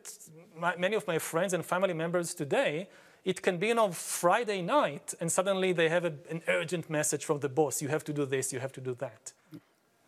my, 0.56 0.76
many 0.78 0.96
of 0.96 1.06
my 1.06 1.20
friends 1.20 1.54
and 1.54 1.66
family 1.66 1.94
members 1.94 2.34
today, 2.34 2.88
it 3.26 3.42
can 3.42 3.58
be 3.58 3.68
you 3.68 3.74
know, 3.74 3.92
Friday 3.92 4.62
night, 4.62 5.14
and 5.20 5.30
suddenly 5.30 5.74
they 5.74 5.90
have 5.90 6.06
a, 6.06 6.14
an 6.30 6.42
urgent 6.48 6.90
message 6.90 7.26
from 7.26 7.40
the 7.40 7.50
boss. 7.50 7.82
You 7.82 7.90
have 7.90 8.04
to 8.06 8.14
do 8.14 8.26
this, 8.26 8.54
you 8.54 8.60
have 8.60 8.72
to 8.74 8.82
do 8.82 8.96
that. 8.96 9.34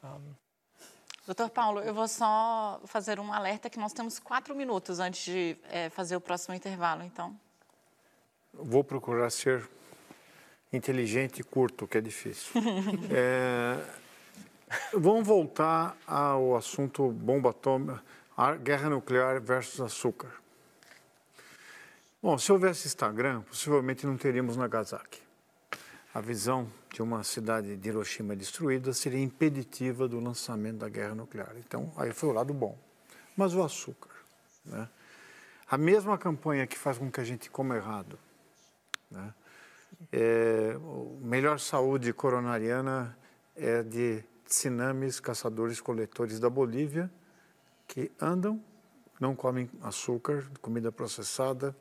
Um, 0.02 0.38
Doutor 1.28 1.50
Paulo, 1.50 1.82
eu 1.82 1.94
vou 1.94 2.08
só 2.08 2.82
fazer 2.86 3.20
um 3.20 3.32
alerta 3.32 3.70
que 3.70 3.80
nós 3.80 3.94
temos 3.94 4.18
quatro 4.18 4.56
minutos 4.56 5.00
antes 5.00 5.24
de 5.24 5.56
é, 5.70 5.90
fazer 5.90 6.16
o 6.16 6.22
próximo 6.22 6.56
intervalo, 6.56 7.04
então. 7.04 7.38
Vou 8.54 8.84
procurar 8.84 9.30
ser 9.30 9.70
inteligente 10.74 11.40
e 11.40 11.44
curto, 11.44 11.88
que 11.88 11.98
é 11.98 12.02
difícil. 12.02 12.52
é, 13.16 13.78
vamos 14.94 15.28
voltar 15.28 15.96
ao 16.08 16.56
assunto 16.56 17.12
bomba 17.12 17.52
atômica, 17.52 18.02
guerra 18.58 18.90
nuclear 18.90 19.40
versus 19.42 19.80
açúcar. 19.80 20.32
Bom, 22.22 22.38
se 22.38 22.52
houvesse 22.52 22.88
Instagram, 22.88 23.42
possivelmente 23.42 24.06
não 24.06 24.18
teríamos 24.18 24.58
Nagasaki. 24.58 25.22
A 26.14 26.20
visão 26.20 26.68
de 26.94 27.02
uma 27.02 27.24
cidade 27.24 27.76
de 27.78 27.90
Hiroshima 27.90 28.36
destruída 28.36 28.94
seria 28.94 29.20
impeditiva 29.20 30.08
do 30.08 30.20
lançamento 30.20 30.78
da 30.78 30.90
guerra 30.90 31.16
nuclear. 31.16 31.54
Então, 31.58 31.92
aí 31.96 32.12
foi 32.12 32.30
o 32.30 32.34
lado 32.34 32.54
bom. 32.54 32.78
Mas 33.36 33.56
o 33.56 33.64
açúcar, 33.64 34.12
né? 34.66 34.90
A 35.70 35.78
mesma 35.78 36.18
campanha 36.18 36.68
que 36.68 36.78
faz 36.78 36.98
com 36.98 37.10
que 37.10 37.22
a 37.22 37.24
gente 37.24 37.50
coma 37.50 37.78
errado, 37.78 38.20
né? 39.10 39.34
É, 40.12 40.78
melhor 41.22 41.60
saúde 41.60 42.12
coronariana 42.12 43.18
é 43.56 43.82
de 43.82 44.24
tsinamis, 44.46 45.20
caçadores-coletores 45.20 46.40
da 46.40 46.50
Bolívia, 46.50 47.10
que 47.92 48.10
andam, 48.22 48.58
não 49.20 49.36
comem 49.36 49.70
açúcar, 49.82 50.50
comida 50.62 50.94
processada, 50.94 51.76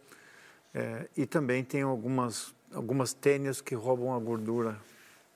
é, 0.75 1.09
e 1.17 1.25
também 1.25 1.63
tem 1.63 1.83
algumas, 1.83 2.53
algumas 2.75 3.13
tênias 3.13 3.61
que 3.61 3.77
roubam 3.77 4.13
a 4.13 4.19
gordura 4.19 4.77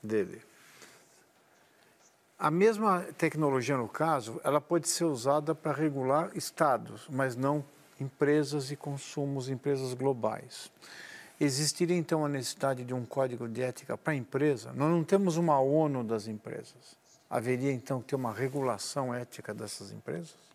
dele. 0.03 0.41
A 2.37 2.51
mesma 2.51 3.03
tecnologia, 3.17 3.77
no 3.77 3.87
caso, 3.87 4.41
ela 4.43 4.59
pode 4.59 4.89
ser 4.89 5.05
usada 5.05 5.55
para 5.55 5.71
regular 5.71 6.31
estados, 6.35 7.07
mas 7.09 7.37
não 7.37 7.63
empresas 7.97 8.69
e 8.69 8.75
consumos, 8.75 9.47
empresas 9.47 9.93
globais. 9.93 10.69
Existiria 11.39 11.95
então 11.95 12.25
a 12.25 12.29
necessidade 12.29 12.83
de 12.83 12.93
um 12.93 13.05
código 13.05 13.47
de 13.47 13.61
ética 13.61 13.97
para 13.97 14.11
a 14.11 14.15
empresa? 14.17 14.73
Nós 14.73 14.89
não 14.89 15.05
temos 15.05 15.37
uma 15.37 15.57
ONU 15.57 16.03
das 16.03 16.27
empresas. 16.27 16.97
Haveria 17.29 17.71
então 17.71 18.01
que 18.01 18.07
ter 18.07 18.15
uma 18.17 18.33
regulação 18.33 19.13
ética 19.13 19.53
dessas 19.53 19.93
empresas? 19.93 20.45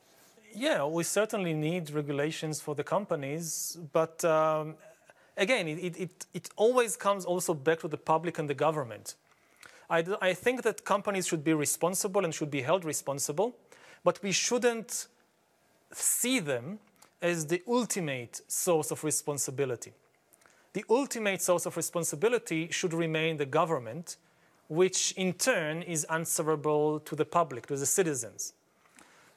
Yeah, 0.54 0.84
we 0.84 1.04
certainly 1.04 1.54
need 1.54 1.90
regulations 1.90 2.60
for 2.60 2.74
the 2.74 2.82
companies, 2.82 3.78
but 3.92 4.24
um, 4.24 4.74
again, 5.36 5.68
it, 5.68 5.96
it, 5.96 6.26
it 6.34 6.50
always 6.56 6.96
comes 6.96 7.24
also 7.24 7.54
back 7.54 7.80
to 7.80 7.88
the 7.88 7.96
public 7.96 8.38
and 8.38 8.48
the 8.48 8.54
government. 8.54 9.14
I, 9.88 10.04
I 10.20 10.34
think 10.34 10.62
that 10.62 10.84
companies 10.84 11.26
should 11.26 11.44
be 11.44 11.54
responsible 11.54 12.24
and 12.24 12.34
should 12.34 12.50
be 12.50 12.62
held 12.62 12.84
responsible, 12.84 13.56
but 14.04 14.22
we 14.22 14.32
shouldn't 14.32 15.06
see 15.92 16.40
them 16.40 16.78
as 17.22 17.46
the 17.46 17.62
ultimate 17.68 18.40
source 18.48 18.90
of 18.90 19.04
responsibility. 19.04 19.92
The 20.72 20.84
ultimate 20.88 21.42
source 21.42 21.66
of 21.66 21.76
responsibility 21.76 22.68
should 22.70 22.94
remain 22.94 23.36
the 23.36 23.46
government, 23.46 24.16
which 24.68 25.12
in 25.12 25.32
turn 25.32 25.82
is 25.82 26.04
answerable 26.04 27.00
to 27.00 27.16
the 27.16 27.24
public, 27.24 27.66
to 27.66 27.76
the 27.76 27.86
citizens. 27.86 28.52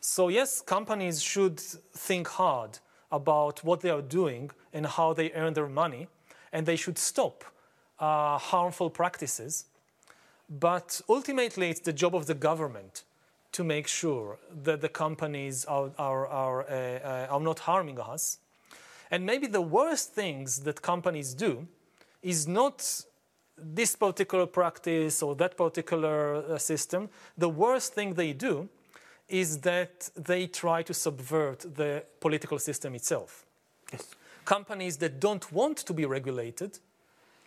So, 0.05 0.27
yes, 0.27 0.59
companies 0.59 1.23
should 1.23 1.61
think 1.61 2.27
hard 2.27 2.79
about 3.09 3.63
what 3.63 3.79
they 3.79 3.89
are 3.89 4.01
doing 4.01 4.51
and 4.73 4.85
how 4.85 5.13
they 5.13 5.31
earn 5.31 5.53
their 5.53 5.69
money, 5.69 6.09
and 6.51 6.65
they 6.65 6.75
should 6.75 6.97
stop 6.97 7.45
uh, 7.99 8.37
harmful 8.37 8.89
practices. 8.89 9.63
But 10.49 10.99
ultimately, 11.07 11.69
it's 11.69 11.79
the 11.79 11.93
job 11.93 12.15
of 12.15 12.25
the 12.25 12.33
government 12.33 13.05
to 13.53 13.63
make 13.63 13.87
sure 13.87 14.39
that 14.63 14.81
the 14.81 14.89
companies 14.89 15.63
are, 15.63 15.91
are, 15.97 16.27
are, 16.27 16.63
uh, 16.63 16.73
uh, 16.73 17.27
are 17.29 17.39
not 17.39 17.59
harming 17.59 17.97
us. 17.97 18.39
And 19.09 19.25
maybe 19.25 19.47
the 19.47 19.61
worst 19.61 20.13
things 20.13 20.63
that 20.63 20.81
companies 20.81 21.33
do 21.33 21.65
is 22.21 22.45
not 22.45 23.05
this 23.57 23.95
particular 23.95 24.47
practice 24.47 25.23
or 25.23 25.33
that 25.35 25.55
particular 25.55 26.35
uh, 26.35 26.57
system. 26.57 27.09
The 27.37 27.47
worst 27.47 27.93
thing 27.93 28.15
they 28.15 28.33
do 28.33 28.67
is 29.27 29.59
that 29.59 30.09
they 30.15 30.47
try 30.47 30.83
to 30.83 30.93
subvert 30.93 31.59
the 31.75 32.03
political 32.19 32.59
system 32.59 32.95
itself. 32.95 33.45
Yes. 33.91 34.15
Companies 34.45 34.97
that 34.97 35.19
don't 35.19 35.51
want 35.51 35.77
to 35.77 35.93
be 35.93 36.05
regulated, 36.05 36.79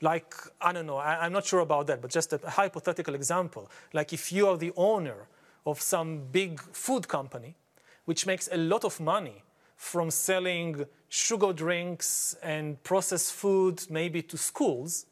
like, 0.00 0.34
I 0.60 0.72
don't 0.72 0.86
know, 0.86 0.96
I, 0.96 1.26
am 1.26 1.32
not 1.32 1.44
sure 1.44 1.60
about 1.60 1.86
that, 1.88 2.00
but 2.00 2.10
just 2.10 2.32
a 2.32 2.38
hypothetical 2.38 3.14
example. 3.14 3.70
Like 3.92 4.12
if 4.12 4.32
you 4.32 4.48
are 4.48 4.56
the 4.56 4.72
owner 4.76 5.28
of 5.66 5.80
some 5.80 6.22
big 6.32 6.60
food 6.60 7.08
company, 7.08 7.56
which 8.04 8.26
makes 8.26 8.48
a 8.50 8.56
lot 8.56 8.84
of 8.84 9.00
money 9.00 9.42
from 9.76 10.10
selling 10.10 10.86
sugar 11.08 11.52
drinks 11.52 12.36
and 12.42 12.82
processed 12.82 13.32
food 13.32 13.86
maybe 13.90 14.22
to 14.22 14.38
schools, 14.38 15.06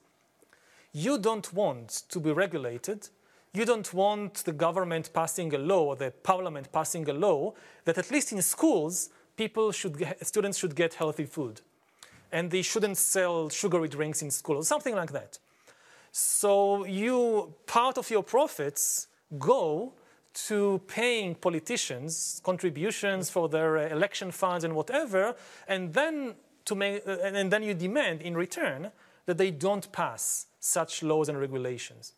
you 0.93 1.19
don't 1.19 1.53
want 1.53 2.05
to 2.09 2.21
be 2.21 2.31
regulated 2.33 3.09
you 3.55 3.65
don't 3.65 3.95
want 3.95 4.45
the 4.45 4.53
government 4.53 5.11
passing 5.13 5.55
a 5.55 5.59
law, 5.59 5.85
or 5.85 5.97
the 5.97 6.11
parliament 6.23 6.73
passing 6.73 7.09
a 7.09 7.13
law, 7.13 7.55
that 7.85 7.97
at 7.97 8.11
least 8.11 8.33
in 8.33 8.43
schools, 8.43 9.11
people 9.37 9.71
should 9.73 9.97
get, 9.97 10.27
students 10.27 10.59
should 10.59 10.75
get 10.75 10.95
healthy 10.95 11.25
food. 11.25 11.61
And 12.33 12.51
they 12.51 12.63
shouldn't 12.63 12.99
sell 12.99 13.49
sugary 13.49 13.89
drinks 13.89 14.23
in 14.23 14.31
school, 14.31 14.57
or 14.57 14.65
something 14.65 14.97
like 14.97 15.13
that. 15.13 15.39
So 16.11 16.85
you, 16.85 17.55
part 17.67 17.97
of 17.97 18.11
your 18.11 18.25
profits 18.25 19.07
go 19.39 19.93
to 20.35 20.81
paying 20.89 21.37
politicians 21.37 22.41
contributions 22.45 23.31
for 23.31 23.49
their 23.49 23.79
uh, 23.79 23.89
election 23.89 24.33
funds 24.33 24.65
and 24.65 24.75
whatever, 24.75 25.37
and 25.69 25.95
then 25.95 26.35
to 26.65 26.75
make, 26.75 27.07
uh, 27.07 27.19
and 27.23 27.53
then 27.53 27.63
you 27.63 27.75
demand 27.75 28.21
in 28.21 28.37
return 28.37 28.91
that 29.27 29.39
they 29.39 29.53
don't 29.53 29.91
pass 29.93 30.47
such 30.59 31.03
laws 31.03 31.29
and 31.29 31.39
regulations. 31.39 32.15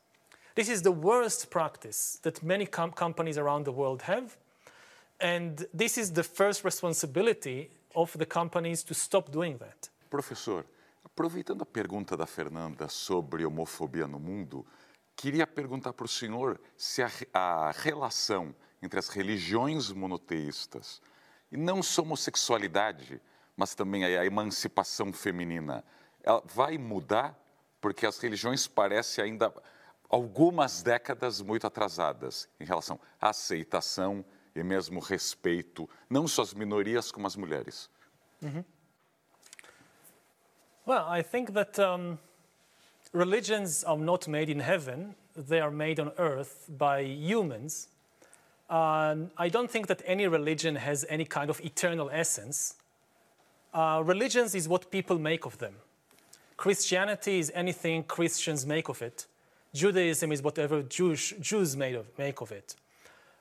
This 0.56 0.70
is 0.70 0.80
the 0.80 0.90
worst 0.90 1.50
practice 1.50 2.18
that 2.22 2.42
many 2.42 2.64
com 2.64 2.90
companies 2.90 3.36
around 3.36 3.66
the 3.66 3.72
world 3.72 4.00
have. 4.04 4.38
And 5.20 5.68
this 5.74 5.98
is 5.98 6.10
the 6.10 6.22
first 6.22 6.64
responsibility 6.64 7.70
of 7.94 8.16
the 8.16 8.24
companies 8.24 8.82
to 8.84 8.94
stop 8.94 9.30
doing 9.30 9.58
that. 9.58 9.90
Professor, 10.08 10.64
aproveitando 11.04 11.60
a 11.60 11.66
pergunta 11.66 12.16
da 12.16 12.24
Fernanda 12.24 12.88
sobre 12.88 13.44
homofobia 13.44 14.06
no 14.06 14.18
mundo, 14.18 14.64
queria 15.14 15.46
perguntar 15.46 15.92
para 15.92 16.06
o 16.06 16.08
senhor 16.08 16.58
se 16.74 17.02
a, 17.02 17.10
a 17.34 17.70
relação 17.72 18.54
entre 18.82 18.98
as 18.98 19.10
religiões 19.10 19.92
monoteístas 19.92 21.02
e 21.52 21.58
não 21.58 21.82
só 21.82 22.00
homossexualidade, 22.00 23.20
mas 23.54 23.74
também 23.74 24.06
a 24.06 24.24
emancipação 24.24 25.12
feminina, 25.12 25.84
ela 26.22 26.42
vai 26.46 26.78
mudar 26.78 27.38
porque 27.78 28.06
as 28.06 28.18
religiões 28.18 28.66
parecem 28.66 29.22
ainda 29.22 29.52
algumas 30.08 30.82
décadas 30.82 31.40
muito 31.40 31.66
atrasadas 31.66 32.48
em 32.60 32.64
relação 32.64 32.98
à 33.20 33.30
aceitação 33.30 34.24
e 34.54 34.62
mesmo 34.62 35.00
respeito, 35.00 35.88
não 36.08 36.26
só 36.26 36.42
às 36.42 36.54
minorias 36.54 37.10
como 37.10 37.26
às 37.26 37.36
mulheres. 37.36 37.90
-hmm. 38.42 38.64
Well, 40.86 41.04
I 41.08 41.22
think 41.22 41.52
that 41.52 41.78
um, 41.80 42.18
religions 43.12 43.84
are 43.84 43.98
not 43.98 44.28
made 44.28 44.48
in 44.48 44.60
heaven, 44.60 45.14
they 45.34 45.60
are 45.60 45.70
made 45.70 46.00
on 46.00 46.12
earth 46.16 46.66
by 46.68 47.02
humans. 47.02 47.88
Uh, 48.70 49.26
I 49.36 49.48
don't 49.48 49.70
think 49.70 49.86
that 49.88 50.02
any 50.06 50.26
religion 50.28 50.76
has 50.76 51.04
any 51.08 51.24
kind 51.24 51.50
of 51.50 51.60
eternal 51.60 52.08
essence. 52.10 52.76
Uh, 53.74 54.02
religions 54.04 54.54
is 54.54 54.68
what 54.68 54.90
people 54.90 55.18
make 55.18 55.44
of 55.44 55.58
them. 55.58 55.74
Christianity 56.56 57.38
is 57.38 57.52
anything 57.54 58.02
Christians 58.04 58.64
make 58.64 58.88
of 58.88 59.02
it. 59.02 59.26
Judaism 59.74 60.32
is 60.32 60.42
whatever 60.42 60.82
Jewish, 60.82 61.34
Jews 61.40 61.76
made 61.76 61.94
of, 61.94 62.06
make 62.18 62.40
of 62.40 62.52
it. 62.52 62.76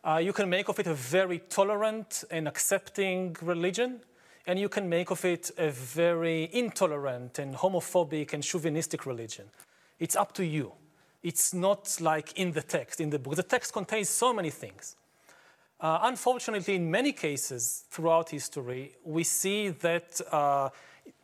Uh, 0.04 0.18
you 0.18 0.34
can 0.34 0.50
make 0.50 0.70
of 0.70 0.78
it 0.80 0.88
a 0.88 0.94
very 0.94 1.40
tolerant 1.40 2.24
and 2.30 2.48
accepting 2.48 3.36
religion, 3.42 4.02
and 4.46 4.60
you 4.60 4.70
can 4.70 4.88
make 4.88 5.10
of 5.10 5.26
it 5.26 5.50
a 5.58 5.72
very 5.72 6.50
intolerant 6.54 7.40
and 7.40 7.56
homophobic 7.56 8.34
and 8.34 8.44
chauvinistic 8.44 9.06
religion. 9.06 9.46
It's 10.00 10.16
up 10.16 10.34
to 10.34 10.46
you. 10.46 10.74
It's 11.24 11.54
not 11.54 11.98
like 12.00 12.34
in 12.34 12.52
the 12.52 12.62
text, 12.62 13.02
in 13.02 13.10
the 13.10 13.18
book. 13.18 13.36
The 13.36 13.44
text 13.44 13.74
contains 13.74 14.10
so 14.10 14.32
many 14.32 14.52
things. 14.52 14.96
Uh, 15.80 16.00
unfortunately, 16.04 16.76
in 16.76 16.92
many 16.92 17.12
cases 17.12 17.86
throughout 17.90 18.30
history, 18.30 18.94
we 19.04 19.24
see 19.24 19.70
that 19.70 20.22
uh, 20.32 20.70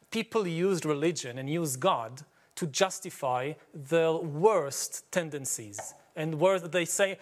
people 0.09 0.47
used 0.47 0.85
religion 0.85 1.37
and 1.37 1.49
used 1.49 1.79
God 1.79 2.23
to 2.61 2.67
justify 2.67 3.53
their 3.73 4.13
worst 4.13 5.11
tendencies. 5.11 5.95
And 6.15 6.39
where 6.39 6.59
they 6.59 6.85
say, 6.85 7.17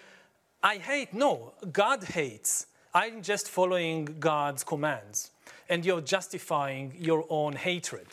I 0.62 0.76
hate, 0.76 1.14
no, 1.14 1.54
God 1.72 2.04
hates. 2.04 2.68
I'm 2.94 3.22
just 3.22 3.48
following 3.48 4.18
God's 4.20 4.66
commands. 4.66 5.32
And 5.70 5.86
you're 5.86 6.02
justifying 6.02 6.94
your 7.00 7.24
own 7.30 7.54
hatred. 7.54 8.08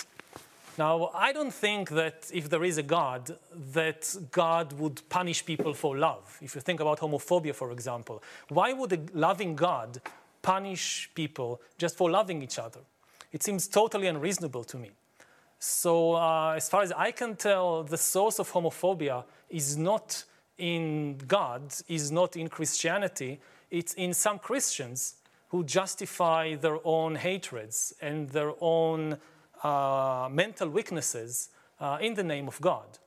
Now, 0.79 1.11
I 1.15 1.33
don't 1.33 1.53
think 1.53 1.89
that 1.91 2.31
if 2.33 2.49
there 2.49 2.63
is 2.63 2.79
a 2.79 2.85
God, 2.85 3.37
that 3.73 4.15
God 4.31 4.75
would 4.75 5.03
punish 5.09 5.45
people 5.45 5.75
for 5.75 5.99
love. 5.99 6.39
If 6.41 6.55
you 6.55 6.61
think 6.61 6.79
about 6.79 7.01
homophobia, 7.01 7.57
for 7.57 7.73
example, 7.73 8.23
why 8.51 8.73
would 8.73 8.93
a 8.93 9.01
loving 9.15 9.57
God 9.57 10.01
punish 10.43 11.11
people 11.17 11.61
just 11.77 11.97
for 11.97 12.09
loving 12.09 12.41
each 12.43 12.61
other? 12.61 12.83
It 13.33 13.43
seems 13.43 13.67
totally 13.67 14.07
unreasonable 14.07 14.63
to 14.63 14.77
me. 14.77 14.93
So, 15.59 16.15
uh, 16.15 16.55
as 16.57 16.69
far 16.69 16.83
as 16.83 16.93
I 16.93 17.11
can 17.11 17.37
tell, 17.37 17.83
the 17.83 17.97
source 17.97 18.39
of 18.39 18.53
homophobia 18.53 19.25
is 19.49 19.77
not 19.77 20.25
in 20.59 21.19
God, 21.27 21.75
is 21.89 22.11
not 22.11 22.37
in 22.37 22.49
Christianity, 22.49 23.41
it's 23.71 23.95
in 23.95 24.15
some 24.15 24.39
Christians 24.39 25.17
who 25.49 25.65
justify 25.65 26.55
their 26.57 26.79
own 26.85 27.15
hatreds 27.17 27.95
and 28.01 28.29
their 28.31 28.53
own 28.61 29.19
uh, 29.63 30.29
mental 30.31 30.69
weaknesses 30.69 31.49
uh, 31.81 31.99
in 32.01 32.15
the 32.15 32.23
name 32.23 32.49
of 32.49 32.61
God. 32.61 32.99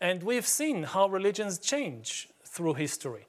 And 0.00 0.22
we've 0.22 0.46
seen 0.46 0.82
how 0.82 1.08
religions 1.08 1.58
change 1.58 2.28
through 2.44 2.74
history. 2.74 3.26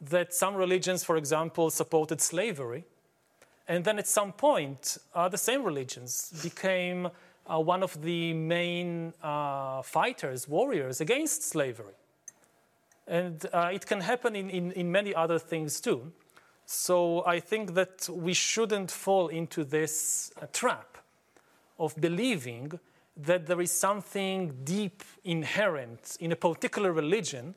That 0.00 0.32
some 0.34 0.54
religions, 0.54 1.04
for 1.04 1.16
example, 1.16 1.70
supported 1.70 2.20
slavery, 2.20 2.84
and 3.68 3.84
then 3.84 3.98
at 3.98 4.08
some 4.08 4.32
point, 4.32 4.98
uh, 5.14 5.28
the 5.28 5.38
same 5.38 5.62
religions 5.62 6.32
became 6.42 7.10
uh, 7.46 7.58
one 7.58 7.82
of 7.82 8.00
the 8.02 8.32
main 8.32 9.12
uh, 9.22 9.82
fighters, 9.82 10.48
warriors 10.48 11.00
against 11.00 11.42
slavery. 11.42 11.94
And 13.06 13.44
uh, 13.52 13.70
it 13.72 13.86
can 13.86 14.00
happen 14.00 14.36
in, 14.36 14.50
in, 14.50 14.72
in 14.72 14.92
many 14.92 15.14
other 15.14 15.38
things 15.38 15.80
too. 15.80 16.12
So 16.66 17.24
I 17.26 17.40
think 17.40 17.74
that 17.74 18.08
we 18.08 18.32
shouldn't 18.32 18.90
fall 18.90 19.28
into 19.28 19.64
this 19.64 20.32
trap 20.52 20.98
of 21.78 22.00
believing 22.00 22.78
that 23.16 23.46
there 23.46 23.60
is 23.60 23.72
something 23.72 24.56
deep 24.62 25.02
inherent 25.24 26.16
in 26.20 26.30
a 26.30 26.36
particular 26.36 26.92
religion 26.92 27.54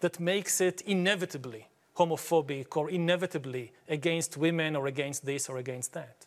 that 0.00 0.20
makes 0.20 0.60
it 0.60 0.82
inevitably 0.82 1.68
homophobic 1.96 2.76
or 2.76 2.90
inevitably 2.90 3.72
against 3.88 4.36
women 4.36 4.76
or 4.76 4.86
against 4.86 5.24
this 5.24 5.48
or 5.48 5.58
against 5.58 5.92
that. 5.92 6.21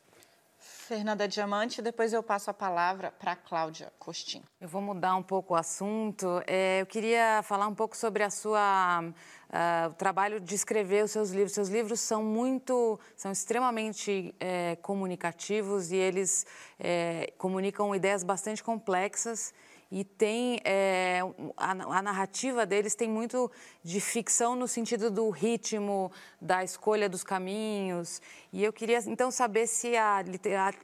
Fernanda 0.88 1.28
Diamante, 1.28 1.82
depois 1.82 2.14
eu 2.14 2.22
passo 2.22 2.52
a 2.52 2.54
palavra 2.54 3.12
para 3.18 3.36
Cláudia 3.36 3.92
Costin. 3.98 4.44
Eu 4.62 4.68
vou 4.68 4.84
mudar 4.84 5.16
um 5.16 5.24
pouco 5.24 5.56
o 5.56 5.58
assunto. 5.58 6.44
É, 6.46 6.82
eu 6.82 6.86
queria 6.86 7.42
falar 7.42 7.68
um 7.68 7.74
pouco 7.74 7.98
sobre 7.98 8.22
a 8.22 8.30
sua 8.30 9.02
uh, 9.02 9.90
o 9.90 9.94
trabalho 9.96 10.40
de 10.40 10.54
escrever 10.54 11.04
os 11.04 11.10
seus 11.10 11.32
livros. 11.32 11.54
Seus 11.54 11.70
livros 11.70 12.00
são 12.00 12.24
muito, 12.24 13.00
são 13.16 13.32
extremamente 13.32 14.36
é, 14.40 14.76
comunicativos 14.76 15.92
e 15.92 15.96
eles 15.96 16.46
é, 16.80 17.34
comunicam 17.40 17.96
ideias 17.96 18.24
bastante 18.24 18.64
complexas 18.64 19.56
e 19.96 20.04
tem 20.04 20.60
é, 20.66 21.22
a, 21.56 21.72
a, 21.72 22.02
narrativa 22.02 22.66
deles 22.66 22.96
tem 22.96 23.10
muito 23.10 23.50
de 23.82 24.02
ficção 24.02 24.54
no 24.54 24.68
sentido 24.68 25.10
do 25.10 25.30
ritmo, 25.30 26.12
da 26.42 26.66
escolha 26.66 27.08
dos 27.08 27.24
caminhos. 27.24 28.22
E 28.52 28.62
eu 28.62 28.74
queria 28.74 29.00
então 29.08 29.32
saber 29.32 29.68
se 29.68 29.96
a, 29.96 30.22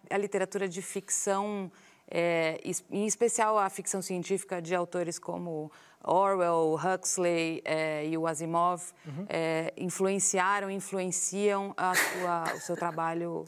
a, 0.10 0.18
literatura 0.18 0.66
de 0.66 0.82
ficção, 0.82 1.70
é, 2.10 2.58
em 2.90 3.06
especial 3.06 3.60
a 3.60 3.70
ficção 3.70 4.02
científica 4.02 4.62
de 4.62 4.74
autores 4.74 5.20
como 5.20 5.70
Orwell, 6.02 6.80
Huxley 6.80 7.62
é, 7.66 8.08
e 8.08 8.18
o 8.18 8.26
Asimov, 8.26 8.82
uhum. 9.06 9.28
influenciaram, 9.76 10.72
influenciam 10.72 11.76
sua, 11.78 12.56
o 12.56 12.60
seu 12.62 12.78
trabalho 12.78 13.44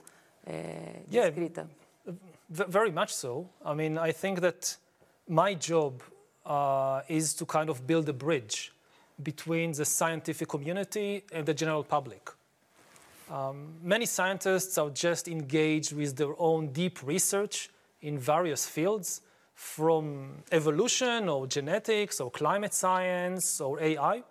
de 1.08 1.16
yeah, 1.16 1.30
escrita. 1.30 1.70
Very 2.50 2.92
much 2.92 3.16
so. 3.16 3.48
I 3.66 3.74
mean, 3.74 3.98
I 3.98 4.12
think 4.12 4.42
that 4.42 4.83
my 5.28 5.54
job 5.54 6.02
uh, 6.46 7.02
is 7.08 7.34
to 7.36 7.46
kind 7.46 7.70
of 7.70 7.86
build 7.88 8.10
a 8.10 8.14
bridge 8.14 8.72
between 9.22 9.72
the 9.72 9.86
scientific 9.86 10.48
community 10.48 11.24
and 11.32 11.46
the 11.46 11.54
general 11.54 11.84
public. 11.84 12.30
Um, 13.32 13.76
many 13.82 14.06
scientists 14.06 14.78
are 14.78 14.90
just 14.90 15.28
engaged 15.28 15.94
with 15.94 16.16
their 16.18 16.34
own 16.40 16.68
deep 16.74 17.02
research 17.04 17.70
in 18.02 18.20
various 18.20 18.68
fields, 18.68 19.22
from 19.56 20.44
evolution 20.52 21.30
or 21.30 21.48
genetics 21.48 22.20
or 22.20 22.30
climate 22.32 22.74
science 22.74 23.62
or 23.62 23.80
AI, 23.80 24.24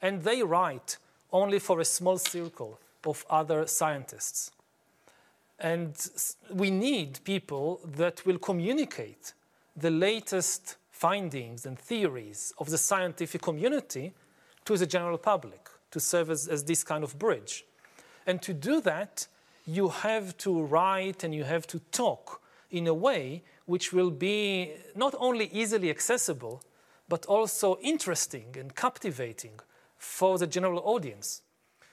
and 0.00 0.22
they 0.22 0.42
write 0.42 0.98
only 1.32 1.58
for 1.58 1.80
a 1.80 1.84
small 1.84 2.18
circle 2.18 2.78
of 3.06 3.24
other 3.30 3.66
scientists. 3.66 4.50
And 5.58 5.94
we 6.50 6.70
need 6.70 7.20
people 7.24 7.80
that 7.96 8.26
will 8.26 8.38
communicate 8.38 9.32
the 9.76 9.90
latest 9.90 10.76
findings 10.90 11.66
and 11.66 11.78
theories 11.78 12.52
of 12.58 12.70
the 12.70 12.78
scientific 12.78 13.42
community 13.42 14.12
to 14.64 14.76
the 14.76 14.86
general 14.86 15.18
public 15.18 15.68
to 15.90 16.00
serve 16.00 16.30
as, 16.30 16.48
as 16.48 16.64
this 16.64 16.84
kind 16.84 17.04
of 17.04 17.18
bridge. 17.18 17.64
And 18.26 18.40
to 18.42 18.52
do 18.52 18.80
that, 18.82 19.26
you 19.66 19.88
have 19.88 20.36
to 20.38 20.62
write 20.62 21.24
and 21.24 21.34
you 21.34 21.44
have 21.44 21.66
to 21.68 21.78
talk 21.90 22.40
in 22.70 22.86
a 22.86 22.94
way 22.94 23.42
which 23.66 23.92
will 23.92 24.10
be 24.10 24.72
not 24.94 25.14
only 25.18 25.48
easily 25.52 25.90
accessible, 25.90 26.62
but 27.08 27.26
also 27.26 27.78
interesting 27.82 28.56
and 28.58 28.74
captivating 28.74 29.60
for 29.98 30.38
the 30.38 30.46
general 30.46 30.80
audience. 30.84 31.42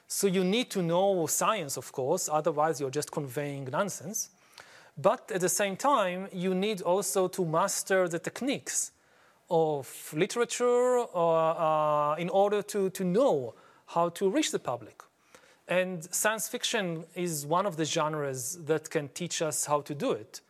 So 0.07 0.27
you 0.27 0.43
need 0.43 0.71
to 0.71 0.81
know 0.81 1.27
science, 1.27 1.77
of 1.77 1.91
course, 1.91 2.29
otherwise 2.31 2.79
you're 2.79 2.89
just 2.89 3.11
conveying 3.11 3.65
nonsense. 3.65 4.29
But 5.01 5.31
at 5.31 5.41
the 5.41 5.49
same 5.49 5.77
time, 5.77 6.27
you 6.33 6.53
need 6.53 6.81
also 6.81 7.27
to 7.29 7.45
master 7.45 8.07
the 8.09 8.19
techniques 8.19 8.91
of 9.49 10.13
literature 10.15 11.05
uh, 11.15 12.15
in 12.17 12.29
order 12.29 12.61
to, 12.63 12.89
to 12.89 13.03
know 13.03 13.53
how 13.87 14.09
to 14.09 14.29
reach 14.29 14.51
the 14.51 14.59
public. 14.59 15.01
And 15.67 16.03
science 16.13 16.49
fiction 16.49 17.05
is 17.15 17.45
one 17.45 17.65
of 17.65 17.77
the 17.77 17.85
genres 17.85 18.57
that 18.65 18.89
can 18.89 19.07
teach 19.09 19.41
us 19.41 19.65
how 19.65 19.81
to 19.81 19.95
do 19.95 20.11
it. 20.11 20.41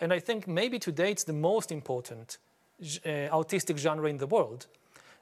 And 0.00 0.12
I 0.12 0.18
think 0.18 0.46
maybe 0.46 0.78
today 0.78 1.12
it's 1.12 1.24
the 1.24 1.32
most 1.32 1.72
important 1.72 2.38
uh, 2.82 3.08
autistic 3.32 3.78
genre 3.78 4.08
in 4.10 4.18
the 4.18 4.26
world. 4.26 4.66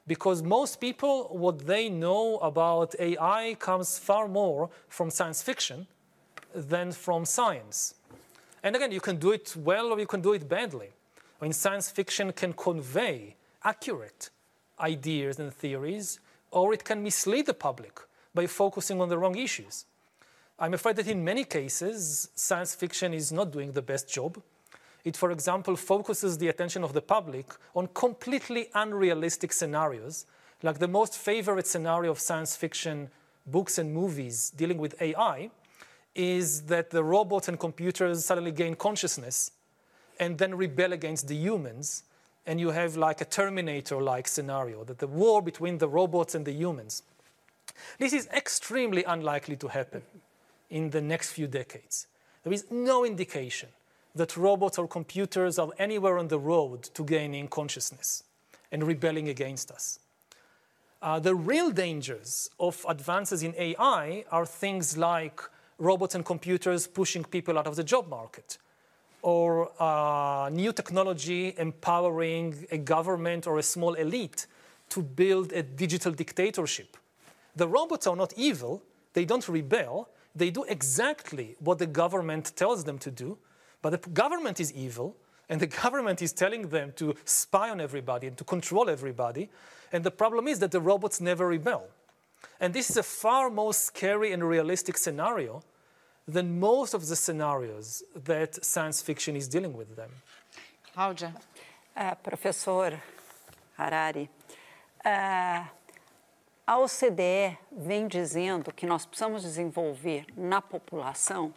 Because 0.07 0.43
most 0.43 0.81
people, 0.81 1.29
what 1.31 1.67
they 1.67 1.87
know 1.87 2.37
about 2.39 2.95
AI 2.99 3.55
comes 3.59 3.97
far 3.97 4.27
more 4.27 4.69
from 4.89 5.09
science 5.09 5.41
fiction 5.41 5.87
than 6.53 6.91
from 6.91 7.23
science. 7.23 7.95
And 8.63 8.75
again, 8.75 8.91
you 8.93 9.01
can 9.01 9.17
do 9.17 9.31
it 9.31 9.53
well 9.57 9.87
or 9.91 9.99
you 9.99 10.07
can 10.07 10.21
do 10.21 10.33
it 10.33 10.47
badly. 10.47 10.89
I 11.41 11.45
mean, 11.45 11.53
science 11.53 11.89
fiction 11.89 12.31
can 12.31 12.53
convey 12.53 13.35
accurate 13.63 14.29
ideas 14.79 15.39
and 15.39 15.53
theories, 15.53 16.19
or 16.51 16.73
it 16.73 16.83
can 16.83 17.03
mislead 17.03 17.45
the 17.45 17.53
public 17.53 17.99
by 18.33 18.47
focusing 18.47 19.01
on 19.01 19.09
the 19.09 19.17
wrong 19.17 19.37
issues. 19.37 19.85
I'm 20.57 20.73
afraid 20.73 20.95
that 20.95 21.07
in 21.07 21.23
many 21.23 21.43
cases, 21.43 22.29
science 22.35 22.73
fiction 22.73 23.13
is 23.13 23.31
not 23.31 23.51
doing 23.51 23.73
the 23.73 23.81
best 23.81 24.07
job. 24.07 24.41
It, 25.03 25.17
for 25.17 25.31
example, 25.31 25.75
focuses 25.75 26.37
the 26.37 26.47
attention 26.47 26.83
of 26.83 26.93
the 26.93 27.01
public 27.01 27.47
on 27.75 27.87
completely 27.93 28.69
unrealistic 28.73 29.51
scenarios, 29.51 30.25
like 30.61 30.79
the 30.79 30.87
most 30.87 31.17
favorite 31.17 31.67
scenario 31.67 32.11
of 32.11 32.19
science 32.19 32.55
fiction 32.55 33.09
books 33.45 33.77
and 33.77 33.93
movies 33.93 34.51
dealing 34.51 34.77
with 34.77 35.01
AI 35.01 35.49
is 36.15 36.63
that 36.63 36.89
the 36.91 37.03
robots 37.03 37.47
and 37.47 37.59
computers 37.59 38.25
suddenly 38.25 38.51
gain 38.51 38.75
consciousness 38.75 39.51
and 40.19 40.37
then 40.37 40.55
rebel 40.55 40.93
against 40.93 41.27
the 41.27 41.35
humans. 41.35 42.03
And 42.45 42.59
you 42.59 42.71
have 42.71 42.97
like 42.97 43.21
a 43.21 43.25
Terminator 43.25 44.01
like 44.01 44.27
scenario 44.27 44.83
that 44.83 44.99
the 44.99 45.07
war 45.07 45.41
between 45.41 45.77
the 45.77 45.87
robots 45.87 46.35
and 46.35 46.45
the 46.45 46.51
humans. 46.51 47.03
This 47.97 48.13
is 48.13 48.27
extremely 48.27 49.03
unlikely 49.03 49.55
to 49.57 49.69
happen 49.69 50.03
in 50.69 50.89
the 50.89 51.01
next 51.01 51.31
few 51.31 51.47
decades. 51.47 52.07
There 52.43 52.53
is 52.53 52.65
no 52.69 53.05
indication 53.05 53.69
that 54.15 54.37
robots 54.37 54.77
or 54.77 54.87
computers 54.87 55.57
are 55.57 55.69
anywhere 55.79 56.17
on 56.17 56.27
the 56.27 56.39
road 56.39 56.83
to 56.93 57.03
gaining 57.03 57.47
consciousness 57.47 58.23
and 58.71 58.83
rebelling 58.83 59.29
against 59.29 59.71
us. 59.71 59.99
Uh, 61.01 61.19
the 61.19 61.35
real 61.35 61.71
dangers 61.71 62.49
of 62.59 62.85
advances 62.87 63.43
in 63.43 63.53
AI 63.57 64.23
are 64.31 64.45
things 64.45 64.97
like 64.97 65.41
robots 65.77 66.15
and 66.15 66.25
computers 66.25 66.87
pushing 66.87 67.23
people 67.23 67.57
out 67.57 67.67
of 67.67 67.75
the 67.75 67.83
job 67.83 68.09
market, 68.09 68.57
or 69.21 69.71
uh, 69.81 70.49
new 70.51 70.73
technology 70.73 71.53
empowering 71.57 72.67
a 72.71 72.77
government 72.77 73.47
or 73.47 73.57
a 73.57 73.63
small 73.63 73.93
elite 73.93 74.47
to 74.89 75.01
build 75.01 75.51
a 75.53 75.63
digital 75.63 76.11
dictatorship. 76.11 76.97
The 77.55 77.67
robots 77.67 78.07
are 78.07 78.15
not 78.15 78.33
evil, 78.35 78.81
they 79.13 79.25
don't 79.25 79.47
rebel, 79.47 80.09
they 80.35 80.49
do 80.49 80.63
exactly 80.63 81.55
what 81.59 81.77
the 81.77 81.85
government 81.85 82.53
tells 82.55 82.83
them 82.83 82.97
to 82.99 83.11
do, 83.11 83.37
but 83.81 83.91
the 83.91 84.09
government 84.09 84.59
is 84.59 84.73
evil, 84.73 85.15
and 85.49 85.59
the 85.59 85.67
government 85.83 86.21
is 86.21 86.33
telling 86.33 86.69
them 86.69 86.93
to 86.95 87.15
spy 87.25 87.69
on 87.69 87.79
everybody 87.79 88.27
and 88.27 88.37
to 88.37 88.43
control 88.43 88.89
everybody. 88.89 89.49
And 89.91 90.03
the 90.03 90.11
problem 90.11 90.47
is 90.47 90.59
that 90.59 90.71
the 90.71 90.81
robots 90.81 91.21
never 91.21 91.47
rebel. 91.47 91.87
And 92.59 92.73
this 92.73 92.89
is 92.89 92.97
a 92.97 93.03
far 93.03 93.49
more 93.49 93.73
scary 93.73 94.31
and 94.33 94.43
realistic 94.43 94.97
scenario 94.97 95.61
than 96.27 96.59
most 96.59 96.93
of 96.93 97.07
the 97.07 97.15
scenarios 97.15 98.03
that 98.15 98.63
science 98.63 99.01
fiction 99.01 99.35
is 99.35 99.47
dealing 99.47 99.73
with 99.73 99.95
them. 99.95 100.09
Cláudia. 100.95 101.33
Uh, 101.95 102.15
professor 102.15 102.99
Harari, 103.77 104.29
uh, 105.05 105.63
a 106.65 106.77
OCDE 106.79 107.57
vem 107.71 108.07
dizendo 108.07 108.73
que 108.73 108.87
nós 108.87 109.05
precisamos 109.05 109.43
desenvolver 109.43 110.25
na 110.35 110.61
população 110.61 111.53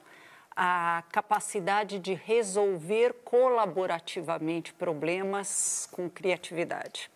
a 0.57 1.05
capacidade 1.13 1.99
de 1.99 2.15
resolver 2.15 3.13
colaborativamente 3.25 4.73
problemas 4.73 5.87
com 5.93 6.09
criatividade. 6.09 7.11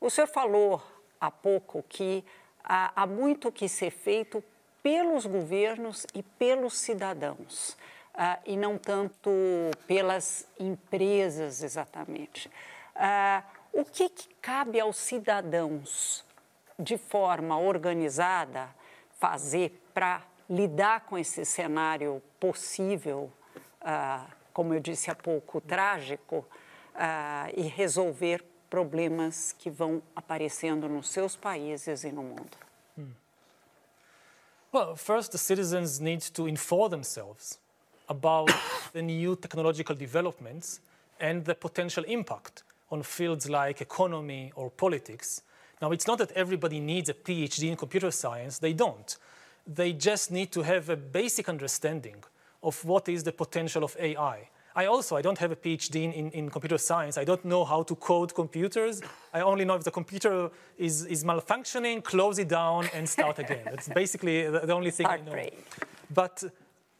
O 0.00 0.10
senhor 0.10 0.26
falou 0.26 0.82
há 1.20 1.30
pouco 1.30 1.84
que 1.88 2.24
há, 2.64 3.02
há 3.02 3.06
muito 3.06 3.52
que 3.52 3.68
ser 3.68 3.90
feito 3.90 4.42
pelos 4.82 5.26
governos 5.26 6.06
e 6.14 6.22
pelos 6.22 6.78
cidadãos, 6.78 7.70
uh, 8.14 8.40
e 8.44 8.56
não 8.56 8.76
tanto 8.78 9.30
pelas 9.86 10.46
empresas 10.58 11.62
exatamente. 11.62 12.48
Uh, 12.94 13.42
o 13.72 13.84
que, 13.84 14.08
que 14.08 14.28
cabe 14.40 14.80
aos 14.80 14.96
cidadãos, 14.96 16.24
de 16.78 16.98
forma 16.98 17.58
organizada, 17.58 18.68
fazer 19.18 19.80
para 19.92 20.22
lidar 20.50 21.00
com 21.06 21.16
esse 21.16 21.44
cenário 21.44 22.22
possível, 22.38 23.32
uh, 23.80 24.30
como 24.52 24.74
eu 24.74 24.80
disse 24.80 25.10
há 25.10 25.14
pouco, 25.14 25.60
trágico, 25.60 26.46
e 27.56 27.62
resolver 27.62 28.44
problemas 28.74 29.54
que 29.56 29.70
vão 29.70 30.02
aparecendo 30.16 30.88
nos 30.88 31.08
seus 31.08 31.36
países 31.36 32.02
e 32.02 32.10
no 32.10 32.24
mundo? 32.24 32.56
Hmm. 32.98 33.12
Well, 34.72 34.96
first, 34.96 35.30
the 35.30 35.38
citizens 35.38 36.00
need 36.00 36.22
to 36.32 36.48
inform 36.48 36.90
themselves 36.90 37.60
about 38.08 38.50
the 38.92 39.00
new 39.00 39.36
technological 39.36 39.94
developments 39.94 40.80
and 41.20 41.44
the 41.44 41.54
potential 41.54 42.02
impact 42.08 42.64
on 42.90 43.04
fields 43.04 43.48
like 43.48 43.80
economy 43.80 44.52
or 44.56 44.70
politics. 44.70 45.40
Now, 45.80 45.92
it's 45.92 46.08
not 46.08 46.18
that 46.18 46.32
everybody 46.32 46.80
needs 46.80 47.08
a 47.08 47.14
PhD 47.14 47.70
in 47.70 47.76
computer 47.76 48.10
science, 48.10 48.58
they 48.58 48.72
don't. 48.72 49.16
They 49.64 49.92
just 49.92 50.32
need 50.32 50.50
to 50.50 50.62
have 50.62 50.88
a 50.88 50.96
basic 50.96 51.48
understanding 51.48 52.24
of 52.60 52.84
what 52.84 53.08
is 53.08 53.22
the 53.22 53.32
potential 53.32 53.84
of 53.84 53.96
AI 54.00 54.48
I 54.76 54.86
also, 54.86 55.16
I 55.16 55.22
don't 55.22 55.38
have 55.38 55.52
a 55.52 55.56
PhD 55.56 56.12
in, 56.12 56.30
in, 56.32 56.50
computer 56.50 56.78
science. 56.78 57.16
I 57.16 57.24
don't 57.24 57.44
know 57.44 57.64
how 57.64 57.84
to 57.84 57.94
code 57.94 58.34
computers. 58.34 59.02
I 59.32 59.40
only 59.40 59.64
know 59.64 59.76
if 59.76 59.84
the 59.84 59.92
computer 59.92 60.50
is, 60.76 61.04
is 61.06 61.22
malfunctioning, 61.22 62.02
close 62.02 62.40
it 62.40 62.48
down 62.48 62.88
and 62.92 63.08
start 63.08 63.38
again. 63.44 63.62
That's 63.64 63.88
basically 63.88 64.50
the, 64.50 64.60
the 64.60 64.72
only 64.72 64.90
thing 64.90 65.06
I 65.06 65.18
know. 65.18 65.48
But 66.12 66.42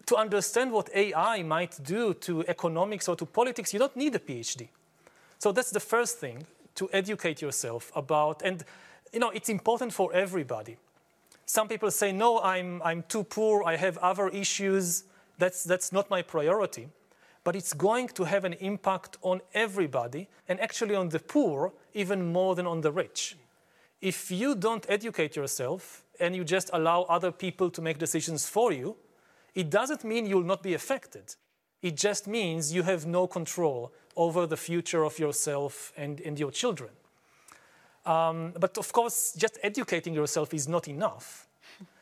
to 0.06 0.16
understand 0.16 0.70
what 0.70 0.88
AI 0.94 1.42
might 1.42 1.82
do 1.82 2.14
to 2.14 2.44
economics 2.46 3.08
or 3.08 3.16
to 3.16 3.26
politics, 3.26 3.72
you 3.72 3.80
don't 3.80 3.96
need 3.96 4.14
a 4.14 4.20
PhD. 4.20 4.68
So 5.38 5.50
that's 5.50 5.70
the 5.70 5.80
first 5.80 6.18
thing, 6.18 6.46
to 6.76 6.88
educate 6.92 7.42
yourself 7.42 7.90
about, 7.96 8.42
and 8.42 8.64
you 9.12 9.18
know, 9.18 9.30
it's 9.30 9.48
important 9.48 9.92
for 9.92 10.12
everybody. 10.12 10.76
Some 11.46 11.68
people 11.68 11.90
say, 11.90 12.12
no, 12.12 12.40
I'm, 12.40 12.80
I'm 12.82 13.02
too 13.08 13.24
poor, 13.24 13.64
I 13.64 13.76
have 13.76 13.98
other 13.98 14.28
issues, 14.28 15.04
that's, 15.38 15.64
that's 15.64 15.92
not 15.92 16.08
my 16.08 16.22
priority 16.22 16.88
but 17.44 17.54
it's 17.54 17.74
going 17.74 18.08
to 18.08 18.24
have 18.24 18.44
an 18.44 18.54
impact 18.54 19.18
on 19.20 19.40
everybody 19.52 20.28
and 20.48 20.58
actually 20.60 20.94
on 20.94 21.10
the 21.10 21.20
poor 21.20 21.72
even 21.92 22.32
more 22.32 22.54
than 22.54 22.66
on 22.66 22.80
the 22.80 22.90
rich. 22.90 23.36
If 24.00 24.30
you 24.30 24.54
don't 24.54 24.84
educate 24.88 25.36
yourself 25.36 26.04
and 26.18 26.34
you 26.34 26.42
just 26.44 26.70
allow 26.72 27.02
other 27.02 27.30
people 27.30 27.70
to 27.70 27.82
make 27.82 27.98
decisions 27.98 28.48
for 28.48 28.72
you, 28.72 28.96
it 29.54 29.70
doesn't 29.70 30.04
mean 30.04 30.26
you'll 30.26 30.42
not 30.42 30.62
be 30.62 30.74
affected. 30.74 31.36
It 31.82 31.96
just 31.96 32.26
means 32.26 32.72
you 32.72 32.82
have 32.82 33.06
no 33.06 33.26
control 33.26 33.92
over 34.16 34.46
the 34.46 34.56
future 34.56 35.04
of 35.04 35.18
yourself 35.18 35.92
and, 35.96 36.20
and 36.20 36.38
your 36.38 36.50
children. 36.50 36.90
Um, 38.06 38.52
but 38.58 38.78
of 38.78 38.92
course, 38.92 39.34
just 39.36 39.58
educating 39.62 40.14
yourself 40.14 40.54
is 40.54 40.66
not 40.66 40.88
enough. 40.88 41.46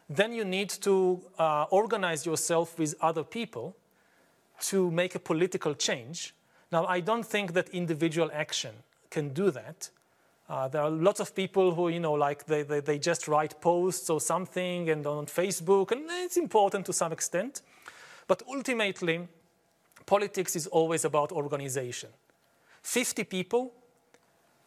Then 0.09 0.33
you 0.33 0.45
need 0.45 0.71
to 0.83 1.21
uh, 1.39 1.65
organize 1.71 2.27
yourself 2.27 2.79
with 2.79 2.95
other 3.01 3.25
people 3.25 3.77
to 4.63 4.91
make 4.91 5.15
a 5.15 5.19
political 5.19 5.75
change. 5.75 6.35
Now, 6.71 6.87
I 6.87 7.01
don't 7.01 7.27
think 7.27 7.53
that 7.53 7.69
individual 7.71 8.31
action 8.33 8.75
can 9.11 9.31
do 9.31 9.51
that. 9.51 9.91
Uh, 10.49 10.69
there 10.69 10.83
are 10.83 10.91
lots 10.91 11.21
of 11.21 11.35
people 11.35 11.75
who, 11.75 11.89
you 11.89 12.01
know, 12.01 12.13
like 12.13 12.47
they, 12.47 12.63
they, 12.63 12.81
they, 12.81 12.99
just 12.99 13.29
write 13.29 13.61
posts 13.61 14.11
or 14.11 14.21
something 14.21 14.91
and 14.91 15.07
on 15.07 15.27
Facebook, 15.27 15.93
and 15.93 16.03
it's 16.09 16.37
important 16.37 16.85
to 16.87 16.93
some 16.93 17.13
extent. 17.13 17.63
But 18.27 18.43
ultimately, 18.49 19.29
politics 20.07 20.57
is 20.57 20.67
always 20.67 21.05
about 21.05 21.33
organization. 21.33 22.11
50 22.83 23.25
people 23.25 23.73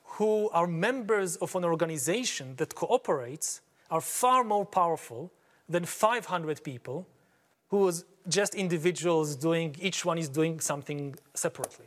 who 0.03 0.49
are 0.51 0.67
members 0.67 1.35
of 1.37 1.55
an 1.55 1.65
organization 1.65 2.55
that 2.55 2.73
cooperates 2.73 3.61
are 3.91 4.01
far 4.01 4.43
more 4.43 4.65
powerful 4.65 5.31
than 5.67 5.85
500 5.85 6.63
people 6.63 7.05
who 7.69 7.77
was 7.77 8.05
just 8.27 8.55
individuals 8.55 9.35
doing, 9.35 9.75
each 9.79 10.05
one 10.05 10.17
is 10.17 10.29
doing 10.29 10.59
something 10.59 11.15
separately. 11.33 11.85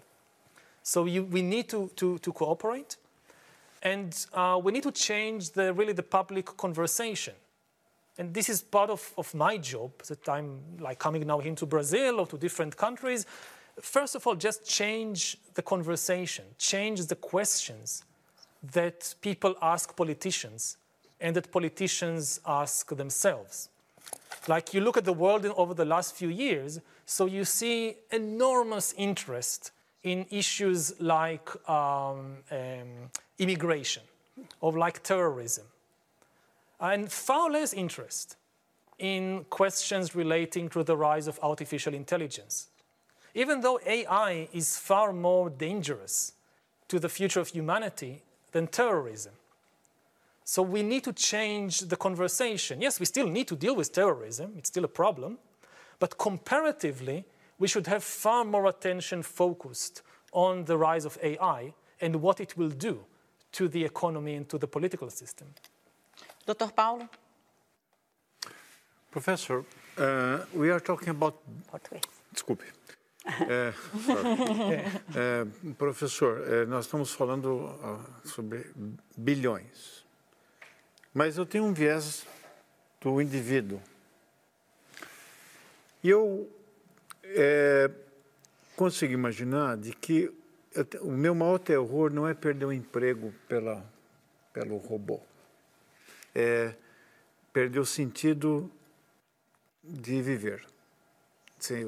So 0.82 1.04
you, 1.04 1.24
we 1.24 1.42
need 1.42 1.68
to, 1.68 1.90
to, 1.96 2.18
to 2.18 2.32
cooperate, 2.32 2.96
and 3.82 4.26
uh, 4.32 4.60
we 4.62 4.72
need 4.72 4.82
to 4.84 4.92
change 4.92 5.50
the, 5.50 5.72
really 5.72 5.92
the 5.92 6.02
public 6.02 6.46
conversation. 6.56 7.34
And 8.16 8.34
this 8.34 8.48
is 8.48 8.62
part 8.62 8.90
of, 8.90 9.12
of 9.16 9.32
my 9.34 9.58
job 9.58 9.90
that 10.08 10.28
I'm 10.28 10.60
like 10.80 10.98
coming 10.98 11.24
now 11.26 11.38
into 11.38 11.66
Brazil 11.66 12.18
or 12.18 12.26
to 12.26 12.36
different 12.36 12.76
countries. 12.76 13.26
First 13.80 14.16
of 14.16 14.26
all, 14.26 14.34
just 14.34 14.64
change 14.64 15.36
the 15.54 15.62
conversation, 15.62 16.44
change 16.58 17.06
the 17.06 17.14
questions 17.14 18.04
that 18.72 19.14
people 19.20 19.54
ask 19.62 19.94
politicians 19.96 20.78
and 21.20 21.36
that 21.36 21.52
politicians 21.52 22.40
ask 22.44 22.88
themselves. 22.96 23.68
Like 24.46 24.72
you 24.72 24.80
look 24.80 24.96
at 24.96 25.04
the 25.04 25.12
world 25.12 25.44
over 25.44 25.74
the 25.74 25.84
last 25.84 26.14
few 26.14 26.28
years, 26.28 26.80
so 27.04 27.26
you 27.26 27.44
see 27.44 27.96
enormous 28.10 28.94
interest 28.96 29.72
in 30.02 30.26
issues 30.30 30.98
like 31.00 31.48
um, 31.68 32.38
um, 32.50 33.10
immigration 33.38 34.02
or 34.60 34.72
like 34.72 35.02
terrorism, 35.02 35.64
and 36.80 37.10
far 37.10 37.50
less 37.50 37.72
interest 37.72 38.36
in 38.98 39.44
questions 39.50 40.14
relating 40.14 40.68
to 40.70 40.82
the 40.82 40.96
rise 40.96 41.28
of 41.28 41.38
artificial 41.42 41.94
intelligence. 41.94 42.68
Even 43.34 43.60
though 43.60 43.78
AI 43.86 44.48
is 44.52 44.78
far 44.78 45.12
more 45.12 45.50
dangerous 45.50 46.32
to 46.88 46.98
the 46.98 47.08
future 47.08 47.40
of 47.40 47.48
humanity 47.48 48.22
than 48.52 48.66
terrorism. 48.66 49.32
So 50.48 50.62
we 50.62 50.82
need 50.82 51.04
to 51.04 51.12
change 51.12 51.80
the 51.80 51.96
conversation. 51.96 52.80
Yes, 52.80 52.98
we 52.98 53.04
still 53.04 53.26
need 53.26 53.46
to 53.48 53.54
deal 53.54 53.76
with 53.76 53.92
terrorism, 53.92 54.54
it's 54.56 54.70
still 54.70 54.84
a 54.86 54.94
problem, 55.02 55.36
but 55.98 56.16
comparatively, 56.16 57.26
we 57.58 57.68
should 57.68 57.86
have 57.86 58.02
far 58.02 58.46
more 58.46 58.64
attention 58.64 59.22
focused 59.22 60.00
on 60.32 60.64
the 60.64 60.78
rise 60.78 61.04
of 61.04 61.18
AI 61.22 61.74
and 62.00 62.16
what 62.22 62.40
it 62.40 62.56
will 62.56 62.70
do 62.70 63.04
to 63.52 63.68
the 63.68 63.84
economy 63.84 64.36
and 64.36 64.48
to 64.48 64.56
the 64.56 64.66
political 64.66 65.10
system. 65.10 65.48
Dr. 66.46 66.72
Paulo? 66.74 67.10
Professor, 69.10 69.66
uh, 69.98 70.38
we 70.54 70.70
are 70.70 70.80
talking 70.80 71.10
about. 71.10 71.42
Desculpe. 72.32 72.64
É, 73.26 73.74
é, 75.14 75.46
professor, 75.76 76.40
é, 76.48 76.64
nós 76.64 76.86
estamos 76.86 77.12
falando 77.12 77.66
uh, 77.66 78.26
sobre 78.26 78.64
bilhões. 79.14 80.07
Mas 81.12 81.38
eu 81.38 81.46
tenho 81.46 81.64
um 81.64 81.72
viés 81.72 82.26
do 83.00 83.20
indivíduo. 83.20 83.80
E 86.02 86.10
eu 86.10 86.48
é, 87.24 87.90
consigo 88.76 89.12
imaginar 89.12 89.76
de 89.76 89.92
que 89.92 90.32
o 91.00 91.10
meu 91.10 91.34
maior 91.34 91.58
terror 91.58 92.12
não 92.12 92.26
é 92.26 92.34
perder 92.34 92.66
o 92.66 92.72
emprego 92.72 93.34
pela, 93.48 93.84
pelo 94.52 94.76
robô. 94.76 95.20
É 96.34 96.74
perder 97.52 97.80
o 97.80 97.86
sentido 97.86 98.70
de 99.82 100.22
viver. 100.22 100.64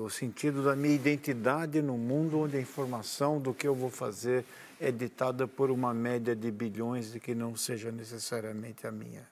O 0.01 0.11
sentido 0.11 0.65
da 0.65 0.75
minha 0.75 0.95
identidade 0.95 1.81
no 1.81 1.97
mundo 1.97 2.41
onde 2.41 2.57
a 2.57 2.61
informação 2.61 3.41
do 3.41 3.55
que 3.55 3.69
eu 3.69 3.75
vou 3.75 3.91
fazer 3.91 4.45
é 4.81 4.91
ditada 4.91 5.47
por 5.47 5.71
uma 5.71 5.93
média 5.93 6.35
de 6.35 6.51
bilhões 6.51 7.15
e 7.15 7.21
que 7.21 7.35
não 7.35 7.55
seja 7.55 7.93
necessariamente 7.93 8.87
a 8.87 8.91
minha. 8.91 9.29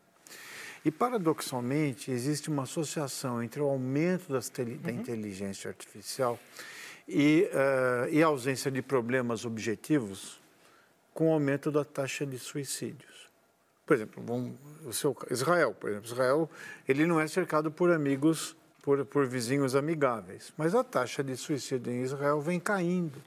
E, 0.85 0.91
paradoxalmente, 0.91 2.11
existe 2.11 2.49
uma 2.49 2.63
associação 2.63 3.43
entre 3.43 3.61
o 3.61 3.67
aumento 3.67 4.33
das 4.33 4.51
uhum. 4.59 4.77
da 4.77 4.93
inteligência 4.93 5.69
artificial 5.69 6.39
e, 7.09 7.49
uh, 7.53 8.09
e 8.13 8.23
a 8.23 8.27
ausência 8.27 8.71
de 8.71 8.83
problemas 8.83 9.45
objetivos 9.45 10.41
com 11.15 11.31
o 11.31 11.33
aumento 11.33 11.71
da 11.73 11.85
taxa 11.85 12.25
de 12.25 12.39
suicídios. 12.39 13.29
Por 13.85 13.97
exemplo, 13.97 14.23
o 14.85 14.93
seu, 14.93 15.17
Israel, 15.31 15.75
por 15.75 15.91
exemplo, 15.91 16.07
Israel 16.07 16.51
ele 16.87 17.07
não 17.07 17.19
é 17.19 17.27
cercado 17.27 17.71
por 17.71 17.91
amigos, 17.91 18.55
por, 18.83 19.05
por 19.07 19.27
vizinhos 19.27 19.75
amigáveis, 19.75 20.53
mas 20.57 20.75
a 20.75 20.85
taxa 20.85 21.25
de 21.25 21.35
suicídio 21.37 21.93
em 21.93 22.03
Israel 22.03 22.41
vem 22.41 22.61
caindo, 22.61 23.19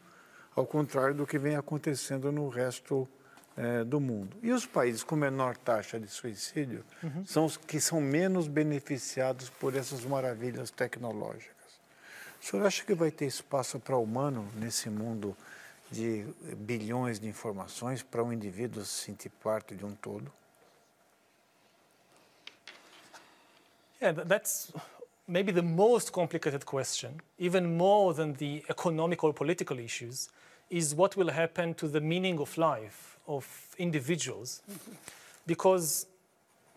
ao 0.55 0.65
contrário 0.65 1.15
do 1.15 1.25
que 1.25 1.37
vem 1.37 1.55
acontecendo 1.55 2.31
no 2.31 2.49
resto 2.49 3.07
é, 3.57 3.83
do 3.83 3.99
mundo. 3.99 4.37
E 4.41 4.51
os 4.51 4.65
países 4.65 5.03
com 5.03 5.15
menor 5.15 5.57
taxa 5.57 5.99
de 5.99 6.07
suicídio 6.07 6.85
uhum. 7.03 7.25
são 7.25 7.45
os 7.45 7.57
que 7.57 7.79
são 7.79 7.99
menos 7.99 8.47
beneficiados 8.47 9.49
por 9.49 9.75
essas 9.75 10.05
maravilhas 10.05 10.71
tecnológicas. 10.71 11.55
O 12.41 12.45
senhor 12.45 12.65
acha 12.65 12.83
que 12.83 12.93
vai 12.93 13.11
ter 13.11 13.25
espaço 13.25 13.79
para 13.79 13.95
o 13.95 14.03
humano 14.03 14.47
nesse 14.55 14.89
mundo 14.89 15.37
de 15.91 16.25
bilhões 16.57 17.19
de 17.19 17.27
informações 17.27 18.01
para 18.01 18.23
um 18.23 18.31
indivíduo 18.31 18.83
se 18.83 19.05
sentir 19.05 19.29
parte 19.29 19.75
de 19.75 19.85
um 19.85 19.91
todo? 19.91 20.31
Yeah, 24.01 24.25
that's 24.25 24.73
maybe 25.27 25.51
the 25.51 25.63
most 25.63 26.11
complicated 26.11 26.65
question, 26.65 27.21
even 27.37 27.77
more 27.77 28.13
than 28.13 28.33
the 28.33 28.63
economic 28.69 29.23
or 29.23 29.33
political 29.33 29.79
issues, 29.79 30.29
is 30.69 30.95
what 30.95 31.15
will 31.15 31.29
happen 31.29 31.73
to 31.75 31.87
the 31.87 32.01
meaning 32.01 32.39
of 32.39 32.57
life 32.57 33.17
of 33.27 33.75
individuals. 33.77 34.61
Mm-hmm. 34.69 34.91
Because 35.47 36.05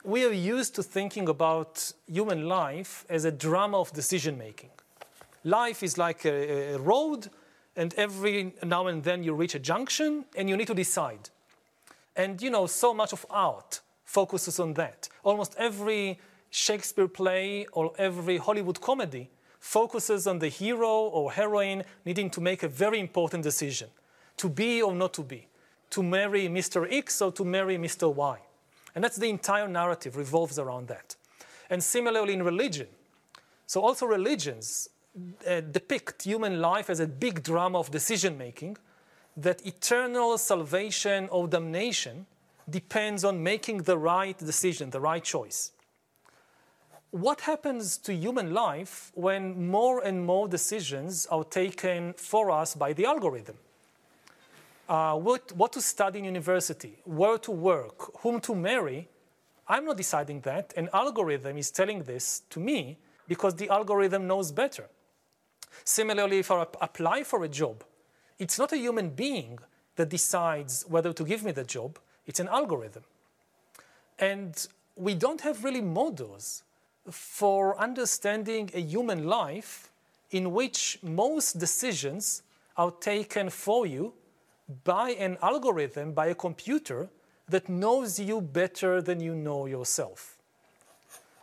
we 0.04 0.24
are 0.24 0.32
used 0.32 0.74
to 0.76 0.82
thinking 0.82 1.28
about 1.28 1.92
human 2.06 2.48
life 2.48 3.04
as 3.08 3.24
a 3.24 3.30
drama 3.30 3.78
of 3.78 3.92
decision 3.92 4.38
making. 4.38 4.70
Life 5.44 5.82
is 5.82 5.98
like 5.98 6.24
a, 6.24 6.74
a 6.74 6.78
road, 6.78 7.28
and 7.76 7.92
every 7.94 8.54
now 8.62 8.86
and 8.86 9.02
then 9.02 9.22
you 9.22 9.34
reach 9.34 9.54
a 9.54 9.58
junction 9.58 10.24
and 10.36 10.48
you 10.48 10.56
need 10.56 10.66
to 10.66 10.74
decide. 10.74 11.30
And 12.16 12.40
you 12.40 12.50
know, 12.50 12.66
so 12.66 12.94
much 12.94 13.12
of 13.12 13.26
art 13.30 13.80
focuses 14.04 14.60
on 14.60 14.74
that. 14.74 15.08
Almost 15.22 15.54
every 15.58 16.18
Shakespeare 16.54 17.08
play 17.08 17.66
or 17.72 17.92
every 17.98 18.36
Hollywood 18.36 18.80
comedy 18.80 19.28
focuses 19.58 20.28
on 20.28 20.38
the 20.38 20.46
hero 20.46 20.88
or 20.88 21.32
heroine 21.32 21.82
needing 22.04 22.30
to 22.30 22.40
make 22.40 22.62
a 22.62 22.68
very 22.68 23.00
important 23.00 23.42
decision 23.42 23.88
to 24.36 24.48
be 24.48 24.80
or 24.80 24.94
not 24.94 25.12
to 25.14 25.24
be, 25.24 25.48
to 25.90 26.00
marry 26.00 26.46
Mr. 26.46 26.86
X 26.88 27.20
or 27.20 27.32
to 27.32 27.44
marry 27.44 27.76
Mr. 27.76 28.14
Y. 28.14 28.38
And 28.94 29.02
that's 29.02 29.16
the 29.16 29.28
entire 29.28 29.66
narrative 29.66 30.16
revolves 30.16 30.56
around 30.56 30.86
that. 30.86 31.16
And 31.70 31.82
similarly 31.82 32.34
in 32.34 32.44
religion. 32.44 32.86
So 33.66 33.80
also 33.80 34.06
religions 34.06 34.88
uh, 35.48 35.60
depict 35.60 36.22
human 36.22 36.60
life 36.60 36.88
as 36.88 37.00
a 37.00 37.08
big 37.08 37.42
drama 37.42 37.80
of 37.80 37.90
decision 37.90 38.38
making, 38.38 38.76
that 39.36 39.66
eternal 39.66 40.38
salvation 40.38 41.28
or 41.32 41.48
damnation 41.48 42.26
depends 42.70 43.24
on 43.24 43.42
making 43.42 43.78
the 43.78 43.98
right 43.98 44.38
decision, 44.38 44.90
the 44.90 45.00
right 45.00 45.24
choice. 45.24 45.72
What 47.14 47.42
happens 47.42 47.96
to 47.98 48.12
human 48.12 48.52
life 48.52 49.12
when 49.14 49.70
more 49.70 50.00
and 50.00 50.26
more 50.26 50.48
decisions 50.48 51.26
are 51.26 51.44
taken 51.44 52.14
for 52.14 52.50
us 52.50 52.74
by 52.74 52.92
the 52.92 53.04
algorithm? 53.04 53.56
Uh, 54.88 55.14
what, 55.14 55.52
what 55.52 55.72
to 55.74 55.80
study 55.80 56.18
in 56.18 56.24
university, 56.24 56.98
where 57.04 57.38
to 57.38 57.52
work, 57.52 58.18
whom 58.22 58.40
to 58.40 58.56
marry, 58.56 59.06
I'm 59.68 59.84
not 59.84 59.96
deciding 59.96 60.40
that. 60.40 60.74
An 60.76 60.88
algorithm 60.92 61.56
is 61.56 61.70
telling 61.70 62.02
this 62.02 62.42
to 62.50 62.58
me 62.58 62.98
because 63.28 63.54
the 63.54 63.68
algorithm 63.68 64.26
knows 64.26 64.50
better. 64.50 64.88
Similarly, 65.84 66.40
if 66.40 66.50
I 66.50 66.66
apply 66.80 67.22
for 67.22 67.44
a 67.44 67.48
job, 67.48 67.84
it's 68.40 68.58
not 68.58 68.72
a 68.72 68.76
human 68.76 69.10
being 69.10 69.60
that 69.94 70.08
decides 70.08 70.84
whether 70.88 71.12
to 71.12 71.24
give 71.24 71.44
me 71.44 71.52
the 71.52 71.62
job, 71.62 72.00
it's 72.26 72.40
an 72.40 72.48
algorithm. 72.48 73.04
And 74.18 74.66
we 74.96 75.14
don't 75.14 75.42
have 75.42 75.62
really 75.62 75.80
models 75.80 76.64
for 77.10 77.78
understanding 77.78 78.70
a 78.74 78.80
human 78.80 79.26
life 79.26 79.90
in 80.30 80.52
which 80.52 80.98
most 81.02 81.58
decisions 81.58 82.42
are 82.76 82.90
taken 82.90 83.50
for 83.50 83.86
you 83.86 84.12
by 84.84 85.10
an 85.10 85.36
algorithm, 85.42 86.12
by 86.12 86.26
a 86.26 86.34
computer 86.34 87.08
that 87.48 87.68
knows 87.68 88.18
you 88.18 88.40
better 88.40 89.02
than 89.02 89.20
you 89.20 89.34
know 89.34 89.66
yourself. 89.66 90.38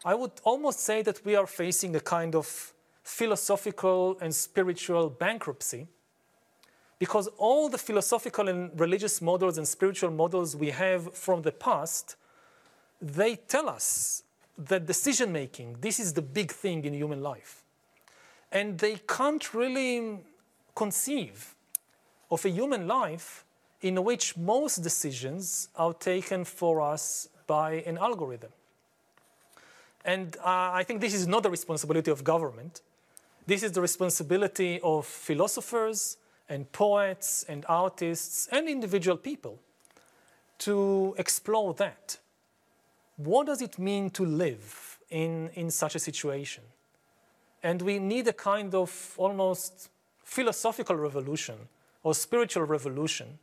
I 0.03 0.15
would 0.15 0.31
almost 0.43 0.79
say 0.79 1.03
that 1.03 1.23
we 1.23 1.35
are 1.35 1.45
facing 1.45 1.95
a 1.95 1.99
kind 1.99 2.35
of 2.35 2.73
philosophical 3.03 4.17
and 4.19 4.33
spiritual 4.33 5.09
bankruptcy 5.09 5.87
because 6.97 7.27
all 7.37 7.69
the 7.69 7.77
philosophical 7.77 8.47
and 8.47 8.79
religious 8.79 9.21
models 9.21 9.57
and 9.57 9.67
spiritual 9.67 10.11
models 10.11 10.55
we 10.55 10.69
have 10.69 11.13
from 11.15 11.41
the 11.41 11.51
past 11.51 12.15
they 13.01 13.35
tell 13.35 13.67
us 13.67 14.23
that 14.57 14.85
decision 14.85 15.31
making 15.31 15.77
this 15.81 15.99
is 15.99 16.13
the 16.13 16.21
big 16.21 16.51
thing 16.51 16.85
in 16.85 16.93
human 16.93 17.21
life 17.21 17.63
and 18.51 18.79
they 18.79 18.95
can't 19.07 19.53
really 19.53 20.19
conceive 20.75 21.55
of 22.29 22.45
a 22.45 22.49
human 22.49 22.87
life 22.87 23.45
in 23.81 24.03
which 24.03 24.37
most 24.37 24.77
decisions 24.77 25.69
are 25.75 25.93
taken 25.93 26.45
for 26.45 26.81
us 26.81 27.27
by 27.47 27.83
an 27.85 27.97
algorithm. 27.97 28.51
And 30.05 30.37
uh, 30.37 30.71
I 30.79 30.83
think 30.83 31.01
this 31.01 31.13
is 31.13 31.27
not 31.27 31.43
the 31.43 31.49
responsibility 31.49 32.11
of 32.11 32.23
government. 32.23 32.81
This 33.45 33.63
is 33.63 33.71
the 33.71 33.81
responsibility 33.81 34.79
of 34.83 35.05
philosophers 35.05 36.17
and 36.47 36.71
poets 36.71 37.45
and 37.47 37.65
artists 37.67 38.47
and 38.51 38.67
individual 38.67 39.17
people 39.17 39.59
to 40.59 41.15
explore 41.17 41.73
that. 41.75 42.17
What 43.23 43.47
does 43.47 43.61
it 43.61 43.77
mean 43.77 44.09
to 44.11 44.25
live 44.25 44.97
in, 45.09 45.49
in 45.53 45.69
such 45.69 45.95
a 45.95 45.99
situation? 45.99 46.63
And 47.61 47.81
we 47.81 47.99
need 47.99 48.27
a 48.27 48.33
kind 48.33 48.73
of 48.73 49.13
almost 49.17 49.89
philosophical 50.23 50.95
revolution 50.95 51.55
or 52.03 52.15
spiritual 52.15 52.63
revolution 52.63 53.37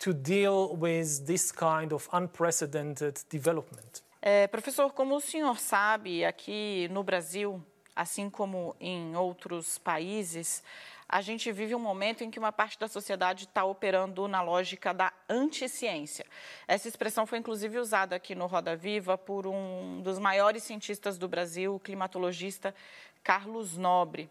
to 0.00 0.12
deal 0.12 0.74
with 0.74 1.26
this 1.26 1.52
kind 1.52 1.92
of 1.92 2.08
unprecedented 2.12 3.20
development. 3.30 4.02
É, 4.20 4.48
professor, 4.48 4.90
como 4.90 5.16
o 5.16 5.20
senhor 5.20 5.58
sabe, 5.58 6.24
aqui 6.24 6.88
no 6.90 7.04
Brasil, 7.04 7.62
assim 7.94 8.28
como 8.28 8.74
em 8.80 9.14
outros 9.14 9.78
países, 9.78 10.62
a 11.08 11.20
gente 11.20 11.50
vive 11.52 11.74
um 11.74 11.78
momento 11.78 12.24
em 12.24 12.30
que 12.30 12.38
uma 12.38 12.52
parte 12.52 12.78
da 12.78 12.88
sociedade 12.88 13.44
está 13.44 13.64
operando 13.64 14.26
na 14.26 14.42
lógica 14.42 14.92
da 14.92 15.12
anticiência. 15.28 16.24
Essa 16.66 16.88
expressão 16.88 17.26
foi 17.26 17.38
inclusive 17.38 17.78
usada 17.78 18.16
aqui 18.16 18.34
no 18.34 18.46
Roda 18.46 18.76
Viva 18.76 19.16
por 19.16 19.46
um 19.46 20.00
dos 20.02 20.18
maiores 20.18 20.62
cientistas 20.62 21.18
do 21.18 21.28
Brasil, 21.28 21.74
o 21.74 21.80
climatologista 21.80 22.74
Carlos 23.22 23.76
Nobre 23.76 24.30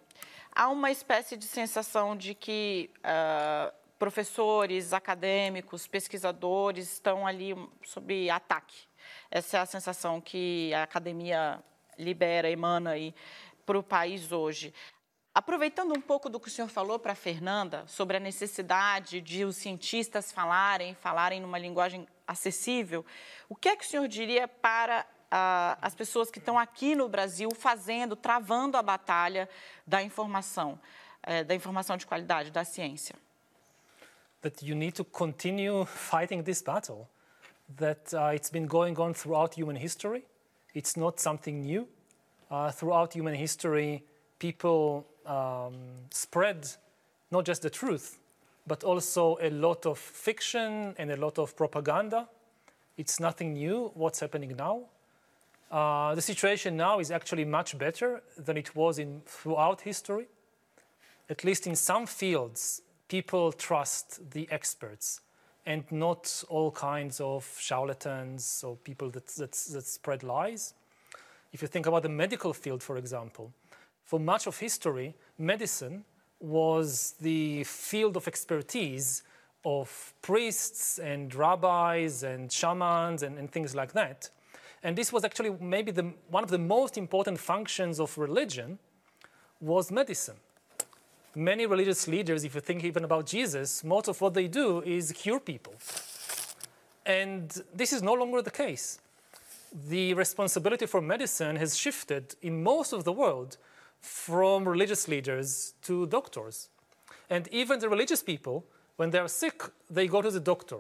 há 0.56 0.70
uma 0.70 0.92
espécie 0.92 1.36
de 1.36 1.46
sensação 1.46 2.16
de 2.16 2.36
que 2.36 2.90
uh, 3.00 3.74
professores, 3.98 4.94
acadêmicos, 4.94 5.88
pesquisadores 5.88 6.94
estão 6.94 7.26
ali 7.26 7.56
sob 7.84 8.30
ataque. 8.30 8.88
Essa 9.32 9.58
é 9.58 9.60
a 9.62 9.66
sensação 9.66 10.22
que 10.22 10.74
a 10.74 10.84
academia 10.84 11.60
libera, 11.98 12.50
emana 12.50 12.92
aí 12.92 13.14
para 13.66 13.78
o 13.78 13.84
país 13.84 14.32
hoje. 14.32 14.74
Aproveitando 15.36 15.98
um 15.98 16.02
pouco 16.02 16.30
do 16.30 16.40
que 16.40 16.48
o 16.48 16.52
senhor 16.52 16.68
falou 16.68 17.00
para 17.00 17.14
a 17.14 17.16
Fernanda 17.16 17.88
sobre 17.88 18.18
a 18.18 18.20
necessidade 18.20 19.20
de 19.20 19.44
os 19.44 19.58
cientistas 19.58 20.32
falarem, 20.32 20.94
falarem 20.94 21.42
numa 21.42 21.58
linguagem 21.58 22.08
acessível, 22.28 23.04
o 23.50 23.56
que 23.56 23.70
é 23.70 23.76
que 23.76 23.84
o 23.84 23.88
senhor 23.88 24.08
diria 24.08 24.48
para 24.48 25.08
as 25.82 25.96
pessoas 25.96 26.30
que 26.30 26.38
estão 26.38 26.60
aqui 26.60 26.94
no 26.94 27.10
Brasil 27.10 27.50
fazendo, 27.56 28.16
travando 28.16 28.78
a 28.78 28.84
batalha 28.84 29.50
da 29.88 30.04
informação, 30.04 30.80
eh, 31.24 31.44
da 31.44 31.56
informação 31.56 31.98
de 31.98 32.06
qualidade, 32.06 32.52
da 32.52 32.64
ciência. 32.64 33.16
That 34.42 34.64
you 34.64 34.76
need 34.76 34.94
to 34.98 35.04
continue 35.04 35.84
fighting 35.88 36.44
this 36.44 36.62
battle. 36.62 37.08
That 37.78 38.14
uh, 38.14 38.36
it's 38.36 38.52
been 38.52 38.68
going 38.68 38.96
on 39.00 39.14
throughout 39.14 39.60
human 39.60 39.78
history. 39.82 40.24
It's 40.76 40.96
not 40.96 41.20
something 41.20 41.62
new. 41.62 41.88
Uh, 42.52 42.72
throughout 42.72 43.18
human 43.18 43.34
history, 43.34 44.04
people 44.38 45.08
um, 45.26 45.76
spread 46.12 46.68
not 47.32 47.46
just 47.46 47.62
the 47.62 47.70
truth, 47.70 48.20
but 48.68 48.84
also 48.84 49.38
a 49.42 49.50
lot 49.50 49.86
of 49.86 49.98
fiction 49.98 50.96
and 50.98 51.12
a 51.12 51.16
lot 51.18 51.40
of 51.40 51.56
propaganda. 51.56 52.28
It's 52.98 53.20
nothing 53.20 53.54
new 53.54 53.92
what's 53.96 54.20
happening 54.20 54.56
now. 54.56 54.84
Uh, 55.72 56.14
the 56.14 56.22
situation 56.22 56.78
now 56.78 57.00
is 57.00 57.10
actually 57.10 57.46
much 57.46 57.78
better 57.78 58.22
than 58.38 58.58
it 58.58 58.76
was 58.76 59.00
in 59.00 59.22
throughout 59.26 59.82
history. 59.82 60.28
At 61.30 61.44
least 61.44 61.66
in 61.66 61.76
some 61.76 62.06
fields, 62.06 62.82
people 63.08 63.52
trust 63.52 64.32
the 64.32 64.48
experts. 64.52 65.22
and 65.66 65.84
not 65.92 66.44
all 66.50 66.72
kinds 66.72 67.22
of 67.22 67.58
charlatans 67.60 68.64
or 68.66 68.76
people 68.78 69.10
that, 69.12 69.28
that, 69.28 69.52
that 69.52 69.86
spread 69.86 70.24
lies. 70.24 70.74
If 71.52 71.62
you 71.62 71.68
think 71.68 71.86
about 71.86 72.04
the 72.04 72.10
medical 72.10 72.54
field, 72.54 72.84
for 72.84 72.98
example, 72.98 73.54
for 74.04 74.20
much 74.20 74.48
of 74.48 74.58
history, 74.58 75.16
medicine 75.38 76.04
was 76.40 77.16
the 77.22 77.64
field 77.64 78.18
of 78.18 78.28
expertise 78.28 79.24
of 79.66 80.14
priests 80.22 81.00
and 81.00 81.34
rabbis 81.34 82.24
and 82.24 82.52
shamans 82.52 83.24
and, 83.24 83.38
and 83.38 83.50
things 83.50 83.74
like 83.74 83.94
that. 83.94 84.30
And 84.84 84.98
this 84.98 85.14
was 85.14 85.24
actually 85.24 85.56
maybe 85.62 85.92
the, 85.92 86.12
one 86.30 86.44
of 86.44 86.50
the 86.50 86.58
most 86.58 86.98
important 86.98 87.40
functions 87.40 88.00
of 88.00 88.18
religion 88.18 88.78
was 89.62 89.90
medicine. 89.90 90.36
Many 91.36 91.66
religious 91.66 92.08
leaders, 92.08 92.44
if 92.44 92.54
you 92.54 92.62
think 92.62 92.84
even 92.84 93.06
about 93.06 93.26
Jesus, 93.26 93.84
most 93.84 94.10
of 94.10 94.20
what 94.20 94.34
they 94.34 94.48
do 94.48 94.82
is 94.82 95.14
cure 95.14 95.40
people. 95.40 95.74
And 97.06 97.50
this 97.74 97.94
is 97.94 98.04
no 98.04 98.14
longer 98.14 98.42
the 98.42 98.52
case. 98.52 99.00
The 99.90 100.14
responsibility 100.14 100.86
for 100.86 101.02
medicine 101.02 101.56
has 101.56 101.78
shifted 101.78 102.36
in 102.42 102.62
most 102.62 102.94
of 102.94 103.06
the 103.06 103.14
world 103.14 103.58
from 104.04 104.68
religious 104.68 105.08
leaders 105.08 105.74
to 105.82 106.06
doctors. 106.08 106.68
And 107.30 107.48
even 107.52 107.80
the 107.80 107.88
religious 107.88 108.22
people, 108.22 108.66
when 108.98 109.10
they 109.10 109.18
are 109.18 109.30
sick, 109.30 109.64
they 109.90 110.08
go 110.08 110.22
to 110.22 110.30
the 110.30 110.42
doctor. 110.42 110.78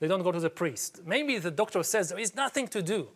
They 0.00 0.08
don't 0.08 0.22
go 0.22 0.32
to 0.32 0.40
the 0.40 0.50
priest. 0.50 1.02
Maybe 1.06 1.38
the 1.38 1.50
doctor 1.50 1.82
says 1.82 2.08
there 2.08 2.18
is 2.18 2.34
nothing 2.34 2.66
to 2.68 2.82
do. 2.82 3.08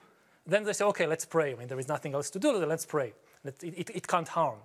Then 0.46 0.62
they 0.62 0.74
say, 0.74 0.84
okay, 0.84 1.06
let's 1.06 1.24
pray. 1.24 1.52
I 1.52 1.56
mean, 1.56 1.68
there 1.68 1.78
is 1.78 1.88
nothing 1.88 2.14
else 2.14 2.28
to 2.30 2.38
do, 2.38 2.52
let's 2.66 2.84
pray. 2.84 3.14
It, 3.44 3.62
it, 3.62 3.90
it 3.90 4.06
can't 4.06 4.28
harm. 4.28 4.58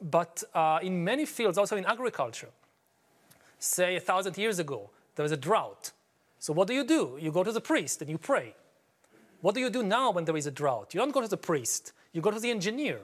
But 0.00 0.42
uh, 0.54 0.78
in 0.82 1.04
many 1.04 1.26
fields, 1.26 1.58
also 1.58 1.76
in 1.76 1.84
agriculture, 1.84 2.48
say 3.58 3.96
a 3.96 4.00
thousand 4.00 4.38
years 4.38 4.58
ago, 4.58 4.90
there 5.14 5.22
was 5.22 5.32
a 5.32 5.36
drought. 5.36 5.92
So 6.38 6.52
what 6.54 6.66
do 6.66 6.74
you 6.74 6.84
do? 6.84 7.18
You 7.20 7.30
go 7.30 7.44
to 7.44 7.52
the 7.52 7.60
priest 7.60 8.00
and 8.00 8.10
you 8.10 8.18
pray. 8.18 8.54
What 9.42 9.54
do 9.54 9.60
you 9.60 9.70
do 9.70 9.82
now 9.82 10.10
when 10.10 10.24
there 10.24 10.36
is 10.36 10.46
a 10.46 10.50
drought? 10.50 10.94
You 10.94 11.00
don't 11.00 11.12
go 11.12 11.20
to 11.20 11.28
the 11.28 11.36
priest, 11.36 11.92
you 12.12 12.22
go 12.22 12.30
to 12.30 12.40
the 12.40 12.50
engineer 12.50 12.98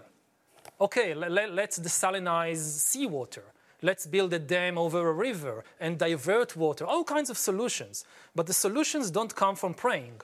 okay, 0.81 1.15
let, 1.15 1.53
let's 1.53 1.79
desalinize 1.79 2.59
seawater. 2.59 3.45
Let's 3.81 4.07
build 4.07 4.33
a 4.33 4.39
dam 4.41 4.77
over 4.77 5.09
a 5.09 5.13
river 5.13 5.65
and 5.79 5.99
divert 5.99 6.57
water, 6.57 6.85
all 6.85 7.05
kinds 7.05 7.31
of 7.31 7.39
solutions. 7.39 8.05
But 8.35 8.47
the 8.47 8.53
solutions 8.53 9.11
don't 9.11 9.35
come 9.35 9.55
from 9.55 9.75
praying. 9.75 10.21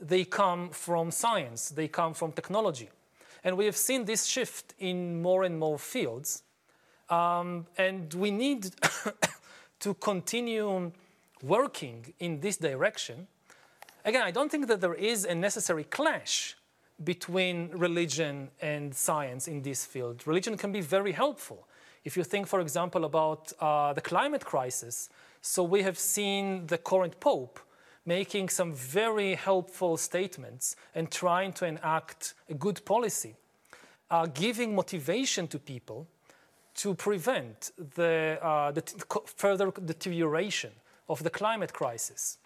They 0.00 0.24
come 0.24 0.70
from 0.70 1.10
science, 1.10 1.70
they 1.70 1.88
come 1.88 2.14
from 2.14 2.32
technology. 2.32 2.90
And 3.42 3.56
we 3.56 3.64
have 3.64 3.76
seen 3.76 4.04
this 4.04 4.26
shift 4.26 4.74
in 4.78 5.22
more 5.22 5.44
and 5.44 5.58
more 5.58 5.78
fields. 5.78 6.42
Um, 7.08 7.66
and 7.78 8.12
we 8.12 8.30
need 8.30 8.70
to 9.80 9.94
continue 9.94 10.92
working 11.42 12.12
in 12.18 12.40
this 12.40 12.58
direction. 12.58 13.26
Again, 14.04 14.22
I 14.22 14.30
don't 14.30 14.50
think 14.50 14.66
that 14.66 14.80
there 14.80 14.94
is 14.94 15.24
a 15.24 15.34
necessary 15.34 15.84
clash 15.84 16.57
between 17.04 17.70
religion 17.70 18.50
and 18.60 18.94
science 18.94 19.48
in 19.48 19.62
this 19.62 19.84
field. 19.84 20.26
Religion 20.26 20.56
can 20.56 20.72
be 20.72 20.80
very 20.80 21.12
helpful. 21.12 21.66
If 22.04 22.16
you 22.16 22.24
think, 22.24 22.46
for 22.46 22.60
example, 22.60 23.04
about 23.04 23.52
uh, 23.60 23.92
the 23.92 24.00
climate 24.00 24.44
crisis, 24.44 25.08
so 25.40 25.62
we 25.62 25.82
have 25.82 25.98
seen 25.98 26.66
the 26.66 26.78
current 26.78 27.20
Pope 27.20 27.60
making 28.04 28.48
some 28.48 28.72
very 28.72 29.34
helpful 29.34 29.96
statements 29.96 30.76
and 30.94 31.10
trying 31.10 31.52
to 31.52 31.66
enact 31.66 32.34
a 32.48 32.54
good 32.54 32.84
policy, 32.84 33.34
uh, 34.10 34.26
giving 34.26 34.74
motivation 34.74 35.46
to 35.46 35.58
people 35.58 36.08
to 36.74 36.94
prevent 36.94 37.72
the, 37.96 38.38
uh, 38.40 38.70
the 38.72 38.82
further 39.26 39.70
deterioration 39.84 40.70
of 41.08 41.22
the 41.22 41.30
climate 41.30 41.72
crisis. 41.72 42.38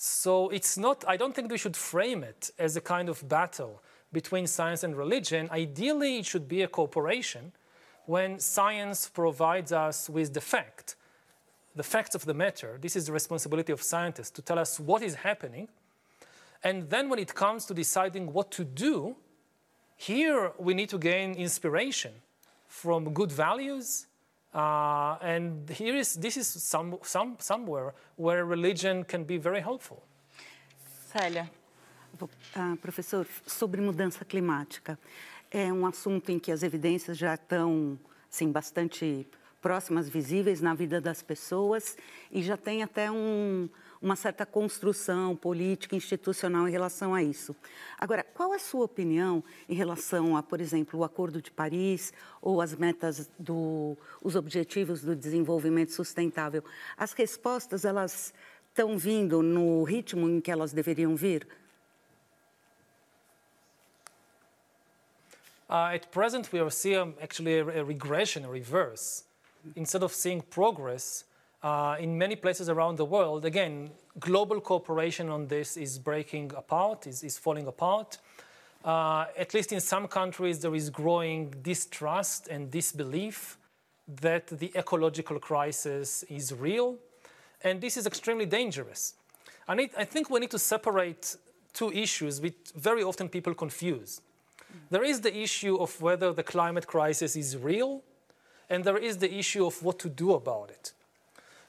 So 0.00 0.48
it's 0.50 0.78
not, 0.78 1.04
I 1.08 1.16
don't 1.16 1.34
think 1.34 1.50
we 1.50 1.58
should 1.58 1.76
frame 1.76 2.22
it 2.22 2.52
as 2.56 2.76
a 2.76 2.80
kind 2.80 3.08
of 3.08 3.28
battle 3.28 3.82
between 4.12 4.46
science 4.46 4.84
and 4.84 4.96
religion. 4.96 5.48
Ideally, 5.50 6.18
it 6.18 6.26
should 6.26 6.46
be 6.46 6.62
a 6.62 6.68
cooperation 6.68 7.50
when 8.06 8.38
science 8.38 9.08
provides 9.08 9.72
us 9.72 10.08
with 10.08 10.34
the 10.34 10.40
fact, 10.40 10.94
the 11.74 11.82
facts 11.82 12.14
of 12.14 12.26
the 12.26 12.32
matter. 12.32 12.78
This 12.80 12.94
is 12.94 13.06
the 13.06 13.12
responsibility 13.12 13.72
of 13.72 13.82
scientists 13.82 14.30
to 14.30 14.40
tell 14.40 14.56
us 14.56 14.78
what 14.78 15.02
is 15.02 15.16
happening. 15.16 15.66
And 16.62 16.88
then 16.88 17.08
when 17.08 17.18
it 17.18 17.34
comes 17.34 17.66
to 17.66 17.74
deciding 17.74 18.32
what 18.32 18.52
to 18.52 18.64
do, 18.64 19.16
here 19.96 20.52
we 20.58 20.74
need 20.74 20.90
to 20.90 20.98
gain 20.98 21.34
inspiration 21.34 22.12
from 22.68 23.12
good 23.12 23.32
values 23.32 24.06
uh, 24.54 25.18
and 25.20 25.68
here 25.70 25.96
is, 25.96 26.16
this 26.16 26.36
is 26.36 26.46
some, 26.46 26.98
some, 27.02 27.36
somewhere 27.38 27.94
where 28.16 28.44
religion 28.44 29.04
can 29.04 29.24
be 29.24 29.38
very 29.38 29.60
helpful. 29.60 30.02
Célia. 31.12 31.48
Uh, 32.20 32.76
professor, 32.76 33.26
sobre 33.46 33.80
mudança 33.80 34.24
climática. 34.24 34.98
É 35.50 35.72
um 35.72 35.86
assunto 35.86 36.30
em 36.30 36.38
que 36.38 36.50
as 36.50 36.62
evidências 36.62 37.16
já 37.16 37.34
estão 37.34 37.98
assim, 38.30 38.50
bastante 38.50 39.26
próximas, 39.60 40.08
visíveis 40.08 40.60
na 40.60 40.74
vida 40.74 41.00
das 41.00 41.22
pessoas 41.22 41.96
e 42.30 42.42
já 42.42 42.56
tem 42.56 42.82
até 42.82 43.10
um, 43.10 43.68
uma 44.00 44.16
certa 44.16 44.46
construção 44.46 45.34
política, 45.34 45.96
institucional 45.96 46.68
em 46.68 46.70
relação 46.70 47.14
a 47.14 47.22
isso. 47.22 47.54
Agora, 47.98 48.22
qual 48.22 48.52
é 48.52 48.56
a 48.56 48.60
sua 48.60 48.84
opinião 48.84 49.42
em 49.68 49.74
relação 49.74 50.36
a, 50.36 50.42
por 50.42 50.60
exemplo, 50.60 51.00
o 51.00 51.04
Acordo 51.04 51.42
de 51.42 51.50
Paris 51.50 52.12
ou 52.40 52.60
as 52.60 52.74
metas 52.74 53.30
do, 53.38 53.96
os 54.22 54.36
objetivos 54.36 55.02
do 55.02 55.16
desenvolvimento 55.16 55.92
sustentável? 55.92 56.64
As 56.96 57.12
respostas 57.12 57.84
elas 57.84 58.32
estão 58.68 58.96
vindo 58.96 59.42
no 59.42 59.82
ritmo 59.82 60.28
em 60.28 60.40
que 60.40 60.50
elas 60.50 60.72
deveriam 60.72 61.16
vir? 61.16 61.46
Uh, 65.68 65.92
at 65.92 66.06
present, 66.10 66.50
we 66.50 66.58
are 66.58 66.70
seeing 66.70 67.14
actually 67.20 67.58
a, 67.58 67.80
a 67.80 67.84
regression, 67.84 68.44
a 68.44 68.48
reverse. 68.48 69.27
Instead 69.76 70.02
of 70.02 70.12
seeing 70.12 70.40
progress, 70.40 71.24
uh, 71.62 71.96
in 71.98 72.16
many 72.16 72.36
places 72.36 72.68
around 72.68 72.96
the 72.96 73.04
world, 73.04 73.44
again, 73.44 73.90
global 74.18 74.60
cooperation 74.60 75.28
on 75.28 75.46
this 75.46 75.76
is 75.76 75.98
breaking 75.98 76.52
apart, 76.56 77.06
is, 77.06 77.22
is 77.22 77.36
falling 77.36 77.66
apart. 77.66 78.18
Uh, 78.84 79.26
at 79.36 79.52
least 79.54 79.72
in 79.72 79.80
some 79.80 80.06
countries, 80.06 80.60
there 80.60 80.74
is 80.74 80.88
growing 80.88 81.50
distrust 81.62 82.48
and 82.48 82.70
disbelief 82.70 83.58
that 84.20 84.46
the 84.46 84.70
ecological 84.76 85.38
crisis 85.38 86.22
is 86.24 86.54
real. 86.54 86.96
And 87.62 87.80
this 87.80 87.96
is 87.96 88.06
extremely 88.06 88.46
dangerous. 88.46 89.14
I, 89.66 89.74
need, 89.74 89.90
I 89.98 90.04
think 90.04 90.30
we 90.30 90.40
need 90.40 90.50
to 90.52 90.58
separate 90.58 91.36
two 91.72 91.92
issues 91.92 92.40
which 92.40 92.54
very 92.74 93.02
often 93.02 93.28
people 93.28 93.54
confuse. 93.54 94.20
There 94.90 95.04
is 95.04 95.20
the 95.20 95.36
issue 95.36 95.76
of 95.76 96.00
whether 96.00 96.32
the 96.32 96.42
climate 96.42 96.86
crisis 96.86 97.36
is 97.36 97.56
real, 97.56 98.02
and 98.70 98.84
there 98.84 98.98
is 98.98 99.18
the 99.18 99.32
issue 99.34 99.66
of 99.66 99.82
what 99.82 99.98
to 100.00 100.08
do 100.08 100.34
about 100.34 100.70
it. 100.70 100.92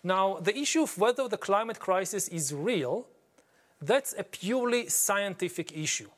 Now, 0.03 0.39
the 0.39 0.57
issue 0.57 0.83
of 0.83 0.97
whether 0.97 1.27
the 1.27 1.37
climate 1.37 1.79
crisis 1.79 2.27
is 2.27 2.53
real, 2.53 3.07
that's 3.81 4.13
a 4.17 4.23
purely 4.23 4.87
scientific 4.89 5.75
issue. 5.75 6.09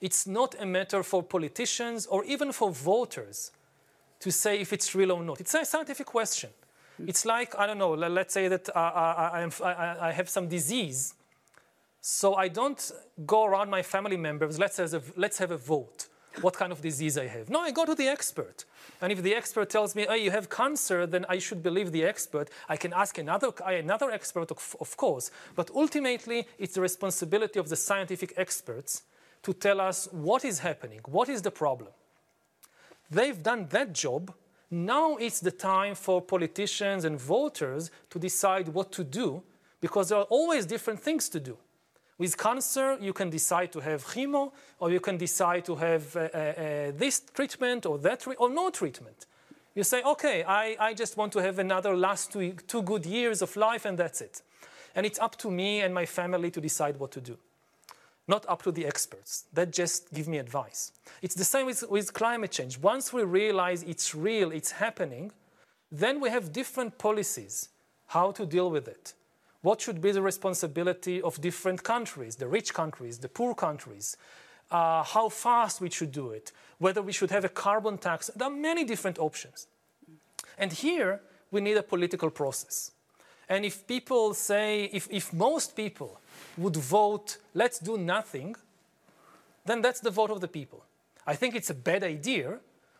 It's 0.00 0.26
not 0.26 0.54
a 0.58 0.66
matter 0.66 1.02
for 1.02 1.22
politicians 1.22 2.06
or 2.06 2.24
even 2.24 2.52
for 2.52 2.70
voters 2.70 3.52
to 4.20 4.30
say 4.30 4.60
if 4.60 4.72
it's 4.72 4.94
real 4.94 5.12
or 5.12 5.22
not. 5.22 5.40
It's 5.40 5.54
a 5.54 5.64
scientific 5.64 6.06
question. 6.06 6.50
It's 7.06 7.24
like, 7.24 7.58
I 7.58 7.66
don't 7.66 7.78
know, 7.78 7.94
let's 7.94 8.34
say 8.34 8.48
that 8.48 8.68
uh, 8.68 8.78
I, 8.78 9.48
I, 9.64 10.08
I, 10.08 10.12
have 10.12 10.28
some 10.28 10.46
disease. 10.46 11.14
So 12.00 12.34
I 12.34 12.48
don't 12.48 12.92
go 13.26 13.44
around 13.44 13.70
my 13.70 13.82
family 13.82 14.16
members, 14.16 14.58
let's 14.58 14.76
have, 14.76 14.94
a, 14.94 15.02
let's 15.16 15.38
have 15.38 15.50
a 15.50 15.56
vote 15.56 16.08
what 16.40 16.54
kind 16.54 16.72
of 16.72 16.80
disease 16.80 17.18
I 17.18 17.26
have. 17.26 17.50
No, 17.50 17.60
I 17.60 17.70
go 17.70 17.84
to 17.84 17.94
the 17.94 18.08
expert. 18.08 18.64
And 19.00 19.12
if 19.12 19.22
the 19.22 19.34
expert 19.34 19.70
tells 19.70 19.94
me, 19.94 20.06
oh, 20.08 20.14
you 20.14 20.30
have 20.30 20.48
cancer, 20.48 21.06
then 21.06 21.26
I 21.28 21.38
should 21.38 21.62
believe 21.62 21.92
the 21.92 22.04
expert. 22.04 22.48
I 22.68 22.76
can 22.76 22.92
ask 22.92 23.18
another, 23.18 23.52
another 23.64 24.10
expert, 24.10 24.50
of, 24.50 24.76
of 24.80 24.96
course. 24.96 25.30
But 25.54 25.70
ultimately, 25.74 26.46
it's 26.58 26.74
the 26.74 26.80
responsibility 26.80 27.58
of 27.58 27.68
the 27.68 27.76
scientific 27.76 28.32
experts 28.36 29.02
to 29.42 29.52
tell 29.52 29.80
us 29.80 30.08
what 30.12 30.44
is 30.44 30.60
happening, 30.60 31.00
what 31.06 31.28
is 31.28 31.42
the 31.42 31.50
problem. 31.50 31.90
They've 33.10 33.42
done 33.42 33.66
that 33.70 33.92
job. 33.92 34.32
Now 34.70 35.16
it's 35.16 35.40
the 35.40 35.50
time 35.50 35.94
for 35.94 36.22
politicians 36.22 37.04
and 37.04 37.20
voters 37.20 37.90
to 38.10 38.18
decide 38.18 38.68
what 38.68 38.90
to 38.92 39.04
do 39.04 39.42
because 39.80 40.08
there 40.08 40.18
are 40.18 40.30
always 40.30 40.64
different 40.64 41.00
things 41.00 41.28
to 41.28 41.40
do. 41.40 41.58
With 42.22 42.38
cancer, 42.38 42.96
you 43.00 43.12
can 43.12 43.30
decide 43.30 43.72
to 43.72 43.80
have 43.80 44.04
chemo, 44.04 44.52
or 44.78 44.92
you 44.92 45.00
can 45.00 45.16
decide 45.16 45.64
to 45.64 45.74
have 45.74 46.14
uh, 46.14 46.20
uh, 46.20 46.38
uh 46.38 46.92
this 46.94 47.18
treatment 47.34 47.84
or 47.84 47.98
that, 47.98 48.24
or 48.38 48.48
no 48.48 48.70
treatment. 48.70 49.26
You 49.74 49.82
say, 49.82 50.02
okay, 50.04 50.44
I, 50.44 50.76
I 50.78 50.94
just 50.94 51.16
want 51.16 51.32
to 51.32 51.40
have 51.40 51.58
another 51.58 51.96
last 51.96 52.30
two, 52.30 52.52
two 52.68 52.82
good 52.82 53.06
years 53.06 53.42
of 53.42 53.56
life, 53.56 53.84
and 53.88 53.98
that's 53.98 54.20
it. 54.20 54.42
And 54.94 55.04
it's 55.04 55.18
up 55.18 55.34
to 55.38 55.50
me 55.50 55.80
and 55.80 55.92
my 55.92 56.06
family 56.06 56.52
to 56.52 56.60
decide 56.60 56.96
what 57.00 57.10
to 57.10 57.20
do. 57.20 57.36
Not 58.28 58.46
up 58.48 58.62
to 58.62 58.70
the 58.70 58.86
experts. 58.86 59.46
That 59.52 59.72
just 59.72 60.14
give 60.14 60.28
me 60.28 60.38
advice. 60.38 60.92
It's 61.22 61.34
the 61.34 61.44
same 61.44 61.66
with, 61.66 61.82
with 61.90 62.14
climate 62.14 62.52
change. 62.52 62.78
Once 62.78 63.12
we 63.12 63.24
realize 63.24 63.82
it's 63.82 64.14
real, 64.14 64.52
it's 64.52 64.70
happening, 64.70 65.32
then 65.90 66.20
we 66.20 66.30
have 66.30 66.52
different 66.52 66.98
policies 66.98 67.70
how 68.06 68.30
to 68.30 68.46
deal 68.46 68.70
with 68.70 68.86
it 68.86 69.14
What 69.62 69.80
should 69.80 70.00
be 70.00 70.12
the 70.12 70.22
responsibility 70.22 71.22
of 71.22 71.40
different 71.40 71.82
countries, 71.82 72.36
the 72.36 72.48
rich 72.48 72.74
countries, 72.74 73.18
the 73.18 73.28
poor 73.28 73.54
countries? 73.54 74.16
Uh, 74.70 75.02
how 75.02 75.28
fast 75.28 75.80
we 75.80 75.90
should 75.90 76.12
do 76.12 76.30
it, 76.30 76.50
whether 76.78 77.02
we 77.02 77.12
should 77.12 77.30
have 77.30 77.44
a 77.44 77.48
carbon 77.48 77.98
tax. 77.98 78.30
There 78.34 78.48
are 78.48 78.50
many 78.50 78.84
different 78.84 79.18
options. 79.18 79.66
And 80.58 80.72
here, 80.72 81.20
we 81.50 81.60
need 81.60 81.76
a 81.76 81.82
political 81.82 82.30
process. 82.30 82.90
And 83.48 83.64
if 83.64 83.86
people 83.86 84.34
say, 84.34 84.84
if, 84.92 85.08
if 85.10 85.32
most 85.32 85.76
people 85.76 86.20
would 86.56 86.76
vote, 86.76 87.36
let's 87.54 87.78
do 87.78 87.98
nothing, 87.98 88.56
then 89.66 89.82
that's 89.82 90.00
the 90.00 90.10
vote 90.10 90.30
of 90.30 90.40
the 90.40 90.48
people. 90.48 90.84
I 91.26 91.34
think 91.34 91.54
it's 91.54 91.70
a 91.70 91.74
bad 91.74 92.02
idea, 92.02 92.58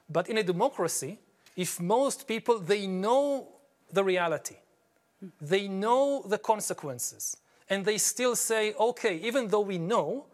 but 0.09 0.28
in 0.28 0.39
a 0.39 0.43
democracy, 0.43 1.18
if 1.56 1.80
most 1.80 2.28
people, 2.28 2.59
they 2.59 2.86
know 2.86 3.48
the 3.90 4.05
reality, 4.05 4.56
they 5.40 5.69
know 5.69 6.23
the 6.27 6.39
consequences, 6.39 7.36
and 7.69 7.85
they 7.85 7.99
still 7.99 8.36
say, 8.36 8.74
okay, 8.74 9.16
even 9.16 9.49
though 9.49 9.61
we 9.61 9.78
know, 9.78 10.27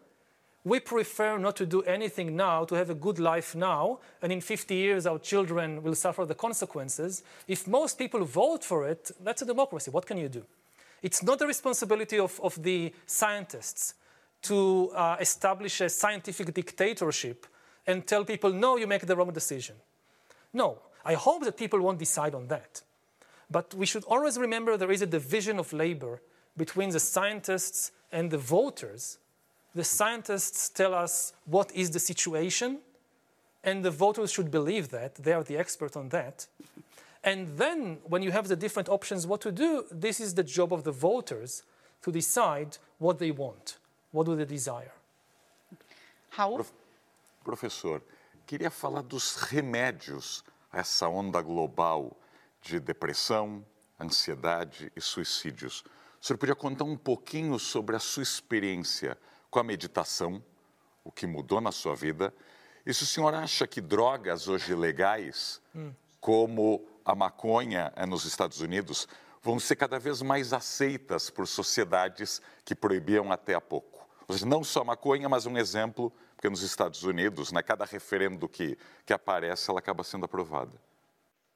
we 0.65 0.79
prefer 0.79 1.37
not 1.37 1.55
to 1.55 1.65
do 1.65 1.81
anything 1.83 2.35
now, 2.35 2.65
to 2.65 2.75
have 2.75 2.89
a 2.89 2.95
good 2.95 3.17
life 3.17 3.55
now, 3.55 3.99
and 4.21 4.31
in 4.31 4.41
50 4.41 4.75
years 4.75 5.05
our 5.05 5.19
children 5.19 5.81
will 5.81 5.95
suffer 5.95 6.25
the 6.25 6.35
consequences. 6.35 7.23
If 7.47 7.67
most 7.67 7.97
people 7.97 8.25
vote 8.25 8.63
for 8.63 8.87
it, 8.87 9.11
that's 9.23 9.41
a 9.41 9.45
democracy. 9.45 9.89
What 9.89 10.05
can 10.05 10.17
you 10.17 10.29
do? 10.29 10.45
It's 11.01 11.23
not 11.23 11.39
the 11.39 11.47
responsibility 11.47 12.19
of, 12.19 12.39
of 12.41 12.61
the 12.61 12.93
scientists 13.05 13.93
to 14.43 14.91
uh, 14.93 15.17
establish 15.19 15.81
a 15.81 15.89
scientific 15.89 16.53
dictatorship 16.53 17.45
and 17.87 18.05
tell 18.05 18.25
people, 18.25 18.51
no, 18.51 18.77
you 18.77 18.87
make 18.87 19.05
the 19.05 19.15
wrong 19.15 19.31
decision. 19.31 19.75
No, 20.53 20.79
I 21.05 21.13
hope 21.13 21.43
that 21.45 21.57
people 21.57 21.79
won't 21.79 21.99
decide 21.99 22.35
on 22.35 22.47
that. 22.47 22.81
But 23.51 23.73
we 23.73 23.85
should 23.85 24.03
always 24.03 24.37
remember 24.37 24.77
there 24.77 24.91
is 24.91 25.01
a 25.01 25.07
division 25.07 25.59
of 25.59 25.73
labor 25.73 26.21
between 26.55 26.89
the 26.89 26.99
scientists 26.99 27.91
and 28.11 28.29
the 28.29 28.37
voters. 28.37 29.17
The 29.73 29.83
scientists 29.83 30.69
tell 30.69 30.93
us 30.93 31.33
what 31.45 31.71
is 31.73 31.91
the 31.91 31.99
situation, 31.99 32.79
and 33.63 33.83
the 33.83 33.91
voters 33.91 34.31
should 34.31 34.51
believe 34.51 34.89
that. 34.89 35.15
They 35.15 35.33
are 35.33 35.43
the 35.43 35.57
expert 35.57 35.95
on 35.97 36.09
that. 36.09 36.47
And 37.23 37.57
then, 37.57 37.97
when 38.07 38.23
you 38.23 38.31
have 38.31 38.47
the 38.47 38.55
different 38.55 38.87
options 38.87 39.27
what 39.27 39.41
to 39.41 39.51
do, 39.51 39.85
this 39.91 40.19
is 40.19 40.33
the 40.33 40.43
job 40.43 40.71
of 40.71 40.83
the 40.83 40.91
voters 40.91 41.63
to 42.01 42.11
decide 42.11 42.77
what 42.97 43.19
they 43.19 43.31
want, 43.31 43.77
what 44.11 44.25
do 44.25 44.35
they 44.35 44.45
desire. 44.45 44.93
Raul? 46.37 46.65
Professor, 47.43 48.01
queria 48.47 48.69
falar 48.69 49.03
dos 49.03 49.35
remédios 49.51 50.43
a 50.71 50.79
essa 50.79 51.07
onda 51.09 51.41
global 51.41 52.15
de 52.61 52.79
depressão, 52.79 53.65
ansiedade 53.99 54.91
e 54.95 55.01
suicídios. 55.01 55.83
O 56.21 56.25
senhor 56.25 56.37
podia 56.37 56.55
contar 56.55 56.83
um 56.83 56.97
pouquinho 56.97 57.57
sobre 57.59 57.95
a 57.95 57.99
sua 57.99 58.23
experiência 58.23 59.17
com 59.49 59.59
a 59.59 59.63
meditação, 59.63 60.43
o 61.03 61.11
que 61.11 61.25
mudou 61.25 61.61
na 61.61 61.71
sua 61.71 61.95
vida, 61.95 62.33
e 62.85 62.93
se 62.93 63.03
o 63.03 63.05
senhor 63.05 63.33
acha 63.33 63.67
que 63.67 63.81
drogas 63.81 64.47
hoje 64.47 64.73
legais, 64.73 65.61
hum. 65.75 65.91
como 66.19 66.85
a 67.05 67.13
maconha 67.15 67.91
é 67.95 68.05
nos 68.05 68.25
Estados 68.25 68.61
Unidos, 68.61 69.07
vão 69.41 69.59
ser 69.59 69.75
cada 69.75 69.99
vez 69.99 70.21
mais 70.21 70.53
aceitas 70.53 71.29
por 71.29 71.47
sociedades 71.47 72.41
que 72.65 72.75
proibiam 72.75 73.31
até 73.31 73.53
há 73.53 73.61
pouco. 73.61 74.07
Ou 74.27 74.33
seja, 74.33 74.45
não 74.45 74.63
só 74.63 74.81
a 74.81 74.85
maconha, 74.85 75.27
mas 75.27 75.45
um 75.45 75.57
exemplo, 75.57 76.13
porque 76.35 76.49
nos 76.49 76.61
Estados 76.61 77.03
Unidos, 77.03 77.51
né, 77.51 77.63
cada 77.63 77.85
referendo 77.85 78.47
que, 78.47 78.77
que 79.05 79.13
aparece, 79.13 79.69
ela 79.69 79.79
acaba 79.79 80.03
sendo 80.03 80.25
aprovada. 80.25 80.79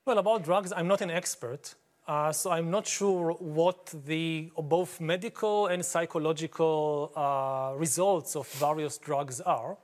Well, 0.05 0.17
about 0.17 0.43
drugs, 0.43 0.73
I'm 0.73 0.89
not 0.89 0.99
an 0.99 1.09
expert. 1.09 1.75
Uh, 2.05 2.33
so 2.33 2.51
I'm 2.51 2.69
not 2.69 2.85
sure 2.85 3.31
what 3.39 3.93
the 4.05 4.51
both 4.57 4.99
medical 4.99 5.67
and 5.67 5.85
psychological 5.85 7.13
uh, 7.15 7.71
results 7.77 8.35
of 8.35 8.45
various 8.49 8.97
drugs 8.97 9.39
are. 9.39 9.77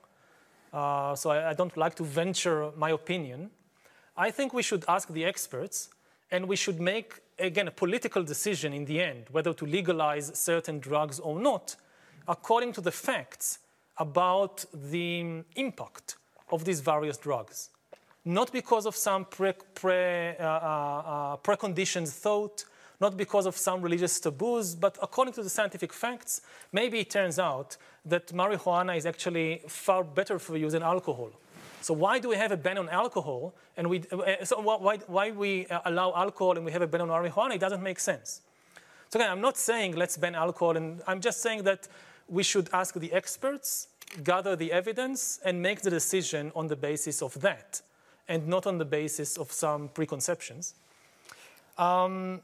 Uh, 0.74 1.14
so 1.14 1.30
I, 1.30 1.50
I, 1.50 1.54
don't 1.54 1.74
like 1.74 1.94
to 1.94 2.04
venture 2.04 2.70
my 2.76 2.90
opinion. 2.90 3.50
I 4.14 4.30
think 4.30 4.52
we 4.52 4.62
should 4.62 4.84
ask 4.88 5.08
the 5.08 5.24
experts, 5.24 5.88
and 6.30 6.46
we 6.46 6.54
should 6.54 6.82
make 6.82 7.22
again 7.38 7.68
a 7.68 7.70
political 7.70 8.22
decision 8.22 8.74
in 8.74 8.84
the 8.84 9.00
end 9.00 9.24
whether 9.30 9.54
to 9.54 9.64
legalize 9.64 10.38
certain 10.38 10.80
drugs 10.80 11.18
or 11.18 11.40
not, 11.40 11.76
according 12.28 12.74
to 12.74 12.82
the 12.82 12.92
facts 12.92 13.60
about 13.96 14.66
the 14.74 15.42
impact 15.56 16.16
of 16.52 16.66
these 16.66 16.80
various 16.80 17.16
drugs 17.16 17.70
not 18.24 18.52
because 18.52 18.86
of 18.86 18.94
some 18.96 19.24
pre, 19.24 19.52
pre, 19.74 20.36
uh, 20.38 20.44
uh, 20.44 20.46
uh, 20.46 21.36
preconditioned 21.38 22.08
thought, 22.08 22.64
not 23.00 23.16
because 23.16 23.46
of 23.46 23.56
some 23.56 23.80
religious 23.80 24.20
taboos, 24.20 24.74
but 24.74 24.98
according 25.02 25.32
to 25.34 25.42
the 25.42 25.48
scientific 25.48 25.92
facts, 25.92 26.42
maybe 26.72 27.00
it 27.00 27.10
turns 27.10 27.38
out 27.38 27.76
that 28.04 28.28
marijuana 28.28 28.96
is 28.96 29.06
actually 29.06 29.62
far 29.68 30.04
better 30.04 30.38
for 30.38 30.56
you 30.56 30.68
than 30.68 30.82
alcohol. 30.82 31.30
So 31.80 31.94
why 31.94 32.18
do 32.18 32.28
we 32.28 32.36
have 32.36 32.52
a 32.52 32.58
ban 32.58 32.76
on 32.76 32.90
alcohol 32.90 33.54
and 33.78 33.88
we, 33.88 34.02
uh, 34.12 34.44
so 34.44 34.60
why, 34.60 34.98
why 35.06 35.30
we 35.30 35.66
uh, 35.68 35.80
allow 35.86 36.12
alcohol 36.14 36.56
and 36.56 36.64
we 36.64 36.72
have 36.72 36.82
a 36.82 36.86
ban 36.86 37.00
on 37.00 37.08
marijuana? 37.08 37.54
It 37.54 37.60
doesn't 37.60 37.82
make 37.82 37.98
sense. 37.98 38.42
So 39.08 39.18
again, 39.18 39.30
I'm 39.30 39.40
not 39.40 39.56
saying 39.56 39.96
let's 39.96 40.18
ban 40.18 40.34
alcohol, 40.34 40.76
and 40.76 41.02
I'm 41.06 41.20
just 41.20 41.42
saying 41.42 41.64
that 41.64 41.88
we 42.28 42.42
should 42.42 42.68
ask 42.72 42.94
the 42.94 43.12
experts, 43.12 43.88
gather 44.22 44.54
the 44.54 44.70
evidence, 44.70 45.40
and 45.44 45.60
make 45.60 45.80
the 45.80 45.90
decision 45.90 46.52
on 46.54 46.68
the 46.68 46.76
basis 46.76 47.22
of 47.22 47.40
that 47.40 47.80
and 48.30 48.46
not 48.46 48.64
on 48.64 48.78
the 48.78 48.84
basis 48.84 49.36
of 49.36 49.50
some 49.50 49.88
preconceptions. 49.88 50.74
Um, 51.76 52.40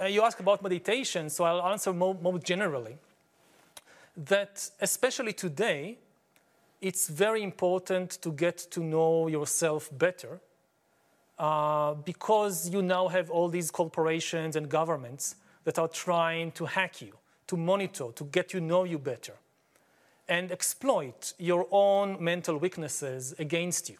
uh, 0.00 0.06
you 0.06 0.22
ask 0.22 0.40
about 0.40 0.62
meditation, 0.62 1.30
so 1.30 1.44
I'll 1.44 1.62
answer 1.72 1.92
more, 1.92 2.16
more 2.20 2.40
generally. 2.40 2.98
That 4.16 4.68
especially 4.80 5.32
today, 5.32 5.98
it's 6.80 7.08
very 7.08 7.42
important 7.44 8.20
to 8.22 8.32
get 8.32 8.58
to 8.72 8.80
know 8.80 9.28
yourself 9.28 9.88
better 9.96 10.40
uh, 11.38 11.94
because 11.94 12.68
you 12.68 12.82
now 12.82 13.06
have 13.06 13.30
all 13.30 13.48
these 13.48 13.70
corporations 13.70 14.56
and 14.56 14.68
governments 14.68 15.36
that 15.62 15.78
are 15.78 15.88
trying 15.88 16.50
to 16.52 16.64
hack 16.66 17.00
you, 17.00 17.12
to 17.46 17.56
monitor, 17.56 18.06
to 18.16 18.24
get 18.24 18.48
to 18.48 18.60
know 18.60 18.82
you 18.82 18.98
better, 18.98 19.34
and 20.28 20.50
exploit 20.50 21.32
your 21.38 21.68
own 21.70 22.16
mental 22.18 22.58
weaknesses 22.58 23.34
against 23.38 23.88
you. 23.88 23.98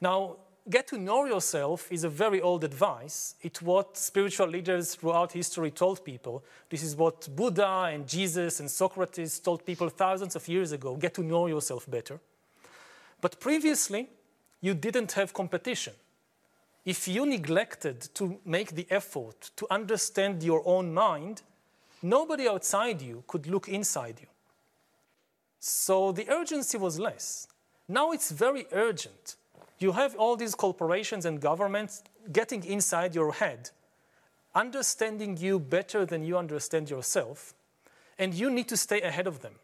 Now, 0.00 0.36
get 0.68 0.86
to 0.88 0.98
know 0.98 1.26
yourself 1.26 1.90
is 1.92 2.04
a 2.04 2.08
very 2.08 2.40
old 2.40 2.64
advice. 2.64 3.34
It's 3.42 3.60
what 3.60 3.96
spiritual 3.96 4.48
leaders 4.48 4.94
throughout 4.94 5.32
history 5.32 5.70
told 5.70 6.04
people. 6.04 6.42
This 6.70 6.82
is 6.82 6.96
what 6.96 7.28
Buddha 7.34 7.90
and 7.92 8.08
Jesus 8.08 8.60
and 8.60 8.70
Socrates 8.70 9.38
told 9.38 9.66
people 9.66 9.88
thousands 9.88 10.36
of 10.36 10.48
years 10.48 10.72
ago 10.72 10.96
get 10.96 11.14
to 11.14 11.22
know 11.22 11.46
yourself 11.46 11.90
better. 11.90 12.18
But 13.20 13.40
previously, 13.40 14.08
you 14.60 14.74
didn't 14.74 15.12
have 15.12 15.34
competition. 15.34 15.92
If 16.84 17.06
you 17.06 17.26
neglected 17.26 18.00
to 18.14 18.40
make 18.44 18.74
the 18.74 18.86
effort 18.90 19.50
to 19.56 19.66
understand 19.70 20.42
your 20.42 20.62
own 20.64 20.94
mind, 20.94 21.42
nobody 22.02 22.48
outside 22.48 23.02
you 23.02 23.22
could 23.26 23.46
look 23.46 23.68
inside 23.68 24.18
you. 24.20 24.26
So 25.58 26.10
the 26.12 26.30
urgency 26.30 26.78
was 26.78 26.98
less. 26.98 27.48
Now 27.86 28.12
it's 28.12 28.30
very 28.30 28.66
urgent 28.72 29.36
you 29.80 29.92
have 29.92 30.14
all 30.16 30.36
these 30.36 30.54
corporations 30.54 31.24
and 31.24 31.40
governments 31.40 32.02
getting 32.30 32.64
inside 32.64 33.14
your 33.14 33.32
head, 33.32 33.70
understanding 34.54 35.36
you 35.38 35.58
better 35.58 36.04
than 36.04 36.22
you 36.22 36.36
understand 36.36 36.90
yourself, 36.90 37.54
and 38.18 38.34
you 38.34 38.50
need 38.50 38.68
to 38.68 38.76
stay 38.76 39.00
ahead 39.00 39.26
of 39.26 39.40
them. 39.40 39.54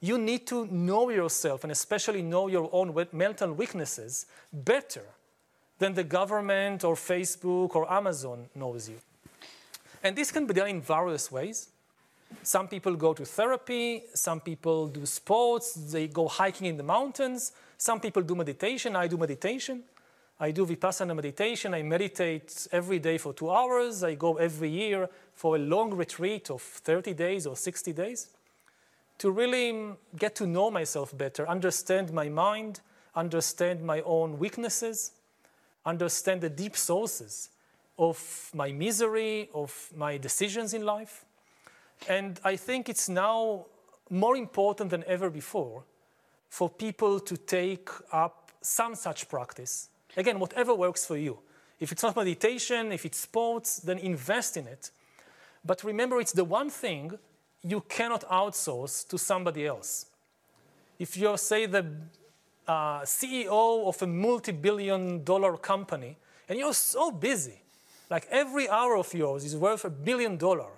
You 0.00 0.18
need 0.18 0.46
to 0.48 0.66
know 0.66 1.08
yourself 1.08 1.62
and 1.62 1.72
especially 1.72 2.22
know 2.22 2.48
your 2.48 2.68
own 2.72 2.94
mental 3.12 3.52
weaknesses 3.52 4.26
better 4.52 5.04
than 5.78 5.94
the 5.94 6.04
government 6.04 6.84
or 6.84 6.94
Facebook 6.94 7.74
or 7.74 7.90
Amazon 7.90 8.48
knows 8.54 8.88
you. 8.88 8.96
And 10.02 10.16
this 10.16 10.30
can 10.30 10.46
be 10.46 10.54
done 10.54 10.68
in 10.68 10.80
various 10.80 11.30
ways. 11.30 11.68
Some 12.42 12.68
people 12.68 12.96
go 12.96 13.14
to 13.14 13.24
therapy, 13.24 14.04
some 14.14 14.40
people 14.40 14.88
do 14.88 15.06
sports, 15.06 15.74
they 15.74 16.08
go 16.08 16.26
hiking 16.26 16.66
in 16.66 16.76
the 16.76 16.82
mountains, 16.82 17.52
some 17.78 18.00
people 18.00 18.22
do 18.22 18.34
meditation. 18.34 18.96
I 18.96 19.06
do 19.06 19.16
meditation. 19.16 19.82
I 20.38 20.50
do 20.50 20.66
vipassana 20.66 21.14
meditation. 21.14 21.74
I 21.74 21.82
meditate 21.82 22.68
every 22.72 22.98
day 22.98 23.18
for 23.18 23.32
two 23.32 23.50
hours. 23.50 24.04
I 24.04 24.14
go 24.14 24.36
every 24.36 24.70
year 24.70 25.08
for 25.32 25.56
a 25.56 25.58
long 25.58 25.94
retreat 25.94 26.50
of 26.50 26.60
30 26.60 27.14
days 27.14 27.46
or 27.46 27.56
60 27.56 27.92
days 27.92 28.28
to 29.18 29.30
really 29.30 29.72
mm, 29.72 29.96
get 30.18 30.34
to 30.36 30.46
know 30.46 30.70
myself 30.70 31.16
better, 31.16 31.48
understand 31.48 32.12
my 32.12 32.28
mind, 32.28 32.80
understand 33.14 33.82
my 33.82 34.02
own 34.02 34.38
weaknesses, 34.38 35.12
understand 35.84 36.42
the 36.42 36.50
deep 36.50 36.76
sources 36.76 37.48
of 37.98 38.50
my 38.54 38.72
misery, 38.72 39.48
of 39.54 39.90
my 39.96 40.18
decisions 40.18 40.74
in 40.74 40.84
life. 40.84 41.24
And 42.08 42.38
I 42.44 42.56
think 42.56 42.90
it's 42.90 43.08
now 43.08 43.66
more 44.10 44.36
important 44.36 44.90
than 44.90 45.02
ever 45.06 45.30
before 45.30 45.84
for 46.48 46.68
people 46.68 47.20
to 47.20 47.36
take 47.36 47.88
up 48.12 48.50
some 48.60 48.94
such 48.94 49.28
practice. 49.28 49.88
Again, 50.16 50.38
whatever 50.38 50.74
works 50.74 51.04
for 51.04 51.16
you. 51.16 51.38
If 51.78 51.92
it's 51.92 52.02
not 52.02 52.16
meditation, 52.16 52.92
if 52.92 53.04
it's 53.04 53.18
sports, 53.18 53.78
then 53.78 53.98
invest 53.98 54.56
in 54.56 54.66
it. 54.66 54.90
But 55.64 55.84
remember, 55.84 56.20
it's 56.20 56.32
the 56.32 56.44
one 56.44 56.70
thing 56.70 57.18
you 57.62 57.82
cannot 57.88 58.22
outsource 58.28 59.06
to 59.08 59.18
somebody 59.18 59.66
else. 59.66 60.06
If 60.98 61.16
you're, 61.16 61.36
say, 61.36 61.66
the 61.66 61.84
uh, 62.66 63.00
CEO 63.00 63.86
of 63.86 64.00
a 64.02 64.06
multi 64.06 64.52
billion 64.52 65.22
dollar 65.24 65.56
company 65.56 66.16
and 66.48 66.58
you're 66.58 66.72
so 66.72 67.10
busy, 67.10 67.60
like 68.08 68.26
every 68.30 68.68
hour 68.68 68.96
of 68.96 69.12
yours 69.12 69.44
is 69.44 69.56
worth 69.56 69.84
a 69.84 69.90
billion 69.90 70.36
dollar, 70.36 70.70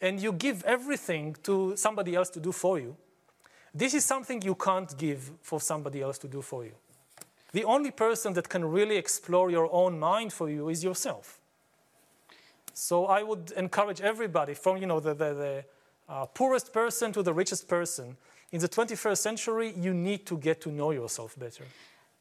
and 0.00 0.20
you 0.20 0.32
give 0.32 0.64
everything 0.64 1.36
to 1.44 1.76
somebody 1.76 2.14
else 2.14 2.28
to 2.30 2.40
do 2.40 2.50
for 2.50 2.78
you, 2.78 2.96
this 3.74 3.94
is 3.94 4.04
something 4.04 4.42
you 4.42 4.54
can't 4.54 4.96
give 4.98 5.30
for 5.40 5.60
somebody 5.60 6.02
else 6.02 6.18
to 6.18 6.28
do 6.28 6.42
for 6.42 6.64
you. 6.64 6.72
The 7.52 7.64
only 7.64 7.90
person 7.90 8.32
that 8.34 8.48
can 8.48 8.64
really 8.64 8.96
explore 8.96 9.50
your 9.50 9.68
own 9.72 9.98
mind 9.98 10.32
for 10.32 10.48
you 10.48 10.68
is 10.68 10.82
yourself. 10.82 11.38
So 12.74 13.06
I 13.06 13.22
would 13.22 13.52
encourage 13.56 14.00
everybody, 14.00 14.54
from 14.54 14.78
you 14.78 14.86
know 14.86 15.00
the, 15.00 15.14
the, 15.14 15.34
the 15.34 15.64
uh, 16.08 16.26
poorest 16.26 16.72
person 16.72 17.12
to 17.12 17.22
the 17.22 17.32
richest 17.32 17.68
person, 17.68 18.16
in 18.50 18.60
the 18.60 18.68
21st 18.68 19.18
century, 19.18 19.74
you 19.76 19.94
need 19.94 20.26
to 20.26 20.36
get 20.36 20.60
to 20.62 20.70
know 20.70 20.92
yourself 20.92 21.38
better. 21.38 21.64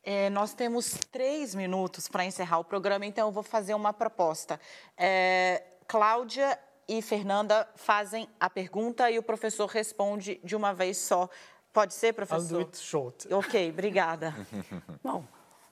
É, 0.04 0.30
nós 0.32 0.54
temos 0.54 0.98
três 1.12 1.54
minutos 1.54 2.08
para 2.08 2.26
encerrar 2.26 2.58
o 2.58 2.64
programa, 2.64 3.06
então 3.06 3.28
eu 3.28 3.32
vou 3.32 3.44
fazer 3.44 3.76
uma 3.76 3.94
proposta. 3.94 4.60
É, 4.98 5.62
Cláudia 5.88 6.58
e 6.92 7.02
Fernanda 7.02 7.66
fazem 7.74 8.28
a 8.38 8.50
pergunta 8.50 9.10
e 9.10 9.18
o 9.18 9.24
professor 9.24 9.66
responde 9.66 10.42
de 10.44 10.58
uma 10.58 10.74
vez 10.74 10.98
só. 10.98 11.30
Pode 11.72 11.94
ser, 11.94 12.12
professor? 12.12 12.58
I'll 12.58 12.66
do 12.66 12.68
it 12.68 12.78
short. 12.78 13.28
Ok, 13.34 13.70
obrigada. 13.70 14.36
Bom, 15.02 15.24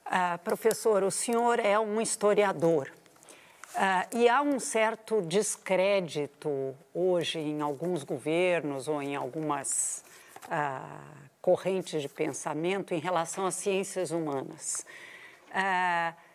uh, 0.06 0.40
professor, 0.46 1.04
o 1.04 1.12
senhor 1.12 1.60
é 1.60 1.78
um 1.78 2.00
historiador. 2.00 2.90
Uh, 3.76 4.18
e 4.18 4.30
há 4.30 4.42
um 4.42 4.62
certo 4.62 5.22
descrédito 5.22 6.74
hoje 6.94 7.38
em 7.38 7.60
alguns 7.60 8.06
governos 8.06 8.88
ou 8.88 9.02
em 9.02 9.14
algumas 9.14 10.06
uh, 10.46 11.30
correntes 11.42 12.02
de 12.02 12.08
pensamento 12.08 12.94
em 12.94 13.00
relação 13.00 13.46
às 13.46 13.56
ciências 13.56 14.12
humanas. 14.12 14.86
Uh, 15.50 16.29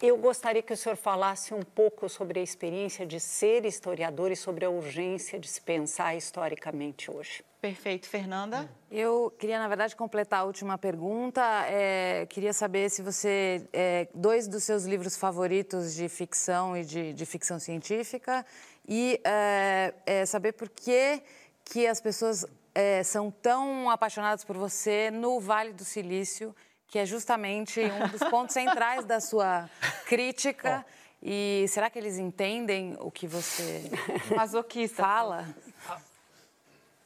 eu 0.00 0.16
gostaria 0.16 0.62
que 0.62 0.72
o 0.72 0.76
senhor 0.76 0.96
falasse 0.96 1.52
um 1.52 1.62
pouco 1.62 2.08
sobre 2.08 2.38
a 2.38 2.42
experiência 2.42 3.04
de 3.04 3.18
ser 3.18 3.64
historiador 3.64 4.30
e 4.30 4.36
sobre 4.36 4.64
a 4.64 4.70
urgência 4.70 5.38
de 5.38 5.48
se 5.48 5.60
pensar 5.60 6.14
historicamente 6.14 7.10
hoje. 7.10 7.44
Perfeito, 7.60 8.08
Fernanda. 8.08 8.70
Eu 8.88 9.32
queria, 9.36 9.58
na 9.58 9.66
verdade, 9.66 9.96
completar 9.96 10.40
a 10.40 10.44
última 10.44 10.78
pergunta. 10.78 11.42
É, 11.66 12.24
queria 12.26 12.52
saber 12.52 12.88
se 12.88 13.02
você. 13.02 13.66
É, 13.72 14.06
dois 14.14 14.46
dos 14.46 14.62
seus 14.62 14.84
livros 14.84 15.16
favoritos 15.16 15.94
de 15.94 16.08
ficção 16.08 16.76
e 16.76 16.84
de, 16.84 17.12
de 17.12 17.26
ficção 17.26 17.58
científica, 17.58 18.46
e 18.86 19.20
é, 19.24 19.92
é 20.06 20.26
saber 20.26 20.52
por 20.52 20.68
que, 20.68 21.20
que 21.64 21.84
as 21.88 22.00
pessoas 22.00 22.46
é, 22.72 23.02
são 23.02 23.28
tão 23.28 23.90
apaixonadas 23.90 24.44
por 24.44 24.56
você 24.56 25.10
no 25.10 25.40
Vale 25.40 25.72
do 25.72 25.84
Silício 25.84 26.54
que 26.88 26.98
é 26.98 27.06
justamente 27.06 27.80
um 27.80 28.08
dos 28.08 28.22
pontos 28.30 28.54
centrais 28.54 29.04
da 29.04 29.20
sua 29.20 29.68
crítica. 30.06 30.84
Oh. 30.86 30.98
E 31.22 31.66
será 31.68 31.90
que 31.90 31.98
eles 31.98 32.16
entendem 32.16 32.96
o 33.00 33.10
que 33.10 33.26
você 33.26 33.90
masoquista 34.34 35.02
fala? 35.02 35.46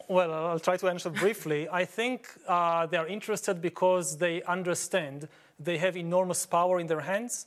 Well, 0.09 0.33
I'll 0.33 0.61
try 0.61 0.77
to 0.77 0.89
answer 0.89 1.11
briefly. 1.11 1.69
I 1.73 1.87
think 1.87 2.29
uh, 2.47 2.87
they're 2.87 3.09
interested 3.09 3.61
because 3.61 4.19
they 4.19 4.43
understand 4.47 5.29
they 5.59 5.79
have 5.79 5.97
enormous 5.97 6.45
power 6.45 6.81
in 6.81 6.87
their 6.87 7.01
hands 7.01 7.47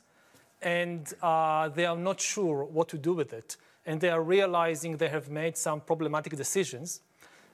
and 0.60 1.06
uh, 1.22 1.68
they 1.68 1.86
are 1.86 1.96
not 1.96 2.20
sure 2.20 2.64
what 2.64 2.88
to 2.88 2.98
do 2.98 3.14
with 3.14 3.32
it. 3.32 3.56
And 3.84 4.00
they 4.00 4.10
are 4.10 4.22
realizing 4.22 4.96
they 4.96 5.08
have 5.08 5.30
made 5.30 5.56
some 5.56 5.80
problematic 5.80 6.36
decisions. 6.36 7.00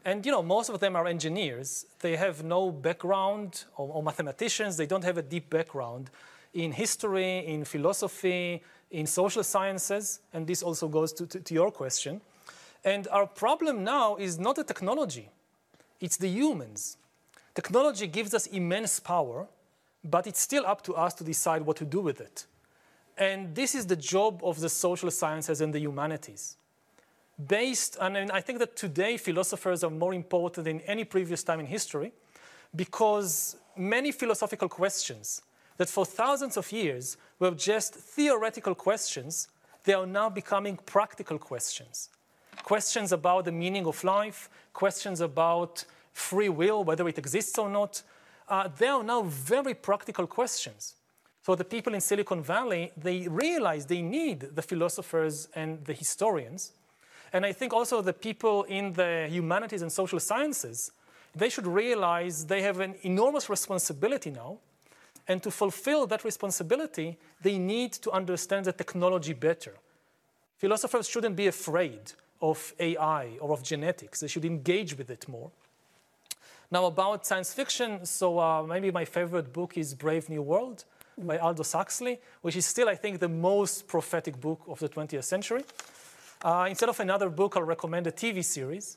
And 0.05 0.27
you 0.27 0.33
know, 0.33 0.43
most 0.43 0.69
of 0.69 0.81
them 0.81 0.97
are 0.97 1.07
engineers. 1.07 1.87
They 2.01 2.17
have 2.17 2.43
no 2.43 2.71
background 2.71 3.65
or, 3.77 3.89
or, 3.95 4.03
mathematicians. 4.03 4.77
They 4.77 4.87
don't 4.87 5.05
have 5.05 5.17
a 5.17 5.23
deep 5.23 5.49
background 5.49 6.11
in 6.55 6.73
history, 6.73 7.47
in 7.47 7.65
philosophy, 7.65 8.63
in 8.91 9.07
social 9.07 9.45
sciences. 9.45 10.21
And 10.33 10.47
this 10.47 10.63
also 10.63 10.89
goes 10.89 11.13
to, 11.15 11.27
to, 11.27 11.41
to 11.41 11.55
your 11.55 11.71
question. 11.71 12.21
And 12.85 13.07
our 13.09 13.27
problem 13.27 13.85
now 13.85 14.17
is 14.17 14.39
not 14.39 14.57
the 14.57 14.65
technology, 14.65 15.31
it's 16.01 16.17
the 16.17 16.29
humans. 16.29 16.97
Technology 17.55 18.07
gives 18.07 18.33
us 18.33 18.47
immense 18.47 18.99
power, 18.99 19.47
but 20.03 20.27
it's 20.27 20.41
still 20.41 20.67
up 20.67 20.83
to 20.83 20.95
us 20.95 21.13
to 21.15 21.23
decide 21.23 21.63
what 21.63 21.77
to 21.77 21.85
do 21.85 22.01
with 22.01 22.21
it. 22.21 22.47
And 23.19 23.55
this 23.55 23.75
is 23.75 23.87
the 23.87 23.95
job 23.95 24.41
of 24.43 24.59
the 24.59 24.71
social 24.71 25.11
sciences 25.11 25.61
and 25.61 25.73
the 25.73 25.79
humanities 25.79 26.57
based, 27.49 27.97
and 28.01 28.31
I 28.31 28.41
think 28.41 28.59
that 28.59 28.77
today 28.77 29.17
philosophers 29.17 29.85
are 29.85 29.91
more 29.91 30.15
important 30.15 30.65
than 30.65 30.81
any 30.83 31.05
previous 31.05 31.43
time 31.43 31.61
in 31.61 31.67
history 31.67 32.13
because 32.75 33.57
many 33.77 34.13
philosophical 34.13 34.69
questions 34.69 35.43
that 35.77 35.89
for 35.89 36.05
thousands 36.05 36.57
of 36.57 36.71
years 36.73 37.17
were 37.39 37.51
just 37.53 37.95
theoretical 37.95 38.75
questions, 38.75 39.49
they 39.85 39.95
are 39.95 40.07
now 40.07 40.29
becoming 40.29 40.77
practical 40.87 41.39
questions. 41.39 42.09
Questions 42.63 43.13
about 43.13 43.45
the 43.45 43.53
meaning 43.53 43.87
of 43.87 44.03
life, 44.05 44.49
questions 44.73 45.21
about 45.21 45.85
free 46.13 46.49
will, 46.49 46.85
whether 46.85 47.09
it 47.09 47.19
exists 47.19 47.59
or 47.59 47.69
not, 47.69 48.03
uh, 48.49 48.69
they 48.79 48.89
are 48.89 49.03
now 49.03 49.23
very 49.23 49.75
practical 49.75 50.27
questions. 50.27 50.95
So 51.43 51.55
the 51.55 51.65
people 51.65 51.95
in 51.95 52.01
Silicon 52.01 52.43
Valley, 52.43 52.93
they 52.97 53.27
realize 53.27 53.87
they 53.87 54.03
need 54.03 54.41
the 54.55 54.63
philosophers 54.63 55.49
and 55.55 55.85
the 55.85 55.93
historians 55.93 56.73
and 57.33 57.47
I 57.47 57.53
think 57.53 57.73
also 57.73 58.03
the 58.03 58.13
people 58.13 58.65
in 58.65 58.93
the 58.93 59.27
humanities 59.31 59.83
and 59.83 59.91
social 59.91 60.21
sciences, 60.21 60.93
they 61.35 61.49
should 61.49 61.67
realize 61.67 62.47
they 62.47 62.63
have 62.63 62.81
an 62.81 62.95
enormous 63.03 63.49
responsibility 63.49 64.31
now. 64.31 64.59
And 65.29 65.43
to 65.45 65.51
fulfill 65.51 66.07
that 66.09 66.25
responsibility, 66.25 67.17
they 67.41 67.57
need 67.57 67.93
to 67.93 68.11
understand 68.11 68.67
the 68.67 68.73
technology 68.73 69.33
better. 69.33 69.75
Philosophers 70.59 71.09
shouldn't 71.09 71.37
be 71.37 71.47
afraid 71.47 72.13
of 72.41 72.75
AI 72.79 73.39
or 73.41 73.53
of 73.53 73.63
genetics. 73.63 74.21
They 74.21 74.29
should 74.29 74.45
engage 74.45 74.99
with 74.99 75.11
it 75.11 75.29
more. 75.29 75.51
Now, 76.71 76.87
about 76.87 77.27
science 77.27 77.55
fiction, 77.55 78.05
so 78.05 78.39
uh, 78.39 78.63
maybe 78.63 78.91
my 78.91 79.05
favorite 79.05 79.53
book 79.53 79.79
is 79.79 79.95
Brave 79.95 80.29
New 80.29 80.43
World 80.43 80.85
by 81.19 81.39
Aldous 81.39 81.73
Huxley, 81.73 82.19
which 82.41 82.57
is 82.57 82.67
still, 82.67 82.89
I 82.89 82.95
think, 82.95 83.21
the 83.21 83.29
most 83.29 83.87
prophetic 83.87 84.41
book 84.41 84.61
of 84.67 84.79
the 84.79 84.89
20th 84.89 85.25
century. 85.25 85.65
Uh, 86.45 86.67
instead 86.69 86.89
of 86.89 86.99
another 86.99 87.31
book, 87.31 87.57
I'll 87.57 87.63
recommend 87.63 88.09
a 88.09 88.13
TV 88.13 88.45
series. 88.45 88.97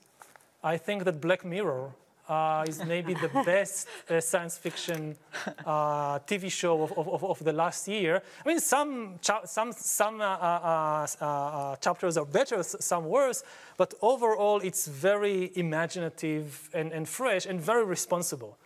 I 0.63 0.77
think 0.77 1.03
that 1.03 1.21
Black 1.21 1.45
Mirror 1.45 1.91
uh, 2.27 2.65
is 2.67 2.83
maybe 2.83 3.13
the 3.13 3.27
best 3.45 3.87
uh, 4.09 4.19
science 4.19 4.57
fiction 4.57 5.15
uh, 5.63 6.17
TV 6.19 6.51
show 6.51 6.81
of, 6.81 6.91
of, 6.97 7.23
of, 7.23 7.43
the 7.43 7.53
last 7.53 7.87
year. 7.87 8.23
I 8.43 8.47
mean, 8.47 8.59
some, 8.59 9.19
some, 9.21 9.71
some 9.73 10.21
uh, 10.21 10.25
uh, 10.25 11.75
chapters 11.75 12.17
are 12.17 12.25
better, 12.25 12.63
some 12.63 13.05
worse, 13.05 13.43
but 13.77 13.93
overall 14.01 14.59
it's 14.61 14.87
very 14.87 15.51
imaginative 15.55 16.67
and, 16.73 16.91
and 16.91 17.07
fresh 17.07 17.45
and 17.45 17.61
very 17.61 17.85
responsible. 17.85 18.57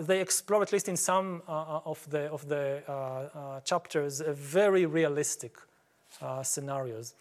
they 0.00 0.20
explore, 0.20 0.60
at 0.60 0.72
least 0.72 0.90
in 0.90 0.96
some 0.98 1.40
of 1.48 2.06
the, 2.10 2.30
of 2.30 2.46
the 2.48 2.82
chapters, 3.64 4.20
very 4.20 4.84
realistic 4.84 5.56
scenarios. 6.42 7.14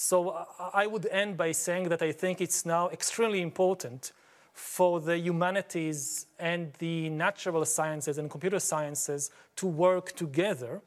So 0.00 0.46
I 0.72 0.86
would 0.86 1.06
end 1.06 1.36
by 1.36 1.50
saying 1.50 1.88
that 1.88 2.02
I 2.02 2.12
think 2.12 2.40
it's 2.40 2.64
now 2.64 2.88
extremely 2.90 3.42
important 3.42 4.12
for 4.52 5.00
the 5.00 5.18
humanities 5.18 6.26
and 6.38 6.72
the 6.74 7.08
natural 7.10 7.64
sciences 7.64 8.16
and 8.16 8.30
computer 8.30 8.60
sciences 8.60 9.32
to 9.56 9.66
work 9.66 10.12
together, 10.12 10.82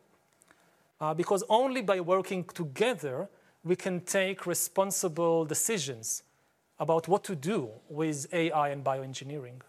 uh, 1.02 1.14
because 1.14 1.44
only 1.50 1.82
by 1.82 2.00
working 2.00 2.46
together 2.46 3.28
we 3.66 3.76
can 3.76 4.00
take 4.00 4.46
responsible 4.46 5.44
decisions 5.44 6.24
about 6.80 7.10
what 7.10 7.26
to 7.26 7.36
do 7.36 7.70
with 7.90 8.34
AI 8.34 8.70
and 8.70 8.82
bioengineering. 8.82 9.60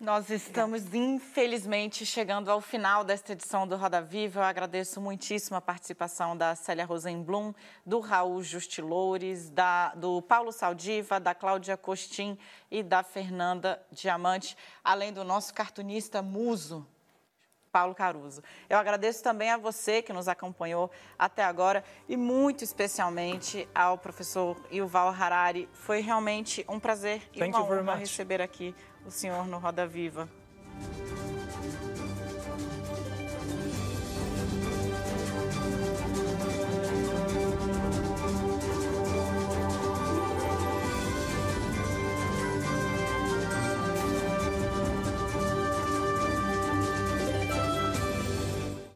Nós 0.00 0.30
estamos, 0.30 0.94
infelizmente, 0.94 2.06
chegando 2.06 2.50
ao 2.50 2.62
final 2.62 3.04
desta 3.04 3.34
edição 3.34 3.68
do 3.68 3.76
Roda 3.76 4.00
Viva. 4.00 4.40
Eu 4.40 4.44
agradeço 4.44 4.98
muitíssimo 4.98 5.58
a 5.58 5.60
participação 5.60 6.34
da 6.34 6.54
Célia 6.54 6.86
Rosenblum, 6.86 7.52
do 7.84 8.00
Raul 8.00 8.42
Justiloures, 8.42 9.50
da, 9.50 9.94
do 9.94 10.22
Paulo 10.22 10.52
Saldiva, 10.52 11.20
da 11.20 11.34
Cláudia 11.34 11.76
Costin 11.76 12.38
e 12.70 12.82
da 12.82 13.02
Fernanda 13.02 13.78
Diamante, 13.92 14.56
além 14.82 15.12
do 15.12 15.22
nosso 15.22 15.52
cartunista 15.52 16.22
muso, 16.22 16.86
Paulo 17.70 17.94
Caruso. 17.94 18.42
Eu 18.70 18.78
agradeço 18.78 19.22
também 19.22 19.50
a 19.50 19.56
você 19.56 20.00
que 20.00 20.14
nos 20.14 20.28
acompanhou 20.28 20.90
até 21.18 21.44
agora 21.44 21.84
e 22.08 22.16
muito 22.16 22.64
especialmente 22.64 23.68
ao 23.74 23.98
professor 23.98 24.56
Yuval 24.72 25.10
Harari. 25.10 25.68
Foi 25.74 26.00
realmente 26.00 26.64
um 26.68 26.80
prazer 26.80 27.22
e 27.34 27.42
uma 27.44 27.62
honra 27.62 27.94
receber 27.96 28.40
aqui 28.40 28.74
o 29.06 29.10
senhor 29.10 29.46
no 29.46 29.58
Roda 29.58 29.86
Viva. 29.86 30.28